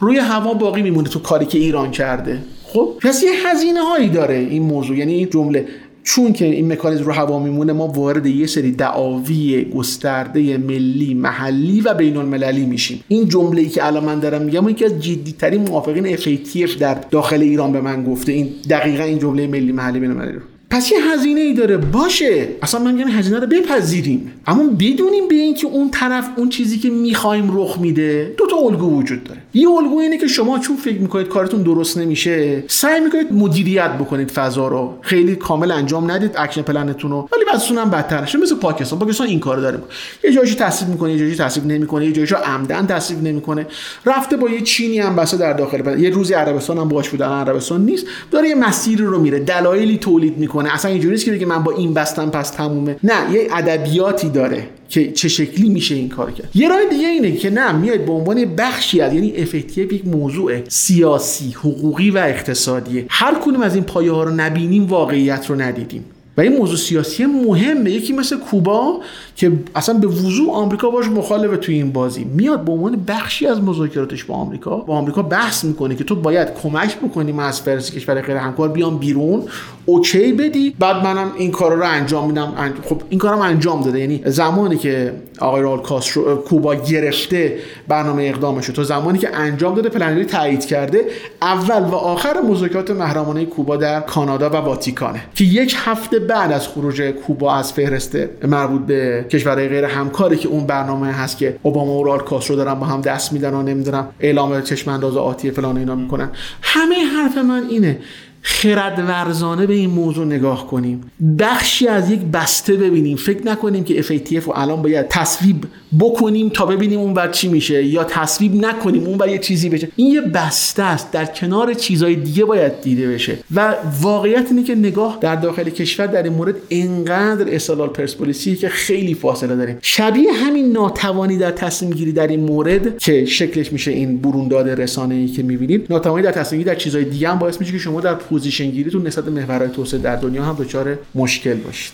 روی 0.00 0.18
هوا 0.18 0.54
باقی 0.54 0.82
میمونه 0.82 1.08
تو 1.08 1.18
کاری 1.18 1.46
که 1.46 1.58
ایران 1.58 1.90
کرده. 1.90 2.38
خب 2.74 2.92
پس 3.00 3.22
یه 3.22 3.30
هزینه 3.46 3.80
هایی 3.80 4.08
داره 4.08 4.34
این 4.34 4.62
موضوع. 4.62 4.96
یعنی 4.96 5.14
این 5.14 5.30
جمله 5.30 5.66
چون 6.02 6.32
که 6.32 6.44
این 6.44 6.72
مکانیزم 6.72 7.04
رو 7.04 7.12
هوا 7.12 7.38
میمونه 7.38 7.72
ما 7.72 7.86
وارد 7.86 8.26
یه 8.26 8.46
سری 8.46 8.72
دعاوی 8.72 9.64
گسترده 9.64 10.58
ملی 10.58 11.14
محلی 11.14 11.80
و 11.80 11.94
بین 11.94 12.16
المللی 12.16 12.66
میشیم. 12.66 13.04
این 13.08 13.28
جمله 13.28 13.60
ای 13.60 13.68
که 13.68 13.86
الان 13.86 14.04
من 14.04 14.20
دارم 14.20 14.42
میگم 14.42 14.68
یکی 14.68 14.84
از 14.84 15.00
جدی 15.00 15.32
ترین 15.32 15.62
موافقین 15.62 16.16
FATF 16.16 16.70
در 16.78 16.94
داخل 17.10 17.42
ایران 17.42 17.72
به 17.72 17.80
من 17.80 18.04
گفته. 18.04 18.32
این 18.32 18.48
دقیقا 18.70 19.04
این 19.04 19.18
جمله 19.18 19.46
ملی 19.46 19.72
محلی 19.72 20.00
بین 20.00 20.10
المللی 20.10 20.32
رو. 20.32 20.40
پس 20.70 20.92
یه 20.92 20.98
هزینه 21.12 21.40
ای 21.40 21.54
داره. 21.54 21.76
باشه. 21.76 22.48
اصلا 22.62 22.80
من 22.80 22.94
میگم 22.94 23.08
هزینه 23.08 23.38
رو 23.38 23.46
بپذیریم. 23.46 24.32
اما 24.46 24.62
بدونیم 24.62 25.28
به 25.28 25.34
اینکه 25.34 25.66
اون 25.66 25.90
طرف 25.90 26.28
اون 26.36 26.48
چیزی 26.48 26.78
که 26.78 26.90
می‌خوایم 26.90 27.58
رخ 27.58 27.78
میده 27.78 28.34
دو 28.38 28.46
تا 28.46 28.56
الگو 28.56 28.98
وجود 28.98 29.24
داره. 29.24 29.40
یه 29.54 29.68
الگو 29.68 29.98
اینه 29.98 30.18
که 30.18 30.26
شما 30.26 30.58
چون 30.58 30.76
فکر 30.76 30.98
می‌کنید 30.98 31.28
کارتون 31.28 31.62
درست 31.62 31.98
نمیشه 31.98 32.64
سعی 32.68 33.00
می‌کنید 33.00 33.32
مدیریت 33.32 33.90
بکنید 33.90 34.30
فضا 34.30 34.68
رو. 34.68 34.94
خیلی 35.00 35.36
کامل 35.36 35.70
انجام 35.70 36.10
ندید 36.10 36.30
action 36.36 36.62
plan 36.62 36.89
تون 36.89 37.10
رو. 37.10 37.28
ولی 37.32 37.44
بعدشون 37.44 37.78
هم 37.78 37.90
بدتر 37.90 38.22
نشه 38.22 38.38
مثل 38.38 38.56
پاکستان. 38.56 38.98
پاکستان 38.98 39.26
این 39.26 39.40
کارو 39.40 39.62
داره 39.62 39.78
یه 40.24 40.32
جایشو 40.32 40.54
تصویب 40.54 40.90
می‌کنه 40.90 41.12
یه 41.12 41.18
جایشو 41.18 41.44
تصویب 41.44 41.66
نمی‌کنه 41.66 42.06
یه 42.06 42.12
جایشو 42.12 42.36
عمدن 42.36 42.86
تصویب 42.86 43.22
نمی‌کنه. 43.22 43.66
رفته 44.06 44.36
با 44.36 44.48
یه 44.48 44.60
چینی 44.60 44.98
هم 44.98 45.16
بسته 45.16 45.36
در 45.36 45.52
داخل 45.52 46.00
یه 46.00 46.10
روزی 46.10 46.34
عربستان 46.34 46.78
هم 46.78 46.88
باش 46.88 47.08
بودن. 47.08 47.28
عربستان 47.28 47.84
نیست. 47.84 48.06
داره 48.30 48.48
یه 48.48 48.54
مسیری 48.54 49.04
رو 49.04 49.20
میره. 49.20 49.38
دلایلی 49.38 49.98
تولید 49.98 50.38
می‌کنه. 50.38 50.74
اصلا 50.74 50.90
اینجوری 50.90 51.12
نیست 51.12 51.24
که 51.24 51.32
بگه 51.32 51.46
من 51.46 51.62
با 51.62 51.72
این 51.72 51.94
بستم 51.94 52.30
پس 52.30 52.50
تمومه. 52.50 52.96
نه 53.02 53.32
یه 53.32 53.48
ادبیاتی 53.52 54.28
داره. 54.28 54.68
که 54.88 55.12
چه 55.12 55.28
شکلی 55.28 55.68
میشه 55.68 55.94
این 55.94 56.08
کار 56.08 56.30
کرد. 56.30 56.48
یه 56.54 56.68
راه 56.68 56.84
دیگه 56.90 57.08
اینه 57.08 57.32
که 57.32 57.50
نه 57.50 57.72
میاد 57.72 58.04
به 58.04 58.12
عنوان 58.12 58.44
بخشی 58.44 59.00
از 59.00 59.12
یعنی 59.12 59.36
effective 59.36 59.92
یک 59.92 60.06
موضوع 60.06 60.68
سیاسی 60.68 61.50
حقوقی 61.50 62.10
و 62.10 62.18
اقتصادی. 62.18 63.06
هر 63.08 63.34
کدوم 63.34 63.60
از 63.60 63.74
این 63.74 63.84
پایه 63.84 64.12
ها 64.12 64.24
رو 64.24 64.30
نبینیم 64.30 64.86
واقعیت 64.86 65.46
رو 65.50 65.60
ندیدیم. 65.60 66.04
و 66.36 66.40
این 66.40 66.56
موضوع 66.56 66.76
سیاسی 66.76 67.26
مهمه. 67.26 67.90
یکی 67.90 68.12
مثل 68.12 68.36
کوبا 68.38 69.00
که 69.36 69.52
اصلا 69.74 69.94
به 69.94 70.06
وضوع 70.06 70.54
آمریکا 70.54 70.90
باش 70.90 71.06
مخالفه 71.06 71.56
توی 71.56 71.74
این 71.74 71.92
بازی. 71.92 72.24
میاد 72.24 72.64
به 72.64 72.72
عنوان 72.72 73.04
بخشی 73.08 73.46
از 73.46 73.62
مذاکراتش 73.62 74.24
با 74.24 74.34
آمریکا. 74.34 74.76
با 74.76 74.96
آمریکا 74.96 75.22
بحث 75.22 75.64
می‌کنه 75.64 75.94
که 75.94 76.04
تو 76.04 76.14
باید 76.14 76.48
کمک 76.62 76.98
بکنی 76.98 77.32
من 77.32 77.44
از 77.44 77.60
فرض 77.60 77.90
کشور 77.90 78.20
غیر 78.20 78.36
همکار 78.36 78.68
بیام 78.68 78.98
بیرون. 78.98 79.42
اوکی 79.86 80.32
بدی. 80.32 80.74
بعد 80.78 80.96
منم 80.96 81.32
این 81.38 81.50
کارا 81.50 81.74
رو 81.74 81.86
انجام 81.86 82.26
میدم. 82.26 82.72
خب 82.84 83.02
این 83.08 83.20
کارم 83.20 83.38
انجام 83.38 83.82
داده. 83.82 84.00
یعنی 84.00 84.22
زمانی 84.26 84.76
که 84.76 85.12
آقای 85.38 85.62
رال 85.62 85.82
کاسترو 85.82 86.36
کوبا 86.36 86.74
گرفته 86.74 87.58
برنامه 87.88 88.22
اقدامش 88.22 88.66
تو 88.66 88.84
زمانی 88.84 89.18
که 89.18 89.36
انجام 89.36 89.74
داده 89.74 89.88
پلنری 89.88 90.24
تایید 90.24 90.66
کرده 90.66 91.04
اول 91.42 91.82
و 91.82 91.94
آخر 91.94 92.40
مذاکرات 92.40 92.90
محرمانه 92.90 93.44
کوبا 93.44 93.76
در 93.76 94.00
کانادا 94.00 94.50
و 94.50 94.56
واتیکانه. 94.56 95.24
که 95.34 95.44
یک 95.44 95.76
هفته 95.78 96.18
بعد 96.26 96.52
از 96.52 96.68
خروج 96.68 97.02
کوبا 97.02 97.54
از 97.54 97.72
فهرست 97.72 98.16
مربوط 98.46 98.80
به 98.80 99.26
کشورهای 99.30 99.68
غیر 99.68 99.84
همکاری 99.84 100.36
که 100.36 100.48
اون 100.48 100.66
برنامه 100.66 101.12
هست 101.12 101.38
که 101.38 101.56
اوباما 101.62 101.98
و 101.98 102.04
رال 102.04 102.20
کاسترو 102.20 102.56
دارن 102.56 102.74
با 102.74 102.86
هم 102.86 103.00
دست 103.00 103.32
میدن 103.32 103.54
و 103.54 103.62
نمی‌دونم 103.62 104.08
اعلام 104.20 104.60
چشم 104.60 104.90
انداز 104.90 105.16
آتی 105.16 105.50
فلان 105.50 105.76
اینا 105.76 105.94
می‌کنن. 105.94 106.30
همه 106.62 106.94
حرف 106.94 107.38
من 107.38 107.62
اینه. 107.70 107.98
خرد 108.46 109.04
ورزانه 109.08 109.66
به 109.66 109.74
این 109.74 109.90
موضوع 109.90 110.26
نگاه 110.26 110.66
کنیم. 110.66 111.00
بخشی 111.38 111.88
از 111.88 112.10
یک 112.10 112.20
بسته 112.20 112.76
ببینیم. 112.76 113.16
فکر 113.16 113.46
نکنیم 113.46 113.84
که 113.84 114.02
FATF 114.02 114.44
رو 114.44 114.52
الان 114.56 114.82
باید 114.82 115.08
تصویب 115.08 115.64
بکنیم 116.00 116.48
تا 116.48 116.66
ببینیم 116.66 117.00
اون 117.00 117.14
بر 117.14 117.28
چی 117.28 117.48
میشه 117.48 117.84
یا 117.84 118.04
تصویب 118.04 118.54
نکنیم 118.54 119.04
اون 119.06 119.18
بر 119.18 119.28
یه 119.28 119.38
چیزی 119.38 119.68
بشه. 119.68 119.88
این 119.96 120.12
یه 120.12 120.20
بسته 120.20 120.82
است. 120.82 121.12
در 121.12 121.24
کنار 121.24 121.74
چیزهای 121.74 122.16
دیگه 122.16 122.44
باید 122.44 122.80
دیده 122.80 123.08
بشه. 123.08 123.38
و 123.54 123.74
واقعیت 124.00 124.46
اینه 124.50 124.62
که 124.62 124.74
نگاه 124.74 125.18
در 125.20 125.36
داخل 125.36 125.70
کشور 125.70 126.06
در 126.06 126.22
این 126.22 126.32
مورد 126.32 126.54
انقدر 126.70 127.54
استقلال 127.54 127.88
پرسپولیسی 127.88 128.56
که 128.56 128.68
خیلی 128.68 129.14
فاصله 129.14 129.56
داریم. 129.56 129.78
شبیه 129.82 130.32
همین 130.32 130.72
ناتوانی 130.72 131.36
در 131.36 131.50
تصمیم 131.50 131.92
گیری 131.92 132.12
در 132.12 132.26
این 132.26 132.40
مورد 132.40 132.98
که 132.98 133.24
شکلش 133.24 133.72
میشه 133.72 133.90
این 133.90 134.18
برونداد 134.18 134.68
رسانه 134.68 135.14
ای 135.14 135.26
که 135.26 135.42
می‌بینید. 135.42 135.86
ناتوانی 135.90 136.22
در 136.22 136.32
تصمیم 136.32 136.58
گیری 136.62 136.74
در 136.74 136.80
چیزهای 136.80 137.04
دیگه 137.04 137.28
هم 137.28 137.38
باعث 137.38 137.60
میشه 137.60 137.72
که 137.72 137.78
شما 137.78 138.00
در 138.00 138.14
position 138.34 138.70
گیریتون 138.70 139.06
نسبت 139.06 139.28
محورهای 139.28 139.68
توسعه 139.70 140.00
در 140.00 140.16
دنیا 140.16 140.44
هم 140.44 140.54
دچار 140.54 140.98
مشکل 141.14 141.54
باشید. 141.54 141.92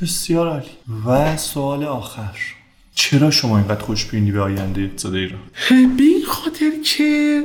بسیار 0.00 0.48
عالی. 0.48 0.70
و 1.06 1.36
سوال 1.36 1.84
آخر. 1.84 2.38
چرا 2.94 3.30
شما 3.30 3.58
اینقدر 3.58 3.80
خوشبینی 3.80 4.32
به 4.32 4.40
آینده 4.40 4.80
اقتصاد 4.82 5.14
ایران 5.14 5.38
به 5.70 6.02
این 6.02 6.24
خاطر 6.26 6.70
که 6.84 7.42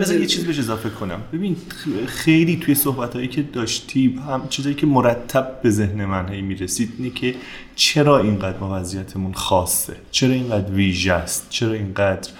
بذار 0.00 0.20
یه 0.20 0.26
چیز 0.26 0.44
بهش 0.44 0.58
اضافه 0.58 0.90
کنم. 0.90 1.20
ببین 1.32 1.56
خیلی 2.06 2.56
توی 2.56 2.74
صحبت 2.74 3.14
هایی 3.14 3.28
که 3.28 3.42
داشتی 3.42 4.20
هم 4.28 4.48
چیزایی 4.48 4.74
که 4.74 4.86
مرتب 4.86 5.60
به 5.62 5.70
ذهن 5.70 6.04
من 6.04 6.28
هی 6.28 6.42
می‌رسید 6.42 6.92
اینه 6.98 7.10
که 7.10 7.34
چرا 7.76 8.18
اینقدر 8.18 8.58
ما 8.58 8.80
وضعیتمون 8.80 9.32
خاصه؟ 9.32 9.96
چرا 10.10 10.32
اینقدر 10.32 10.72
ویژه 10.72 11.12
است؟ 11.12 11.46
چرا 11.50 11.72
اینقدر 11.72 12.30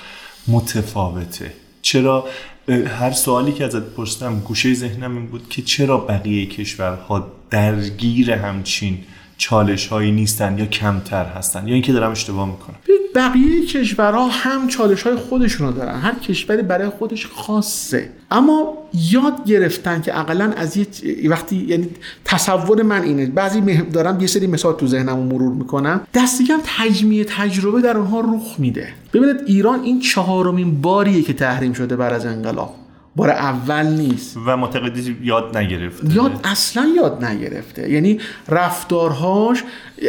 متفاوته؟ 0.49 1.53
چرا 1.83 2.25
هر 2.69 3.11
سوالی 3.11 3.53
که 3.53 3.65
ازت 3.65 3.83
پرسیدم 3.83 4.41
گوشه 4.41 4.75
ذهنم 4.75 5.17
این 5.17 5.27
بود 5.27 5.49
که 5.49 5.63
چرا 5.63 5.99
بقیه 5.99 6.47
کشورها 6.47 7.33
درگیر 7.51 8.31
همچین 8.33 8.99
چالش 9.39 9.87
هایی 9.87 10.13
نیستن 10.13 10.59
یا 10.59 10.67
کمتر 10.67 11.25
هستن 11.25 11.69
یا 11.69 11.75
اینکه 11.75 11.93
دارم 11.93 12.11
اشتباه 12.11 12.47
می‌کنم. 12.47 12.77
بقیه 13.15 13.67
کشورها 13.67 14.29
هم 14.29 14.69
چالش 14.69 15.03
های 15.03 15.17
خودشون 15.17 15.67
رو 15.67 15.73
دارن. 15.73 16.01
هر 16.01 16.15
کشوری 16.15 16.63
برای 16.63 16.89
خودش 16.89 17.27
خاصه. 17.27 18.11
اما 18.31 18.75
یاد 19.13 19.45
گرفتن 19.47 20.01
که 20.01 20.19
اقلا 20.19 20.53
از 20.57 20.77
یه 20.77 20.87
وقتی 21.31 21.57
یعنی 21.57 21.89
تصور 22.25 22.83
من 22.83 23.03
اینه. 23.03 23.27
بعضی 23.27 23.83
دارم 23.83 24.21
یه 24.21 24.27
سری 24.27 24.47
مثال 24.47 24.75
تو 24.75 24.87
ذهنم 24.87 25.19
مرور 25.19 25.55
می‌کنم. 25.55 26.01
دست 26.15 26.43
کم 26.43 26.59
تجمیع 26.65 27.25
تجربه 27.29 27.81
در 27.81 27.97
اونها 27.97 28.21
رخ 28.21 28.55
میده. 28.59 28.89
ببینید 29.13 29.37
ایران 29.47 29.81
این 29.81 30.01
چهارمین 30.01 30.81
باریه 30.81 31.23
که 31.23 31.33
تحریم 31.33 31.73
شده 31.73 31.97
بر 31.97 32.15
از 32.15 32.27
انقلاب. 32.27 32.75
بار 33.19 33.31
اول 33.31 33.87
نیست. 33.87 34.37
و 34.47 34.57
معتقدی 34.57 35.17
یاد 35.23 35.57
نگرفته. 35.57 36.15
یاد 36.15 36.41
اصلا 36.45 36.89
یاد 36.97 37.25
نگرفته. 37.25 37.91
یعنی 37.91 38.21
رفتارهاش 38.49 39.65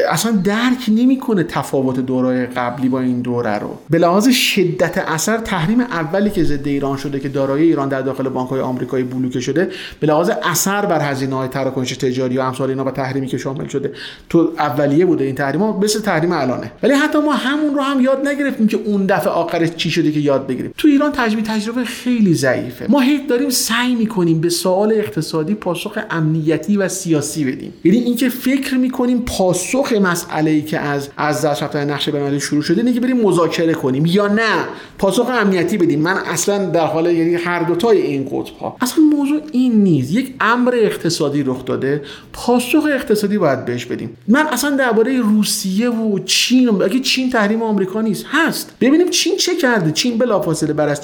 اصلا 0.10 0.32
درک 0.32 0.86
نمی‌کنه 0.88 1.44
تفاوت 1.44 2.00
دورای 2.00 2.46
قبلی 2.46 2.90
با 2.90 3.00
این 3.00 3.22
دوره 3.22 3.60
رو. 3.60 3.80
به 3.90 3.98
لحاظ 3.98 4.30
شدت 4.30 4.98
اثر 4.98 5.38
تحریم 5.38 5.82
اولی 5.82 6.30
که 6.30 6.44
ضد 6.44 6.68
ایران 6.68 6.98
شده 6.98 7.20
که 7.20 7.30
دارایی 7.30 7.68
ایران 7.68 7.90
در 7.90 8.02
داخل 8.02 8.30
بانک 8.30 8.50
های 8.50 8.62
آمریکایی 8.62 9.04
بلوکه 9.04 9.40
شده 9.40 9.70
به 10.00 10.08
لحاظ 10.08 10.32
اثر 10.44 10.86
بر 10.86 11.12
هزینه 11.12 11.36
های 11.36 11.48
تراکنش 11.48 11.98
تجاری 11.98 12.38
و 12.38 12.42
امثال 12.42 12.70
اینا 12.70 12.86
و 12.86 12.92
تحریمی 12.92 13.28
که 13.28 13.38
شامل 13.38 13.68
شده 13.68 13.92
تو 14.30 14.52
اولیه 14.58 15.06
بوده 15.06 15.26
این 15.26 15.36
تحریم 15.36 15.62
ها 15.62 15.80
مثل 15.80 16.02
تحریم 16.02 16.32
الانه. 16.32 16.72
ولی 16.84 16.94
حتی 16.94 17.20
ما 17.20 17.34
همون 17.34 17.76
رو 17.76 17.82
هم 17.82 18.02
یاد 18.02 18.28
نگرفتیم 18.28 18.68
که 18.68 18.78
اون 18.86 19.06
دفعه 19.06 19.30
آخرش 19.30 19.70
چی 19.70 19.92
شده 19.92 20.12
که 20.12 20.20
یاد 20.20 20.48
بگیریم. 20.48 20.74
تو 20.78 20.88
ایران 20.88 21.12
تجربه 21.12 21.42
تجربه 21.42 21.84
خیلی 21.84 22.34
ضعیفه. 22.34 22.86
ما 22.90 22.99
هیچ 23.00 23.28
داریم 23.28 23.50
سعی 23.50 23.96
می‌کنیم 23.96 24.42
به 24.42 24.50
سوال 24.50 24.94
اقتصادی 24.94 25.54
پاسخ 25.54 26.00
امنیتی 26.10 26.78
و 26.78 26.88
سیاسی 26.88 27.46
بدیم. 27.46 27.74
یعنی 27.84 27.98
اینکه 27.98 28.30
فکر 28.30 28.78
می‌کنیم 28.78 29.20
پاسخ 29.20 29.94
مسئله 29.94 30.52
ای 30.52 30.62
که 30.62 30.80
از 30.80 31.10
از 31.18 31.46
دست 31.46 31.64
رفتن 31.64 31.90
نقشه 31.90 32.12
بین‌المللی 32.12 32.40
شروع 32.40 32.62
شده 32.62 32.82
اینه 32.82 32.94
که 32.94 33.00
بریم 33.00 33.18
مذاکره 33.18 33.74
کنیم. 33.74 34.06
یا 34.06 34.28
نه 34.28 34.64
پاسخ 34.98 35.30
امنیتی 35.30 35.78
بدیم. 35.78 36.02
من 36.02 36.18
اصلا 36.18 36.66
در 36.66 36.86
حال 36.86 37.06
یعنی 37.06 37.36
هر 37.36 37.64
دوتای 37.64 38.02
این 38.02 38.26
قطب 38.26 38.58
ها 38.62 38.78
اصلا 38.82 39.04
موضوع 39.04 39.42
این 39.52 39.84
نیست. 39.84 40.12
یک 40.12 40.34
امر 40.42 40.76
اقتصادی 40.76 41.44
رخ 41.44 41.66
داده. 41.66 42.02
پاسخ 42.34 42.84
اقتصادی 42.94 43.38
باید 43.38 43.66
بهش 43.66 43.86
بدیم. 43.86 44.18
من 44.28 44.48
اصلا 44.48 44.76
درباره 44.76 45.22
روسیه 45.22 45.90
و 45.90 46.20
چین 46.20 46.70
اگه 46.70 47.00
چین 47.00 47.30
تحریم 47.30 47.64
آمریکا 47.64 48.02
نیست. 48.02 48.26
هست. 48.32 48.72
ببینیم 48.82 49.10
چین 49.10 49.38
چه 49.38 49.56
کرده. 49.56 49.92
چین 49.92 50.18
بلافاصله 50.18 50.74
بر 50.74 50.90
از 50.90 51.02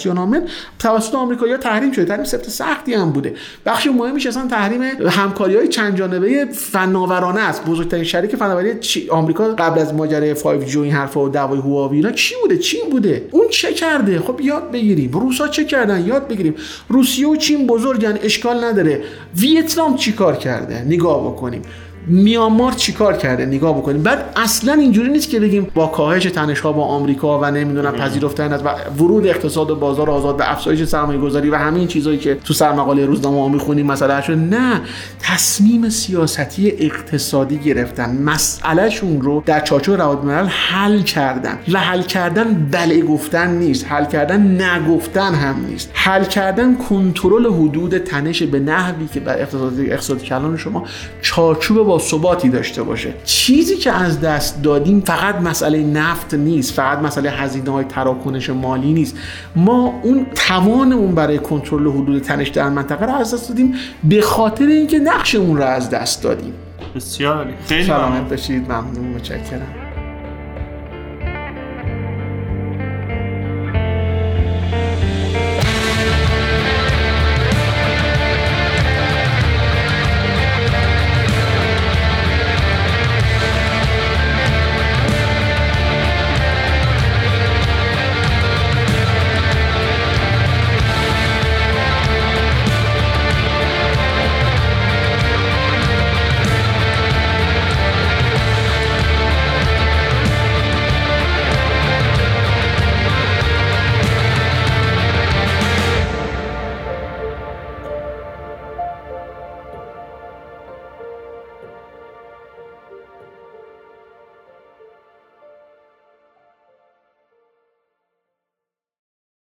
توسط 0.80 1.16
آمریکا 1.16 1.58
تحریم 1.58 1.85
شده. 1.94 2.06
تحریم 2.06 2.24
سفت 2.24 2.49
سختی 2.49 2.94
هم 2.94 3.12
بوده. 3.12 3.34
بخش 3.66 3.88
مهمیش 3.88 4.26
اصلا 4.26 4.48
تحریم 4.48 4.82
همکاری 5.10 5.56
های 5.56 5.68
چند 5.68 5.98
جانبه 5.98 6.45
فناورانه 6.45 7.41
است. 7.41 7.66
بزرگترین 7.66 8.03
شریک 8.03 8.36
فناوری 8.36 8.74
آمریکا 9.10 9.44
قبل 9.44 9.80
از 9.80 9.94
ماجرای 9.94 10.36
5G 10.36 10.76
و 10.76 10.80
این 10.80 10.94
حرفا 10.94 11.26
و 11.26 11.30
دعوای 11.30 11.60
هواوی 11.60 11.98
اینا 11.98 12.12
چی 12.12 12.36
بوده؟ 12.41 12.57
چین 12.57 12.90
بوده. 12.91 13.28
اون 13.32 13.48
چه 13.49 13.74
کرده؟ 13.74 14.20
خب 14.20 14.41
یاد 14.41 14.72
بگیریم. 14.72 15.12
روسا 15.12 15.48
چه 15.48 15.66
کردن؟ 15.66 16.06
یاد 16.06 16.28
بگیریم. 16.28 16.56
روسیه 16.90 17.28
و 17.28 17.36
چین 17.36 17.68
بزرگن. 17.68 18.20
اشکال 18.24 18.64
نداره. 18.64 19.03
ویتنام 19.38 19.95
چیکار 19.95 20.36
کرده؟ 20.36 20.82
نگاه 20.82 21.32
بکنیم. 21.32 21.62
میانمار 22.07 22.72
چیکار 22.72 23.18
کرده؟ 23.18 23.45
نگاه 23.45 23.77
بکنیم. 23.77 24.03
بعد 24.03 24.34
اصلا 24.36 24.73
اینجوری 24.73 25.10
نیست 25.10 25.30
که 25.30 25.40
بگیم 25.40 25.68
با 25.73 25.88
کاهش 25.88 26.23
تنش 26.23 26.60
ها 26.60 26.72
با 26.72 26.86
آمریکا 26.86 27.40
و 27.40 27.45
نمی‌دونم 27.45 27.91
پذیرفتن 27.91 28.53
از 28.53 28.64
و 28.64 28.69
ورود 28.99 29.27
اقتصاد 29.27 29.72
و 29.72 29.76
بازار 29.76 30.10
آزاد 30.10 30.40
و 30.40 30.44
افزایش 30.44 30.84
سرمایه 30.84 31.19
گذاری 31.19 31.49
و 31.49 31.56
همین 31.56 31.88
چیزهایی 31.88 32.19
که 32.19 32.36
تو 32.36 32.53
سرمقاله 32.53 33.06
روزنامه 33.06 33.41
ها 33.41 33.48
می‌خونیم 33.48 33.86
مثلا 33.86 34.22
شد. 34.22 34.38
نه 34.38 34.82
تصمیم 35.19 35.90
سیاستی 35.90 36.72
اقتصادی 36.80 37.57
گرفتن. 37.57 38.22
مسئلهشون 38.22 39.22
رو 39.22 39.44
در 39.45 39.60
چارچوب 39.60 39.95
روابط 39.95 40.19
الملل 40.19 40.48
حل 40.48 41.02
کردن. 41.02 41.60
و 41.73 41.80
حل 41.80 42.02
کردن 42.02 42.68
بله 42.72 43.02
گفتن 43.02 43.57
نیست. 43.57 43.86
حل 43.90 44.06
کردن 44.06 44.61
نگفتن 44.61 45.34
هم 45.34 45.65
نیست. 45.69 45.90
حل 45.94 46.23
کردن 46.23 46.76
کنترل 46.76 47.45
حدود 47.53 47.98
تنش 47.98 48.44
به 48.44 48.60
نحوی 48.60 49.07
که 49.14 49.19
بر 49.19 49.38
اقتصادی 49.38 49.91
اقتصاد 49.91 50.23
کلان 50.23 50.57
شما 50.57 50.84
چارچوب 51.22 51.88
با 51.96 52.02
ثباتی 52.02 52.50
داشته 52.50 52.84
باشه. 52.84 53.14
چیزی 53.24 53.78
که 53.78 53.92
از 53.92 54.22
دست 54.22 54.62
دادیم 54.64 55.02
فقط 55.02 55.36
مسئله 55.36 55.84
نفت 55.84 56.34
نیست 56.34 56.74
فقط 56.74 57.00
مسئله 57.00 57.30
هزینه 57.30 57.72
های 57.72 57.86
تراکنش 57.86 58.50
مالی 58.50 58.94
نیست. 58.94 59.18
ما 59.56 59.94
اون 60.04 60.26
توانمون 60.48 61.16
برای 61.16 61.40
کنترل 61.40 61.88
حدود 61.88 62.22
تنش 62.22 62.48
در 62.48 62.70
منطقه 62.70 63.06
رو 63.06 63.16
از 63.16 63.34
دست 63.34 63.50
دادیم 63.50 63.74
به 64.04 64.22
خاطر 64.22 64.66
اینکه 64.66 65.00
نقشمون 65.00 65.58
رو 65.58 65.64
از 65.64 65.90
دست 65.90 66.24
دادیم. 66.24 66.54
بسیار 66.96 67.48
خیلی 67.68 67.84
سلامت 67.84 68.30
باشید. 68.30 68.72
ممنون. 68.72 69.08
متشکرم. 69.16 69.85